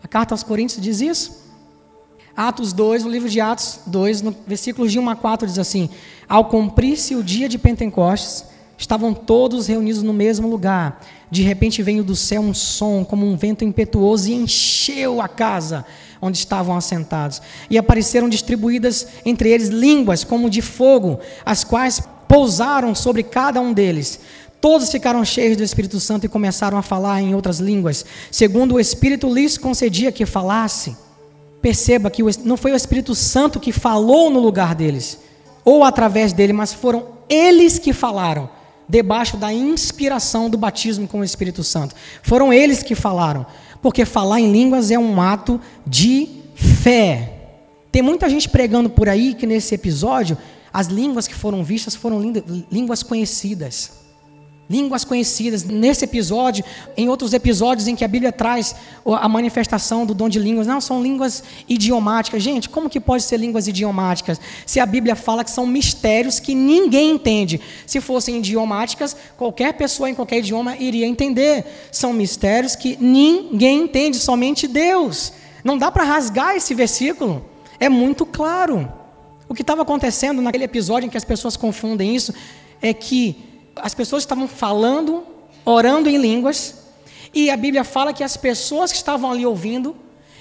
A 0.05 0.07
carta 0.07 0.35
aos 0.35 0.43
Coríntios 0.43 0.83
diz 0.83 1.01
isso. 1.01 1.40
Atos 2.37 2.73
2, 2.73 3.05
no 3.05 3.11
livro 3.11 3.29
de 3.29 3.41
Atos 3.41 3.81
2, 3.87 4.23
no 4.23 4.35
versículos 4.47 4.93
de 4.93 4.99
1 4.99 5.11
a 5.11 5.17
4, 5.17 5.47
diz 5.47 5.59
assim: 5.59 5.91
Ao 6.29 6.45
cumprir-se 6.45 7.15
o 7.15 7.23
dia 7.23 7.49
de 7.49 7.59
Pentecostes, 7.59 8.45
estavam 8.79 9.13
todos 9.13 9.67
reunidos 9.67 10.03
no 10.03 10.13
mesmo 10.13 10.49
lugar. 10.49 11.05
De 11.31 11.43
repente 11.43 11.83
veio 11.83 12.03
do 12.03 12.17
céu 12.17 12.41
um 12.41 12.55
som, 12.55 13.05
como 13.05 13.27
um 13.27 13.37
vento 13.37 13.65
impetuoso, 13.65 14.29
e 14.29 14.35
encheu 14.35 15.21
a 15.21 15.29
casa 15.29 15.85
onde 16.21 16.39
estavam 16.39 16.77
assentados. 16.77 17.41
E 17.69 17.77
apareceram 17.77 18.29
distribuídas 18.29 19.07
entre 19.25 19.51
eles 19.51 19.69
línguas 19.69 20.25
como 20.25 20.51
de 20.51 20.63
fogo, 20.63 21.21
as 21.45 21.63
quais 21.65 22.03
pousaram 22.27 22.95
sobre 22.95 23.23
cada 23.23 23.61
um 23.61 23.73
deles. 23.73 24.21
Todos 24.61 24.91
ficaram 24.91 25.25
cheios 25.25 25.57
do 25.57 25.63
Espírito 25.63 25.99
Santo 25.99 26.27
e 26.27 26.29
começaram 26.29 26.77
a 26.77 26.83
falar 26.83 27.21
em 27.21 27.35
outras 27.35 27.59
línguas, 27.61 28.05
segundo 28.31 28.75
o 28.75 28.81
Espírito 28.81 29.33
lhes 29.33 29.57
concedia 29.57 30.13
que 30.13 30.27
falasse. 30.27 30.95
Perceba 31.63 32.11
que 32.11 32.23
não 32.45 32.57
foi 32.57 32.73
o 32.73 32.77
Espírito 32.77 33.15
Santo 33.15 33.61
que 33.61 33.73
falou 33.73 34.31
no 34.31 34.41
lugar 34.41 34.75
deles, 34.75 35.19
ou 35.65 35.85
através 35.85 36.33
dele, 36.33 36.53
mas 36.53 36.73
foram 36.73 37.09
eles 37.29 37.79
que 37.79 37.93
falaram 37.93 38.49
debaixo 38.89 39.37
da 39.37 39.53
inspiração 39.53 40.51
do 40.51 40.59
batismo 40.59 41.07
com 41.07 41.21
o 41.21 41.25
Espírito 41.25 41.63
Santo. 41.63 41.95
Foram 42.23 42.53
eles 42.53 42.83
que 42.83 42.95
falaram, 42.95 43.47
porque 43.81 44.05
falar 44.05 44.41
em 44.41 44.51
línguas 44.51 44.91
é 44.91 44.99
um 44.99 45.21
ato 45.21 45.61
de 45.87 46.29
fé. 46.55 47.35
Tem 47.93 48.03
muita 48.03 48.29
gente 48.29 48.49
pregando 48.49 48.91
por 48.91 49.09
aí 49.09 49.35
que 49.35 49.47
nesse 49.47 49.75
episódio 49.75 50.37
as 50.73 50.87
línguas 50.87 51.29
que 51.29 51.35
foram 51.35 51.63
vistas 51.63 51.95
foram 51.95 52.21
línguas 52.71 53.03
conhecidas 53.03 54.01
línguas 54.71 55.05
conhecidas. 55.05 55.65
Nesse 55.65 56.05
episódio, 56.05 56.65
em 56.97 57.09
outros 57.09 57.33
episódios 57.33 57.89
em 57.89 57.97
que 57.97 58.05
a 58.05 58.09
Bíblia 58.09 58.31
traz 58.31 58.77
a 59.05 59.29
manifestação 59.29 60.07
do 60.07 60.15
dom 60.15 60.29
de 60.29 60.39
línguas, 60.39 60.69
não 60.69 60.81
são 60.81 61.03
línguas 61.03 61.43
idiomáticas. 61.69 62.41
Gente, 62.41 62.69
como 62.69 62.89
que 62.89 63.01
pode 63.01 63.25
ser 63.25 63.39
línguas 63.39 63.67
idiomáticas? 63.67 64.41
Se 64.65 64.79
a 64.79 64.87
Bíblia 64.87 65.17
fala 65.17 65.43
que 65.43 65.51
são 65.51 65.67
mistérios 65.67 66.39
que 66.39 66.55
ninguém 66.55 67.11
entende. 67.11 67.61
Se 67.85 68.01
fossem 68.01 68.39
idiomáticas, 68.39 69.17
qualquer 69.37 69.75
pessoa 69.75 70.09
em 70.09 70.15
qualquer 70.15 70.39
idioma 70.39 70.77
iria 70.77 71.07
entender. 71.07 71.65
São 71.91 72.13
mistérios 72.13 72.77
que 72.77 72.97
ninguém 73.01 73.83
entende, 73.83 74.19
somente 74.19 74.69
Deus. 74.69 75.33
Não 75.65 75.77
dá 75.77 75.91
para 75.91 76.05
rasgar 76.05 76.55
esse 76.55 76.75
versículo. 76.75 77.45
É 77.81 77.89
muito 77.89 78.25
claro. 78.25 78.89
O 79.49 79.55
que 79.55 79.63
estava 79.63 79.83
acontecendo 79.83 80.41
naquele 80.41 80.63
episódio 80.63 81.09
em 81.09 81.11
que 81.11 81.17
as 81.17 81.25
pessoas 81.25 81.57
confundem 81.57 82.15
isso 82.15 82.33
é 82.81 82.95
que 82.95 83.50
as 83.83 83.95
pessoas 83.95 84.23
estavam 84.23 84.47
falando, 84.47 85.25
orando 85.65 86.09
em 86.09 86.17
línguas, 86.17 86.81
e 87.33 87.51
a 87.51 87.57
Bíblia 87.57 87.85
fala 87.85 88.13
que 88.13 88.25
as 88.25 88.37
pessoas 88.37 88.91
que 88.91 88.99
estavam 88.99 89.31
ali 89.31 89.47
ouvindo, 89.47 89.97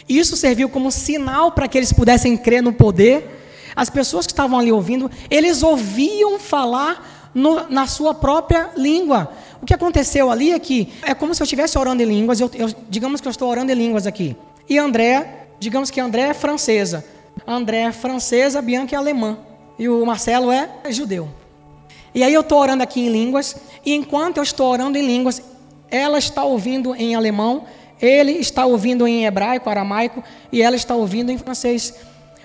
isso 0.07 0.35
serviu 0.35 0.69
como 0.69 0.91
sinal 0.91 1.51
para 1.51 1.67
que 1.67 1.77
eles 1.77 1.93
pudessem 1.93 2.35
crer 2.35 2.63
no 2.63 2.73
poder. 2.73 3.37
As 3.75 3.89
pessoas 3.89 4.25
que 4.25 4.31
estavam 4.31 4.57
ali 4.57 4.71
ouvindo, 4.71 5.09
eles 5.29 5.61
ouviam 5.61 6.39
falar 6.39 7.31
no, 7.33 7.69
na 7.69 7.85
sua 7.85 8.13
própria 8.13 8.71
língua. 8.75 9.31
O 9.61 9.65
que 9.65 9.73
aconteceu 9.73 10.31
ali 10.31 10.51
é 10.51 10.59
que 10.59 10.91
é 11.03 11.13
como 11.13 11.35
se 11.35 11.41
eu 11.41 11.45
estivesse 11.45 11.77
orando 11.77 12.01
em 12.01 12.05
línguas, 12.05 12.39
eu, 12.39 12.49
eu, 12.55 12.73
digamos 12.89 13.21
que 13.21 13.27
eu 13.27 13.31
estou 13.31 13.49
orando 13.49 13.71
em 13.71 13.75
línguas 13.75 14.07
aqui. 14.07 14.35
E 14.67 14.77
André, 14.77 15.47
digamos 15.59 15.91
que 15.91 15.99
André 15.99 16.23
é 16.23 16.33
francesa. 16.33 17.05
André 17.45 17.81
é 17.81 17.91
francesa, 17.91 18.61
Bianca 18.61 18.95
é 18.95 18.97
alemã. 18.97 19.37
E 19.77 19.87
o 19.87 20.05
Marcelo 20.05 20.51
é 20.51 20.69
judeu. 20.89 21.29
E 22.13 22.23
aí 22.23 22.33
eu 22.33 22.41
estou 22.41 22.59
orando 22.59 22.83
aqui 22.83 23.01
em 23.01 23.09
línguas, 23.09 23.55
e 23.85 23.93
enquanto 23.93 24.37
eu 24.37 24.43
estou 24.43 24.71
orando 24.71 24.97
em 24.97 25.05
línguas, 25.05 25.41
ela 25.89 26.17
está 26.17 26.43
ouvindo 26.43 26.95
em 26.95 27.15
alemão, 27.15 27.65
ele 28.01 28.33
está 28.33 28.65
ouvindo 28.65 29.07
em 29.07 29.25
hebraico, 29.25 29.69
aramaico, 29.69 30.23
e 30.51 30.61
ela 30.61 30.75
está 30.75 30.95
ouvindo 30.95 31.31
em 31.31 31.37
francês. 31.37 31.93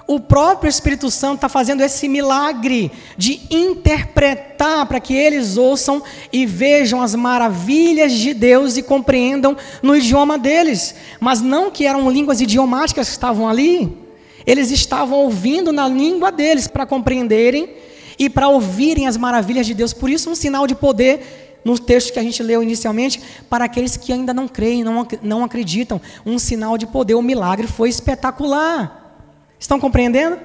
O 0.07 0.21
próprio 0.21 0.69
Espírito 0.69 1.11
Santo 1.11 1.37
está 1.37 1.49
fazendo 1.49 1.81
esse 1.81 2.09
milagre 2.09 2.93
de 3.17 3.41
interpretar 3.51 4.85
para 4.85 5.01
que 5.01 5.15
eles 5.15 5.57
ouçam 5.57 6.03
e 6.31 6.45
vejam 6.45 7.01
as 7.01 7.15
maravilhas 7.15 8.13
de 8.13 8.35
Deus 8.35 8.77
e 8.77 8.83
compreendam 8.83 9.57
no 9.83 9.97
idioma 9.97 10.37
deles. 10.37 10.95
Mas 11.19 11.41
não 11.41 11.71
que 11.71 11.87
eram 11.87 12.11
línguas 12.11 12.43
idiomáticas 12.43 13.07
que 13.09 13.13
estavam 13.13 13.49
ali, 13.49 13.97
eles 14.45 14.71
estavam 14.71 15.21
ouvindo 15.21 15.73
na 15.73 15.89
língua 15.89 16.31
deles 16.31 16.67
para 16.67 16.85
compreenderem 16.85 17.71
e 18.19 18.29
para 18.31 18.49
ouvirem 18.49 19.07
as 19.07 19.17
maravilhas 19.17 19.67
de 19.67 19.75
Deus. 19.75 19.93
Por 19.93 20.11
isso, 20.11 20.31
um 20.31 20.35
sinal 20.35 20.67
de 20.67 20.75
poder 20.75 21.61
no 21.65 21.79
texto 21.79 22.13
que 22.13 22.19
a 22.19 22.23
gente 22.23 22.43
leu 22.43 22.63
inicialmente, 22.63 23.21
para 23.49 23.65
aqueles 23.65 23.97
que 23.97 24.13
ainda 24.13 24.35
não 24.35 24.47
creem, 24.47 24.85
não, 24.85 25.07
não 25.23 25.43
acreditam. 25.43 26.01
Um 26.25 26.39
sinal 26.39 26.77
de 26.77 26.87
poder, 26.87 27.15
o 27.15 27.23
milagre 27.23 27.67
foi 27.67 27.89
espetacular. 27.89 29.19
Estão 29.59 29.81
compreendendo? 29.81 30.39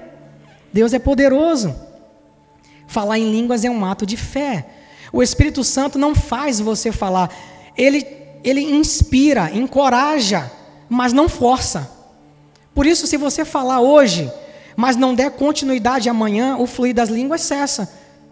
Deus 0.72 0.94
é 0.94 1.00
poderoso. 1.00 1.76
Falar 2.88 3.20
em 3.20 3.30
línguas 3.30 3.66
é 3.66 3.70
um 3.70 3.84
ato 3.86 4.06
de 4.06 4.16
fé. 4.16 4.66
O 5.12 5.22
Espírito 5.22 5.64
Santo 5.64 6.00
não 6.00 6.16
faz 6.16 6.60
você 6.60 6.92
falar, 6.92 7.30
ele, 7.76 8.06
ele 8.44 8.62
inspira, 8.62 9.52
encoraja, 9.54 10.52
mas 10.88 11.12
não 11.12 11.28
força. 11.28 11.92
Por 12.74 12.86
isso, 12.86 13.06
se 13.08 13.18
você 13.18 13.44
falar 13.44 13.82
hoje, 13.82 14.32
mas 14.80 14.96
não 14.96 15.14
der 15.14 15.32
continuidade 15.32 16.08
amanhã, 16.08 16.56
o 16.56 16.66
fluir 16.66 16.96
das 16.96 17.10
línguas 17.10 17.42
cessa. 17.42 17.92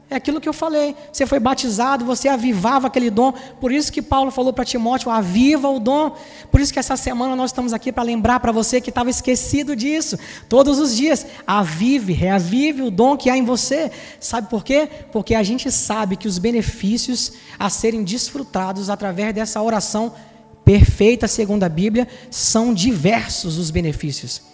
É 0.10 0.16
aquilo 0.16 0.40
que 0.40 0.48
eu 0.48 0.54
falei. 0.54 0.96
Você 1.12 1.26
foi 1.26 1.42
batizado, 1.42 2.06
você 2.06 2.30
avivava 2.30 2.88
aquele 2.88 3.10
dom. 3.10 3.34
Por 3.60 3.70
isso 3.70 3.92
que 3.92 4.02
Paulo 4.02 4.32
falou 4.32 4.54
para 4.54 4.64
Timóteo: 4.64 5.12
aviva 5.12 5.68
o 5.68 5.78
dom. 5.78 6.16
Por 6.50 6.62
isso 6.62 6.72
que 6.72 6.80
essa 6.80 6.96
semana 6.96 7.36
nós 7.36 7.50
estamos 7.50 7.74
aqui 7.74 7.92
para 7.92 8.04
lembrar 8.04 8.40
para 8.40 8.54
você 8.54 8.80
que 8.80 8.88
estava 8.88 9.10
esquecido 9.10 9.76
disso. 9.76 10.18
Todos 10.48 10.80
os 10.80 10.96
dias, 10.96 11.26
avive, 11.46 12.14
reavive 12.14 12.82
o 12.84 12.90
dom 12.90 13.18
que 13.18 13.30
há 13.30 13.36
em 13.36 13.44
você. 13.44 13.92
Sabe 14.18 14.50
por 14.50 14.64
quê? 14.64 14.88
Porque 15.12 15.36
a 15.36 15.44
gente 15.44 15.70
sabe 15.70 16.16
que 16.16 16.30
os 16.30 16.38
benefícios 16.38 17.34
a 17.60 17.70
serem 17.70 18.06
desfrutados 18.06 18.90
através 18.90 19.36
dessa 19.36 19.62
oração 19.62 20.14
perfeita, 20.64 21.28
segundo 21.28 21.66
a 21.66 21.70
Bíblia, 21.70 22.08
são 22.32 22.74
diversos 22.74 23.58
os 23.58 23.70
benefícios 23.70 24.48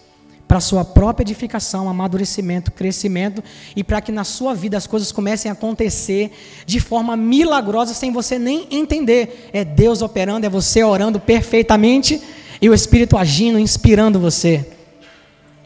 para 0.46 0.60
sua 0.60 0.84
própria 0.84 1.24
edificação, 1.24 1.88
amadurecimento, 1.88 2.70
crescimento 2.70 3.42
e 3.74 3.82
para 3.82 4.00
que 4.00 4.12
na 4.12 4.24
sua 4.24 4.54
vida 4.54 4.76
as 4.76 4.86
coisas 4.86 5.10
comecem 5.10 5.50
a 5.50 5.54
acontecer 5.54 6.30
de 6.66 6.80
forma 6.80 7.16
milagrosa 7.16 7.94
sem 7.94 8.12
você 8.12 8.38
nem 8.38 8.66
entender. 8.70 9.50
É 9.52 9.64
Deus 9.64 10.02
operando, 10.02 10.46
é 10.46 10.48
você 10.48 10.84
orando 10.84 11.18
perfeitamente 11.18 12.22
e 12.60 12.68
o 12.68 12.74
Espírito 12.74 13.16
agindo, 13.16 13.58
inspirando 13.58 14.20
você. 14.20 14.66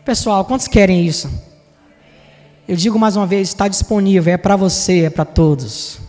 Pessoal, 0.05 0.45
quantos 0.45 0.69
querem 0.69 1.05
isso? 1.05 1.29
Eu 2.67 2.77
digo 2.77 2.99
mais 2.99 3.17
uma 3.17 3.27
vez, 3.27 3.49
está 3.49 3.67
disponível, 3.67 4.33
é 4.33 4.37
para 4.37 4.57
você, 4.57 5.05
é 5.05 5.11
para 5.11 5.25
todos. 5.25 6.08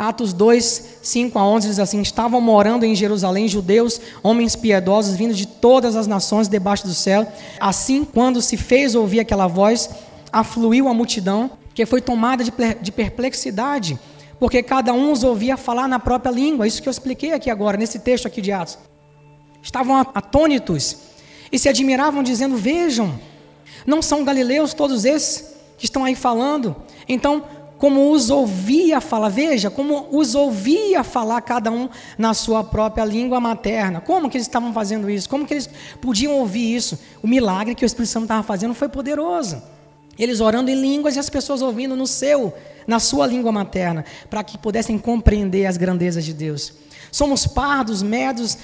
Atos 0.00 0.32
2, 0.32 1.00
5 1.02 1.38
a 1.38 1.46
11 1.46 1.68
diz 1.68 1.78
assim: 1.78 2.00
Estavam 2.00 2.40
morando 2.40 2.86
em 2.86 2.94
Jerusalém 2.94 3.46
judeus, 3.46 4.00
homens 4.22 4.56
piedosos, 4.56 5.14
vindos 5.14 5.36
de 5.36 5.46
todas 5.46 5.94
as 5.94 6.06
nações 6.06 6.48
debaixo 6.48 6.86
do 6.86 6.94
céu. 6.94 7.30
Assim, 7.60 8.02
quando 8.02 8.40
se 8.40 8.56
fez 8.56 8.94
ouvir 8.94 9.20
aquela 9.20 9.46
voz, 9.46 9.90
afluiu 10.32 10.88
a 10.88 10.94
multidão, 10.94 11.50
que 11.74 11.84
foi 11.84 12.00
tomada 12.00 12.42
de 12.42 12.90
perplexidade, 12.90 14.00
porque 14.38 14.62
cada 14.62 14.94
um 14.94 15.12
os 15.12 15.22
ouvia 15.22 15.58
falar 15.58 15.86
na 15.86 15.98
própria 15.98 16.30
língua. 16.30 16.66
Isso 16.66 16.80
que 16.80 16.88
eu 16.88 16.92
expliquei 16.92 17.34
aqui 17.34 17.50
agora, 17.50 17.76
nesse 17.76 17.98
texto 17.98 18.24
aqui 18.24 18.40
de 18.40 18.52
Atos. 18.52 18.78
Estavam 19.62 19.98
atônitos 19.98 20.96
e 21.52 21.58
se 21.58 21.68
admiravam, 21.68 22.22
dizendo: 22.22 22.56
Vejam, 22.56 23.20
não 23.84 24.00
são 24.00 24.24
galileus 24.24 24.72
todos 24.72 25.04
esses 25.04 25.52
que 25.76 25.84
estão 25.84 26.06
aí 26.06 26.14
falando? 26.14 26.74
Então, 27.06 27.44
como 27.80 28.12
os 28.12 28.28
ouvia 28.28 29.00
falar, 29.00 29.30
veja, 29.30 29.70
como 29.70 30.06
os 30.12 30.34
ouvia 30.34 31.02
falar 31.02 31.40
cada 31.40 31.70
um 31.70 31.88
na 32.18 32.34
sua 32.34 32.62
própria 32.62 33.06
língua 33.06 33.40
materna. 33.40 34.02
Como 34.02 34.28
que 34.28 34.36
eles 34.36 34.46
estavam 34.46 34.70
fazendo 34.70 35.08
isso? 35.08 35.26
Como 35.26 35.46
que 35.46 35.54
eles 35.54 35.70
podiam 35.98 36.34
ouvir 36.34 36.76
isso? 36.76 36.98
O 37.22 37.26
milagre 37.26 37.74
que 37.74 37.82
o 37.82 37.86
Espírito 37.86 38.10
Santo 38.10 38.24
estava 38.24 38.42
fazendo 38.42 38.74
foi 38.74 38.90
poderoso. 38.90 39.62
Eles 40.18 40.42
orando 40.42 40.70
em 40.70 40.74
línguas 40.74 41.16
e 41.16 41.18
as 41.18 41.30
pessoas 41.30 41.62
ouvindo 41.62 41.96
no 41.96 42.06
seu, 42.06 42.52
na 42.86 43.00
sua 43.00 43.26
língua 43.26 43.50
materna, 43.50 44.04
para 44.28 44.44
que 44.44 44.58
pudessem 44.58 44.98
compreender 44.98 45.64
as 45.64 45.78
grandezas 45.78 46.22
de 46.22 46.34
Deus. 46.34 46.74
Somos 47.10 47.46
pardos, 47.46 48.02
medos, 48.02 48.58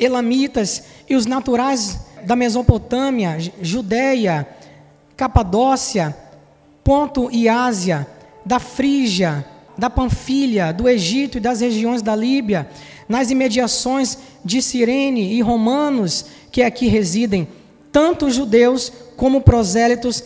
elamitas 0.00 0.82
e 1.08 1.14
os 1.14 1.26
naturais 1.26 2.00
da 2.24 2.34
Mesopotâmia, 2.34 3.38
Judéia, 3.60 4.48
Capadócia, 5.16 6.16
Ponto 6.82 7.30
e 7.30 7.48
Ásia, 7.48 8.08
da 8.44 8.58
Frígia, 8.58 9.44
da 9.76 9.88
Panfilha, 9.88 10.72
do 10.72 10.88
Egito 10.88 11.38
e 11.38 11.40
das 11.40 11.60
regiões 11.60 12.02
da 12.02 12.14
Líbia, 12.14 12.68
nas 13.08 13.30
imediações 13.30 14.18
de 14.44 14.60
Cirene 14.60 15.34
e 15.34 15.40
romanos 15.40 16.26
que 16.50 16.62
aqui 16.62 16.86
residem, 16.86 17.48
tanto 17.90 18.30
judeus 18.30 18.92
como 19.16 19.40
prosélitos, 19.40 20.22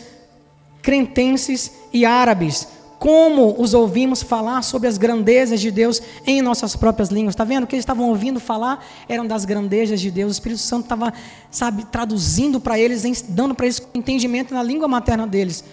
cretenses 0.81 1.71
e 1.93 2.05
árabes, 2.05 2.67
como 2.99 3.55
os 3.61 3.73
ouvimos 3.73 4.23
falar 4.23 4.63
sobre 4.63 4.87
as 4.87 4.97
grandezas 4.97 5.61
de 5.61 5.69
Deus 5.69 6.01
em 6.25 6.41
nossas 6.41 6.75
próprias 6.75 7.09
línguas. 7.09 7.33
Está 7.33 7.43
vendo? 7.43 7.63
O 7.63 7.67
que 7.67 7.75
eles 7.75 7.83
estavam 7.83 8.09
ouvindo 8.09 8.39
falar 8.39 8.83
eram 9.07 9.25
das 9.27 9.45
grandezas 9.45 10.01
de 10.01 10.09
Deus. 10.09 10.31
O 10.31 10.33
Espírito 10.33 10.61
Santo 10.61 10.83
estava, 10.83 11.13
sabe, 11.51 11.85
traduzindo 11.85 12.59
para 12.59 12.79
eles, 12.79 13.21
dando 13.29 13.53
para 13.53 13.67
eles 13.67 13.87
entendimento 13.93 14.53
na 14.53 14.63
língua 14.63 14.87
materna 14.87 15.27
deles. 15.27 15.63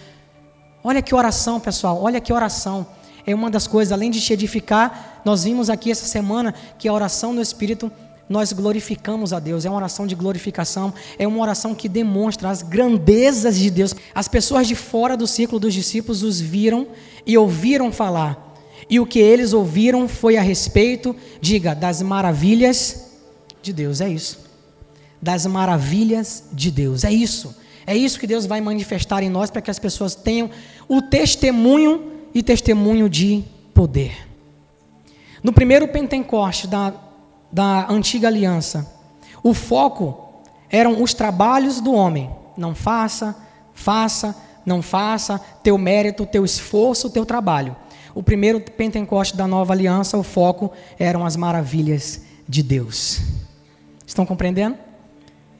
Olha 0.87 1.01
que 1.01 1.15
oração, 1.15 1.59
pessoal, 1.59 1.99
olha 1.99 2.21
que 2.21 2.31
oração. 2.31 2.85
É 3.25 3.33
uma 3.33 3.49
das 3.49 3.65
coisas, 3.65 3.91
além 3.91 4.11
de 4.11 4.21
te 4.21 4.31
edificar, 4.31 5.19
nós 5.25 5.43
vimos 5.43 5.67
aqui 5.67 5.89
essa 5.89 6.05
semana 6.05 6.53
que 6.77 6.87
a 6.87 6.93
oração 6.93 7.33
no 7.33 7.41
Espírito, 7.41 7.91
nós 8.29 8.53
glorificamos 8.53 9.33
a 9.33 9.39
Deus. 9.39 9.65
É 9.65 9.69
uma 9.69 9.77
oração 9.77 10.05
de 10.05 10.13
glorificação, 10.13 10.93
é 11.17 11.27
uma 11.27 11.41
oração 11.41 11.73
que 11.73 11.89
demonstra 11.89 12.51
as 12.51 12.61
grandezas 12.61 13.57
de 13.57 13.71
Deus. 13.71 13.95
As 14.13 14.27
pessoas 14.27 14.67
de 14.67 14.75
fora 14.75 15.17
do 15.17 15.25
círculo 15.25 15.59
dos 15.59 15.73
discípulos 15.73 16.21
os 16.21 16.39
viram 16.39 16.85
e 17.25 17.35
ouviram 17.35 17.91
falar. 17.91 18.55
E 18.87 18.99
o 18.99 19.07
que 19.07 19.17
eles 19.17 19.53
ouviram 19.53 20.07
foi 20.07 20.37
a 20.37 20.41
respeito, 20.43 21.15
diga, 21.41 21.73
das 21.73 22.03
maravilhas 22.03 23.07
de 23.59 23.73
Deus. 23.73 24.01
É 24.01 24.07
isso. 24.07 24.37
Das 25.19 25.47
maravilhas 25.47 26.43
de 26.53 26.69
Deus. 26.69 27.03
É 27.03 27.11
isso. 27.11 27.64
É 27.87 27.95
isso 27.95 28.19
que 28.19 28.27
Deus 28.27 28.45
vai 28.45 28.61
manifestar 28.61 29.21
em 29.21 29.29
nós 29.29 29.51
para 29.51 29.61
que 29.61 29.71
as 29.71 29.79
pessoas 29.79 30.15
tenham 30.15 30.49
o 30.87 31.01
testemunho 31.01 32.11
e 32.33 32.41
testemunho 32.41 33.09
de 33.09 33.43
poder. 33.73 34.27
No 35.43 35.53
primeiro 35.53 35.87
Pentecoste 35.87 36.67
da, 36.67 36.93
da 37.51 37.87
antiga 37.89 38.27
aliança, 38.27 38.91
o 39.43 39.53
foco 39.53 40.43
eram 40.69 41.03
os 41.03 41.13
trabalhos 41.13 41.79
do 41.79 41.93
homem. 41.93 42.29
Não 42.57 42.73
faça, 42.73 43.35
faça, 43.73 44.35
não 44.65 44.81
faça, 44.81 45.39
teu 45.61 45.77
mérito, 45.77 46.25
teu 46.25 46.43
esforço, 46.43 47.09
teu 47.09 47.25
trabalho. 47.25 47.75
O 48.15 48.23
primeiro 48.23 48.59
Pentecoste 48.59 49.37
da 49.37 49.47
nova 49.47 49.73
aliança, 49.73 50.17
o 50.17 50.23
foco 50.23 50.71
eram 50.97 51.25
as 51.25 51.35
maravilhas 51.35 52.21
de 52.47 52.63
Deus. 52.63 53.21
Estão 54.07 54.25
compreendendo? 54.25 54.77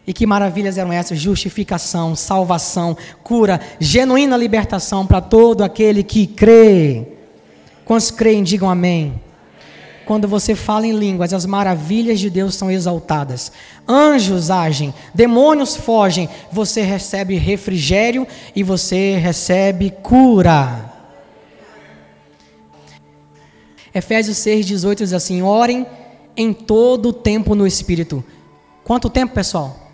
E 0.08 0.14
que 0.14 0.26
maravilhas 0.26 0.78
eram 0.78 0.93
essas? 0.93 1.20
Justificação, 1.20 2.16
salvação, 2.16 2.95
cura, 3.24 3.60
genuína 3.80 4.38
libertação 4.38 5.06
para 5.06 5.20
todo 5.20 5.64
aquele 5.64 6.03
que 6.03 6.28
crê. 6.28 7.08
Quantos 7.84 8.12
creem, 8.12 8.43
digam 8.43 8.70
amém. 8.70 9.20
Quando 10.06 10.28
você 10.28 10.53
fala 10.53 10.86
em 10.86 10.91
línguas, 10.91 11.34
as 11.34 11.47
maravilhas 11.47 12.20
de 12.20 12.30
Deus 12.30 12.53
são 12.53 12.70
exaltadas. 12.70 13.51
Anjos 13.88 14.51
agem, 14.51 14.93
demônios 15.14 15.76
fogem, 15.76 16.30
você 16.51 16.84
recebe 16.84 17.36
refrigério 17.38 18.28
e 18.56 18.62
você 18.62 19.18
recebe 19.18 19.89
cura. 20.03 20.93
Efésios 23.93 24.38
6,18 24.38 24.95
diz 24.97 25.14
assim: 25.14 25.41
orem 25.41 25.88
em 26.38 26.53
todo 26.53 27.10
o 27.10 27.14
tempo 27.14 27.56
no 27.56 27.66
Espírito. 27.66 28.24
Quanto 28.84 29.10
tempo, 29.10 29.34
pessoal? 29.34 29.84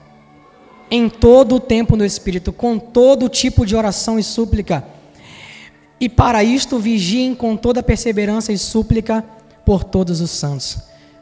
Em 0.91 1.09
todo 1.09 1.55
o 1.55 1.59
tempo 1.59 1.95
no 1.95 2.05
Espírito, 2.05 2.51
com 2.51 2.77
todo 2.77 3.29
tipo 3.29 3.65
de 3.65 3.75
oração 3.77 4.19
e 4.19 4.23
súplica. 4.23 4.85
E 5.97 6.09
para 6.09 6.43
isto 6.43 6.77
vigiem 6.77 7.33
com 7.33 7.55
toda 7.55 7.81
perseverança 7.81 8.51
e 8.51 8.57
súplica 8.57 9.23
por 9.65 9.85
todos 9.85 10.19
os 10.19 10.31
santos. 10.31 10.79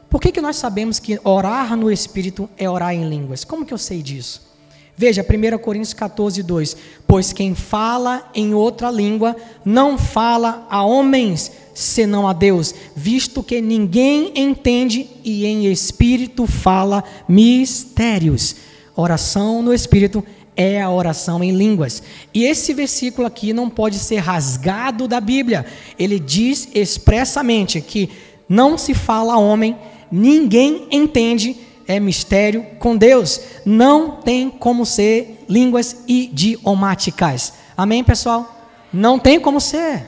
Por 0.08 0.20
que, 0.20 0.32
que 0.32 0.40
nós 0.40 0.56
sabemos 0.56 0.98
que 0.98 1.20
orar 1.22 1.76
no 1.76 1.90
Espírito 1.92 2.50
é 2.58 2.68
orar 2.68 2.92
em 2.92 3.08
línguas? 3.08 3.44
Como 3.44 3.64
que 3.64 3.72
eu 3.72 3.78
sei 3.78 4.02
disso? 4.02 4.50
Veja, 4.96 5.24
1 5.24 5.58
Coríntios 5.58 5.94
14, 5.94 6.42
2: 6.42 6.76
Pois 7.06 7.32
quem 7.32 7.54
fala 7.54 8.28
em 8.34 8.52
outra 8.52 8.90
língua 8.90 9.36
não 9.64 9.96
fala 9.96 10.66
a 10.68 10.82
homens, 10.82 11.52
senão 11.72 12.26
a 12.26 12.32
Deus, 12.32 12.74
visto 12.96 13.42
que 13.42 13.62
ninguém 13.62 14.32
entende 14.34 15.08
e 15.24 15.46
em 15.46 15.70
espírito 15.70 16.46
fala 16.46 17.04
mistérios. 17.28 18.56
Oração 18.96 19.62
no 19.62 19.72
Espírito 19.72 20.24
é 20.56 20.80
a 20.80 20.90
oração 20.90 21.42
em 21.42 21.52
línguas. 21.52 22.02
E 22.34 22.44
esse 22.44 22.74
versículo 22.74 23.26
aqui 23.26 23.52
não 23.52 23.70
pode 23.70 23.98
ser 23.98 24.16
rasgado 24.16 25.08
da 25.08 25.20
Bíblia. 25.20 25.64
Ele 25.98 26.18
diz 26.18 26.68
expressamente 26.74 27.80
que 27.80 28.10
não 28.48 28.76
se 28.76 28.92
fala 28.92 29.38
homem, 29.38 29.76
ninguém 30.10 30.86
entende, 30.90 31.56
é 31.86 31.98
mistério 31.98 32.66
com 32.78 32.96
Deus. 32.96 33.40
Não 33.64 34.20
tem 34.20 34.50
como 34.50 34.84
ser 34.84 35.44
línguas 35.48 36.04
idiomáticas. 36.06 37.54
Amém, 37.76 38.04
pessoal? 38.04 38.60
Não 38.92 39.18
tem 39.18 39.40
como 39.40 39.60
ser. 39.60 40.04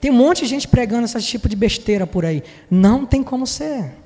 Tem 0.00 0.10
um 0.10 0.14
monte 0.14 0.40
de 0.40 0.46
gente 0.46 0.68
pregando 0.68 1.04
esse 1.04 1.20
tipo 1.22 1.48
de 1.48 1.56
besteira 1.56 2.06
por 2.06 2.24
aí. 2.24 2.42
Não 2.70 3.04
tem 3.04 3.22
como 3.22 3.46
ser. 3.46 4.03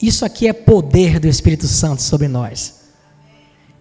Isso 0.00 0.24
aqui 0.24 0.48
é 0.48 0.52
poder 0.52 1.20
do 1.20 1.28
Espírito 1.28 1.66
Santo 1.66 2.00
sobre 2.00 2.26
nós. 2.26 2.80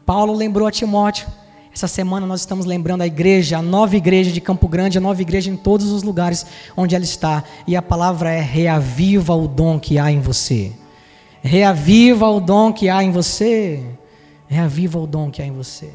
Paulo 0.05 0.33
lembrou 0.33 0.67
a 0.67 0.71
Timóteo. 0.71 1.27
Essa 1.73 1.87
semana 1.87 2.27
nós 2.27 2.41
estamos 2.41 2.65
lembrando 2.65 3.03
a 3.03 3.07
igreja, 3.07 3.59
a 3.59 3.61
nova 3.61 3.95
igreja 3.95 4.31
de 4.31 4.41
Campo 4.41 4.67
Grande, 4.67 4.97
a 4.97 5.01
nova 5.01 5.21
igreja 5.21 5.49
em 5.49 5.55
todos 5.55 5.91
os 5.91 6.03
lugares 6.03 6.45
onde 6.75 6.93
ela 6.93 7.05
está. 7.05 7.43
E 7.65 7.73
a 7.73 7.81
palavra 7.81 8.31
é: 8.31 8.41
reaviva 8.41 9.33
o 9.33 9.47
dom 9.47 9.79
que 9.79 9.97
há 9.97 10.11
em 10.11 10.19
você. 10.19 10.73
Reaviva 11.41 12.27
o 12.27 12.41
dom 12.41 12.73
que 12.73 12.89
há 12.89 13.01
em 13.01 13.11
você. 13.11 13.81
Reaviva 14.47 14.99
o 14.99 15.07
dom 15.07 15.31
que 15.31 15.41
há 15.41 15.45
em 15.45 15.53
você. 15.53 15.89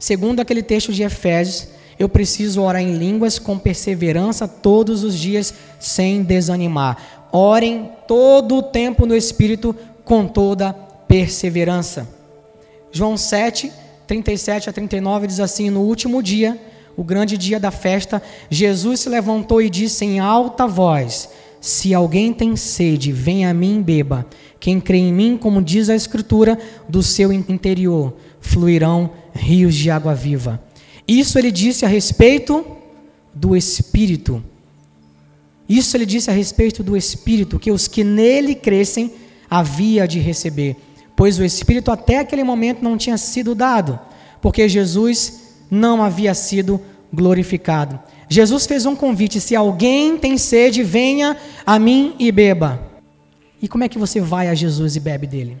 Segundo 0.00 0.40
aquele 0.40 0.62
texto 0.62 0.92
de 0.92 1.04
Efésios, 1.04 1.68
eu 1.96 2.08
preciso 2.08 2.60
orar 2.60 2.82
em 2.82 2.96
línguas 2.96 3.38
com 3.38 3.56
perseverança 3.56 4.48
todos 4.48 5.04
os 5.04 5.16
dias, 5.16 5.54
sem 5.78 6.24
desanimar. 6.24 7.23
Orem 7.36 7.90
todo 8.06 8.54
o 8.54 8.62
tempo 8.62 9.04
no 9.06 9.16
Espírito 9.16 9.74
com 10.04 10.24
toda 10.24 10.72
perseverança. 10.72 12.08
João 12.92 13.16
7, 13.16 13.72
37 14.06 14.70
a 14.70 14.72
39 14.72 15.26
diz 15.26 15.40
assim: 15.40 15.68
No 15.68 15.80
último 15.80 16.22
dia, 16.22 16.56
o 16.96 17.02
grande 17.02 17.36
dia 17.36 17.58
da 17.58 17.72
festa, 17.72 18.22
Jesus 18.48 19.00
se 19.00 19.08
levantou 19.08 19.60
e 19.60 19.68
disse 19.68 20.04
em 20.04 20.20
alta 20.20 20.64
voz: 20.68 21.28
Se 21.60 21.92
alguém 21.92 22.32
tem 22.32 22.54
sede, 22.54 23.10
venha 23.10 23.50
a 23.50 23.54
mim 23.54 23.80
e 23.80 23.82
beba. 23.82 24.24
Quem 24.60 24.78
crê 24.78 24.98
em 24.98 25.12
mim, 25.12 25.36
como 25.36 25.60
diz 25.60 25.90
a 25.90 25.96
Escritura, 25.96 26.56
do 26.88 27.02
seu 27.02 27.32
interior 27.32 28.14
fluirão 28.38 29.10
rios 29.34 29.74
de 29.74 29.90
água 29.90 30.14
viva. 30.14 30.62
Isso 31.08 31.36
ele 31.36 31.50
disse 31.50 31.84
a 31.84 31.88
respeito 31.88 32.64
do 33.34 33.56
Espírito. 33.56 34.40
Isso 35.68 35.96
ele 35.96 36.06
disse 36.06 36.30
a 36.30 36.34
respeito 36.34 36.82
do 36.82 36.96
Espírito, 36.96 37.58
que 37.58 37.70
os 37.70 37.88
que 37.88 38.04
nele 38.04 38.54
crescem 38.54 39.12
havia 39.48 40.06
de 40.06 40.18
receber, 40.18 40.76
pois 41.16 41.38
o 41.38 41.44
Espírito 41.44 41.90
até 41.90 42.18
aquele 42.18 42.44
momento 42.44 42.82
não 42.82 42.96
tinha 42.96 43.16
sido 43.16 43.54
dado, 43.54 43.98
porque 44.40 44.68
Jesus 44.68 45.44
não 45.70 46.02
havia 46.02 46.34
sido 46.34 46.80
glorificado. 47.12 47.98
Jesus 48.28 48.66
fez 48.66 48.84
um 48.84 48.96
convite: 48.96 49.40
se 49.40 49.54
alguém 49.56 50.18
tem 50.18 50.36
sede, 50.36 50.82
venha 50.82 51.36
a 51.64 51.78
mim 51.78 52.14
e 52.18 52.30
beba. 52.30 52.80
E 53.62 53.68
como 53.68 53.84
é 53.84 53.88
que 53.88 53.98
você 53.98 54.20
vai 54.20 54.48
a 54.48 54.54
Jesus 54.54 54.96
e 54.96 55.00
bebe 55.00 55.26
dele? 55.26 55.56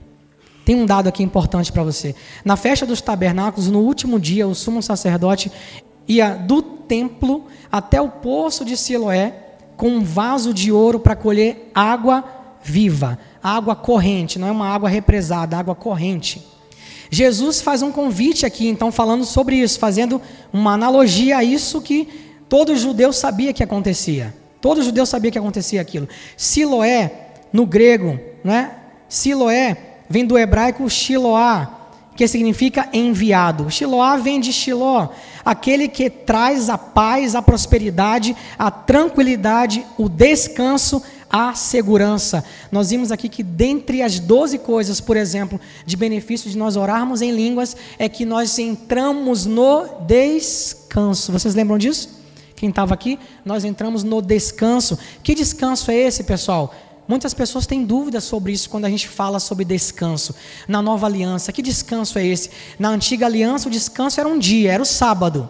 Tem 0.64 0.74
um 0.74 0.86
dado 0.86 1.08
aqui 1.08 1.22
importante 1.22 1.70
para 1.70 1.82
você. 1.82 2.14
Na 2.44 2.56
festa 2.56 2.86
dos 2.86 3.00
tabernáculos, 3.00 3.70
no 3.70 3.80
último 3.80 4.18
dia, 4.18 4.46
o 4.46 4.54
sumo 4.54 4.82
sacerdote 4.82 5.52
ia 6.08 6.34
do 6.34 6.62
templo 6.62 7.46
até 7.70 8.00
o 8.00 8.08
poço 8.08 8.64
de 8.64 8.76
Siloé 8.76 9.43
com 9.76 9.88
um 9.88 10.02
vaso 10.02 10.52
de 10.54 10.70
ouro 10.70 11.00
para 11.00 11.16
colher 11.16 11.70
água 11.74 12.24
viva, 12.62 13.18
água 13.42 13.76
corrente, 13.76 14.38
não 14.38 14.48
é 14.48 14.50
uma 14.50 14.68
água 14.68 14.88
represada, 14.88 15.58
água 15.58 15.74
corrente. 15.74 16.46
Jesus 17.10 17.60
faz 17.60 17.82
um 17.82 17.92
convite 17.92 18.46
aqui, 18.46 18.66
então, 18.68 18.90
falando 18.90 19.24
sobre 19.24 19.56
isso, 19.56 19.78
fazendo 19.78 20.20
uma 20.52 20.72
analogia 20.72 21.38
a 21.38 21.44
isso 21.44 21.80
que 21.80 22.08
todo 22.48 22.76
judeu 22.76 23.12
sabia 23.12 23.52
que 23.52 23.62
acontecia. 23.62 24.34
Todo 24.60 24.82
judeu 24.82 25.04
sabia 25.04 25.30
que 25.30 25.38
acontecia 25.38 25.80
aquilo. 25.80 26.08
Siloé, 26.36 27.12
no 27.52 27.66
grego, 27.66 28.18
né? 28.42 28.72
Siloé 29.08 29.76
vem 30.08 30.24
do 30.24 30.38
hebraico 30.38 30.88
Shiloá, 30.88 31.83
que 32.16 32.26
significa 32.28 32.88
enviado. 32.92 33.70
Shiloá 33.70 34.16
vem 34.16 34.40
de 34.40 34.52
Shiló, 34.52 35.08
aquele 35.44 35.88
que 35.88 36.08
traz 36.08 36.68
a 36.68 36.78
paz, 36.78 37.34
a 37.34 37.42
prosperidade, 37.42 38.36
a 38.58 38.70
tranquilidade, 38.70 39.84
o 39.98 40.08
descanso, 40.08 41.02
a 41.28 41.54
segurança. 41.54 42.44
Nós 42.70 42.90
vimos 42.90 43.10
aqui 43.10 43.28
que 43.28 43.42
dentre 43.42 44.02
as 44.02 44.20
12 44.20 44.58
coisas, 44.58 45.00
por 45.00 45.16
exemplo, 45.16 45.60
de 45.84 45.96
benefício 45.96 46.48
de 46.48 46.56
nós 46.56 46.76
orarmos 46.76 47.22
em 47.22 47.32
línguas, 47.32 47.76
é 47.98 48.08
que 48.08 48.24
nós 48.24 48.56
entramos 48.58 49.44
no 49.44 49.84
descanso. 50.06 51.32
Vocês 51.32 51.54
lembram 51.54 51.76
disso? 51.76 52.22
Quem 52.54 52.68
estava 52.68 52.94
aqui, 52.94 53.18
nós 53.44 53.64
entramos 53.64 54.04
no 54.04 54.22
descanso. 54.22 54.96
Que 55.22 55.34
descanso 55.34 55.90
é 55.90 55.96
esse, 55.96 56.22
pessoal? 56.22 56.72
Muitas 57.06 57.34
pessoas 57.34 57.66
têm 57.66 57.84
dúvidas 57.84 58.24
sobre 58.24 58.52
isso 58.52 58.70
quando 58.70 58.86
a 58.86 58.90
gente 58.90 59.08
fala 59.08 59.38
sobre 59.38 59.64
descanso. 59.64 60.34
Na 60.66 60.80
nova 60.80 61.06
aliança, 61.06 61.52
que 61.52 61.60
descanso 61.60 62.18
é 62.18 62.26
esse? 62.26 62.50
Na 62.78 62.88
antiga 62.88 63.26
aliança, 63.26 63.68
o 63.68 63.70
descanso 63.70 64.18
era 64.20 64.28
um 64.28 64.38
dia, 64.38 64.72
era 64.72 64.82
o 64.82 64.86
sábado. 64.86 65.48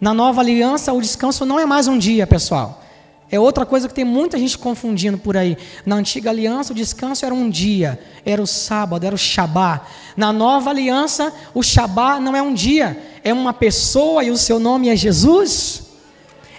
Na 0.00 0.12
nova 0.12 0.40
aliança, 0.40 0.92
o 0.92 1.00
descanso 1.00 1.46
não 1.46 1.60
é 1.60 1.64
mais 1.64 1.86
um 1.86 1.96
dia, 1.96 2.26
pessoal. 2.26 2.82
É 3.30 3.38
outra 3.38 3.64
coisa 3.64 3.88
que 3.88 3.94
tem 3.94 4.04
muita 4.04 4.38
gente 4.38 4.58
confundindo 4.58 5.16
por 5.16 5.36
aí. 5.36 5.56
Na 5.86 5.96
antiga 5.96 6.30
aliança, 6.30 6.72
o 6.72 6.76
descanso 6.76 7.24
era 7.24 7.34
um 7.34 7.48
dia, 7.48 7.98
era 8.24 8.42
o 8.42 8.46
sábado, 8.46 9.06
era 9.06 9.14
o 9.14 9.18
Shabá. 9.18 9.86
Na 10.16 10.32
nova 10.32 10.70
aliança, 10.70 11.32
o 11.54 11.62
Shabá 11.62 12.18
não 12.18 12.36
é 12.36 12.42
um 12.42 12.52
dia, 12.52 13.00
é 13.22 13.32
uma 13.32 13.52
pessoa 13.52 14.24
e 14.24 14.30
o 14.30 14.36
seu 14.36 14.58
nome 14.58 14.88
é 14.88 14.96
Jesus. 14.96 15.83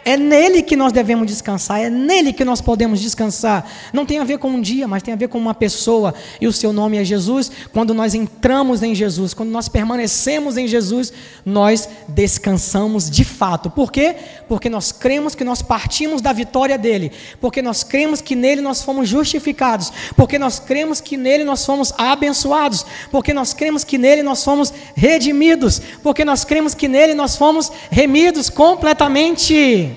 É 0.07 0.15
nele 0.15 0.61
que 0.61 0.75
nós 0.75 0.93
devemos 0.93 1.25
descansar, 1.25 1.81
é 1.81 1.89
nele 1.89 2.31
que 2.31 2.45
nós 2.45 2.61
podemos 2.61 3.01
descansar. 3.01 3.67
Não 3.91 4.05
tem 4.05 4.19
a 4.19 4.23
ver 4.23 4.37
com 4.37 4.49
um 4.49 4.61
dia, 4.61 4.87
mas 4.87 5.01
tem 5.01 5.11
a 5.11 5.17
ver 5.17 5.29
com 5.29 5.39
uma 5.39 5.55
pessoa, 5.55 6.13
e 6.39 6.45
o 6.45 6.53
seu 6.53 6.71
nome 6.71 6.97
é 6.97 7.03
Jesus. 7.03 7.51
Quando 7.73 7.91
nós 7.91 8.13
entramos 8.13 8.83
em 8.83 8.93
Jesus, 8.93 9.33
quando 9.33 9.49
nós 9.49 9.67
permanecemos 9.67 10.57
em 10.57 10.67
Jesus, 10.67 11.11
nós 11.43 11.89
descansamos 12.07 13.09
de 13.09 13.25
fato. 13.25 13.71
Por 13.71 13.91
quê? 13.91 14.15
Porque 14.47 14.69
nós 14.69 14.91
cremos 14.91 15.33
que 15.33 15.43
nós 15.43 15.63
partimos 15.63 16.21
da 16.21 16.31
vitória 16.31 16.77
dele, 16.77 17.11
porque 17.41 17.63
nós 17.63 17.83
cremos 17.83 18.21
que 18.21 18.35
nele 18.35 18.61
nós 18.61 18.83
fomos 18.83 19.09
justificados, 19.09 19.91
porque 20.15 20.37
nós 20.37 20.59
cremos 20.59 21.01
que 21.01 21.17
nele 21.17 21.43
nós 21.43 21.65
fomos 21.65 21.91
abençoados, 21.97 22.85
porque 23.09 23.33
nós 23.33 23.55
cremos 23.55 23.83
que 23.83 23.97
nele 23.97 24.21
nós 24.21 24.43
fomos 24.43 24.71
redimidos, 24.93 25.81
porque 26.03 26.23
nós 26.23 26.45
cremos 26.45 26.75
que 26.75 26.87
nele 26.87 27.15
nós 27.15 27.35
fomos 27.35 27.71
remidos 27.89 28.51
completamente. 28.51 29.94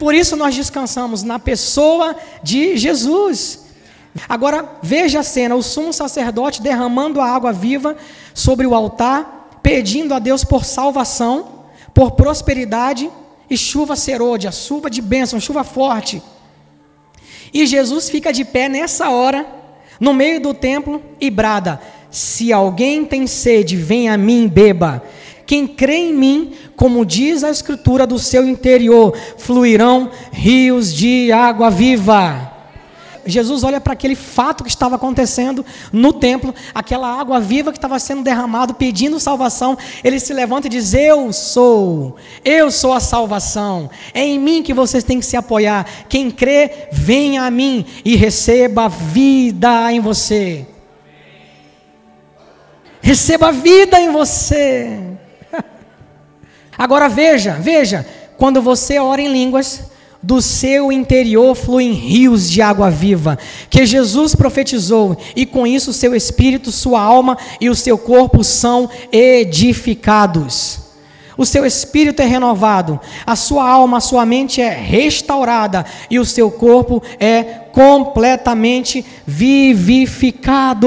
Por 0.00 0.14
isso 0.14 0.34
nós 0.34 0.56
descansamos 0.56 1.22
na 1.22 1.38
pessoa 1.38 2.16
de 2.42 2.74
Jesus. 2.78 3.66
Agora 4.26 4.78
veja 4.82 5.20
a 5.20 5.22
cena: 5.22 5.54
o 5.54 5.62
sumo 5.62 5.92
sacerdote 5.92 6.62
derramando 6.62 7.20
a 7.20 7.28
água 7.28 7.52
viva 7.52 7.94
sobre 8.32 8.66
o 8.66 8.74
altar, 8.74 9.58
pedindo 9.62 10.14
a 10.14 10.18
Deus 10.18 10.42
por 10.42 10.64
salvação, 10.64 11.66
por 11.92 12.12
prosperidade 12.12 13.10
e 13.50 13.58
chuva 13.58 13.94
serôdia, 13.94 14.50
chuva 14.50 14.88
de 14.88 15.02
bênção, 15.02 15.38
chuva 15.38 15.62
forte. 15.62 16.22
E 17.52 17.66
Jesus 17.66 18.08
fica 18.08 18.32
de 18.32 18.42
pé 18.42 18.70
nessa 18.70 19.10
hora, 19.10 19.46
no 20.00 20.14
meio 20.14 20.40
do 20.40 20.54
templo, 20.54 21.02
e 21.20 21.28
brada: 21.28 21.78
Se 22.10 22.54
alguém 22.54 23.04
tem 23.04 23.26
sede, 23.26 23.76
vem 23.76 24.08
a 24.08 24.16
mim, 24.16 24.48
beba. 24.48 25.02
Quem 25.50 25.66
crê 25.66 25.96
em 25.96 26.14
mim, 26.14 26.52
como 26.76 27.04
diz 27.04 27.42
a 27.42 27.50
Escritura, 27.50 28.06
do 28.06 28.20
seu 28.20 28.48
interior 28.48 29.12
fluirão 29.36 30.08
rios 30.30 30.94
de 30.94 31.32
água 31.32 31.68
viva. 31.68 32.52
Jesus 33.26 33.64
olha 33.64 33.80
para 33.80 33.94
aquele 33.94 34.14
fato 34.14 34.62
que 34.62 34.70
estava 34.70 34.94
acontecendo 34.94 35.66
no 35.92 36.12
templo, 36.12 36.54
aquela 36.72 37.08
água 37.08 37.40
viva 37.40 37.72
que 37.72 37.78
estava 37.78 37.98
sendo 37.98 38.22
derramada, 38.22 38.72
pedindo 38.72 39.18
salvação. 39.18 39.76
Ele 40.04 40.20
se 40.20 40.32
levanta 40.32 40.68
e 40.68 40.70
diz: 40.70 40.94
Eu 40.94 41.32
sou, 41.32 42.14
eu 42.44 42.70
sou 42.70 42.92
a 42.92 43.00
salvação. 43.00 43.90
É 44.14 44.24
em 44.24 44.38
mim 44.38 44.62
que 44.62 44.72
vocês 44.72 45.02
têm 45.02 45.18
que 45.18 45.26
se 45.26 45.36
apoiar. 45.36 45.84
Quem 46.08 46.30
crê, 46.30 46.86
venha 46.92 47.42
a 47.42 47.50
mim 47.50 47.84
e 48.04 48.14
receba 48.14 48.88
vida 48.88 49.92
em 49.92 49.98
você. 49.98 50.64
Receba 53.02 53.50
vida 53.50 53.98
em 53.98 54.12
você. 54.12 55.09
Agora 56.80 57.10
veja, 57.10 57.58
veja, 57.60 58.06
quando 58.38 58.62
você 58.62 58.98
ora 58.98 59.20
em 59.20 59.30
línguas, 59.30 59.82
do 60.22 60.40
seu 60.40 60.90
interior 60.90 61.54
fluem 61.54 61.92
rios 61.92 62.50
de 62.50 62.62
água 62.62 62.90
viva, 62.90 63.38
que 63.68 63.84
Jesus 63.84 64.34
profetizou, 64.34 65.14
e 65.36 65.44
com 65.44 65.66
isso 65.66 65.92
seu 65.92 66.14
espírito, 66.14 66.72
sua 66.72 67.02
alma 67.02 67.36
e 67.60 67.68
o 67.68 67.74
seu 67.74 67.98
corpo 67.98 68.42
são 68.42 68.88
edificados. 69.12 70.78
O 71.36 71.44
seu 71.44 71.66
espírito 71.66 72.22
é 72.22 72.24
renovado, 72.24 72.98
a 73.26 73.36
sua 73.36 73.68
alma, 73.68 73.98
a 73.98 74.00
sua 74.00 74.24
mente 74.24 74.62
é 74.62 74.70
restaurada 74.70 75.84
e 76.10 76.18
o 76.18 76.24
seu 76.24 76.50
corpo 76.50 77.02
é 77.18 77.42
completamente 77.72 79.04
vivificado. 79.26 80.78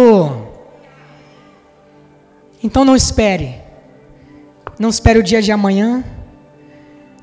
Então 2.64 2.84
não 2.84 2.96
espere 2.96 3.63
não 4.80 4.90
espere 4.90 5.20
o 5.20 5.24
dia 5.24 5.42
de 5.42 5.52
amanhã. 5.52 6.04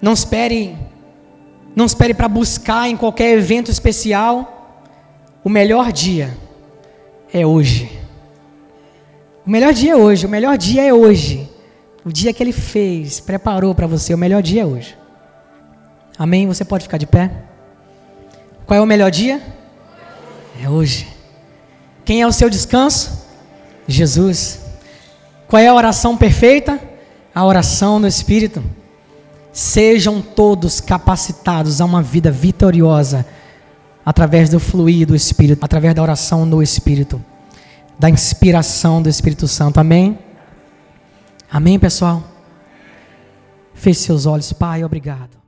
Não 0.00 0.12
espere 0.12 0.76
não 1.74 1.86
espere 1.86 2.12
para 2.12 2.28
buscar 2.28 2.88
em 2.88 2.96
qualquer 2.96 3.36
evento 3.36 3.70
especial. 3.70 4.82
O 5.42 5.48
melhor 5.48 5.92
dia 5.92 6.36
é 7.32 7.46
hoje. 7.46 7.98
O 9.46 9.50
melhor 9.50 9.72
dia 9.72 9.92
é 9.92 9.96
hoje, 9.96 10.26
o 10.26 10.28
melhor 10.28 10.58
dia 10.58 10.82
é 10.84 10.92
hoje. 10.92 11.48
O 12.04 12.12
dia 12.12 12.32
que 12.32 12.42
ele 12.42 12.52
fez, 12.52 13.20
preparou 13.20 13.74
para 13.74 13.86
você, 13.86 14.12
o 14.12 14.18
melhor 14.18 14.42
dia 14.42 14.62
é 14.62 14.66
hoje. 14.66 14.96
Amém? 16.18 16.46
Você 16.46 16.64
pode 16.64 16.84
ficar 16.84 16.98
de 16.98 17.06
pé? 17.06 17.30
Qual 18.66 18.76
é 18.76 18.80
o 18.80 18.86
melhor 18.86 19.10
dia? 19.10 19.40
É 20.62 20.68
hoje. 20.68 21.08
Quem 22.04 22.20
é 22.20 22.26
o 22.26 22.32
seu 22.32 22.50
descanso? 22.50 23.26
Jesus. 23.86 24.60
Qual 25.48 25.60
é 25.60 25.68
a 25.68 25.74
oração 25.74 26.16
perfeita? 26.16 26.89
A 27.34 27.44
oração 27.44 27.98
no 27.98 28.06
Espírito. 28.06 28.62
Sejam 29.52 30.22
todos 30.22 30.80
capacitados 30.80 31.80
a 31.80 31.84
uma 31.84 32.02
vida 32.02 32.30
vitoriosa 32.30 33.26
através 34.04 34.48
do 34.48 34.60
fluir 34.60 35.06
do 35.06 35.14
Espírito, 35.14 35.64
através 35.64 35.94
da 35.94 36.02
oração 36.02 36.46
no 36.46 36.62
Espírito, 36.62 37.22
da 37.98 38.08
inspiração 38.08 39.02
do 39.02 39.08
Espírito 39.08 39.46
Santo. 39.48 39.78
Amém? 39.78 40.18
Amém, 41.50 41.78
pessoal? 41.78 42.22
Feche 43.74 44.00
seus 44.00 44.26
olhos, 44.26 44.52
Pai, 44.52 44.84
obrigado. 44.84 45.39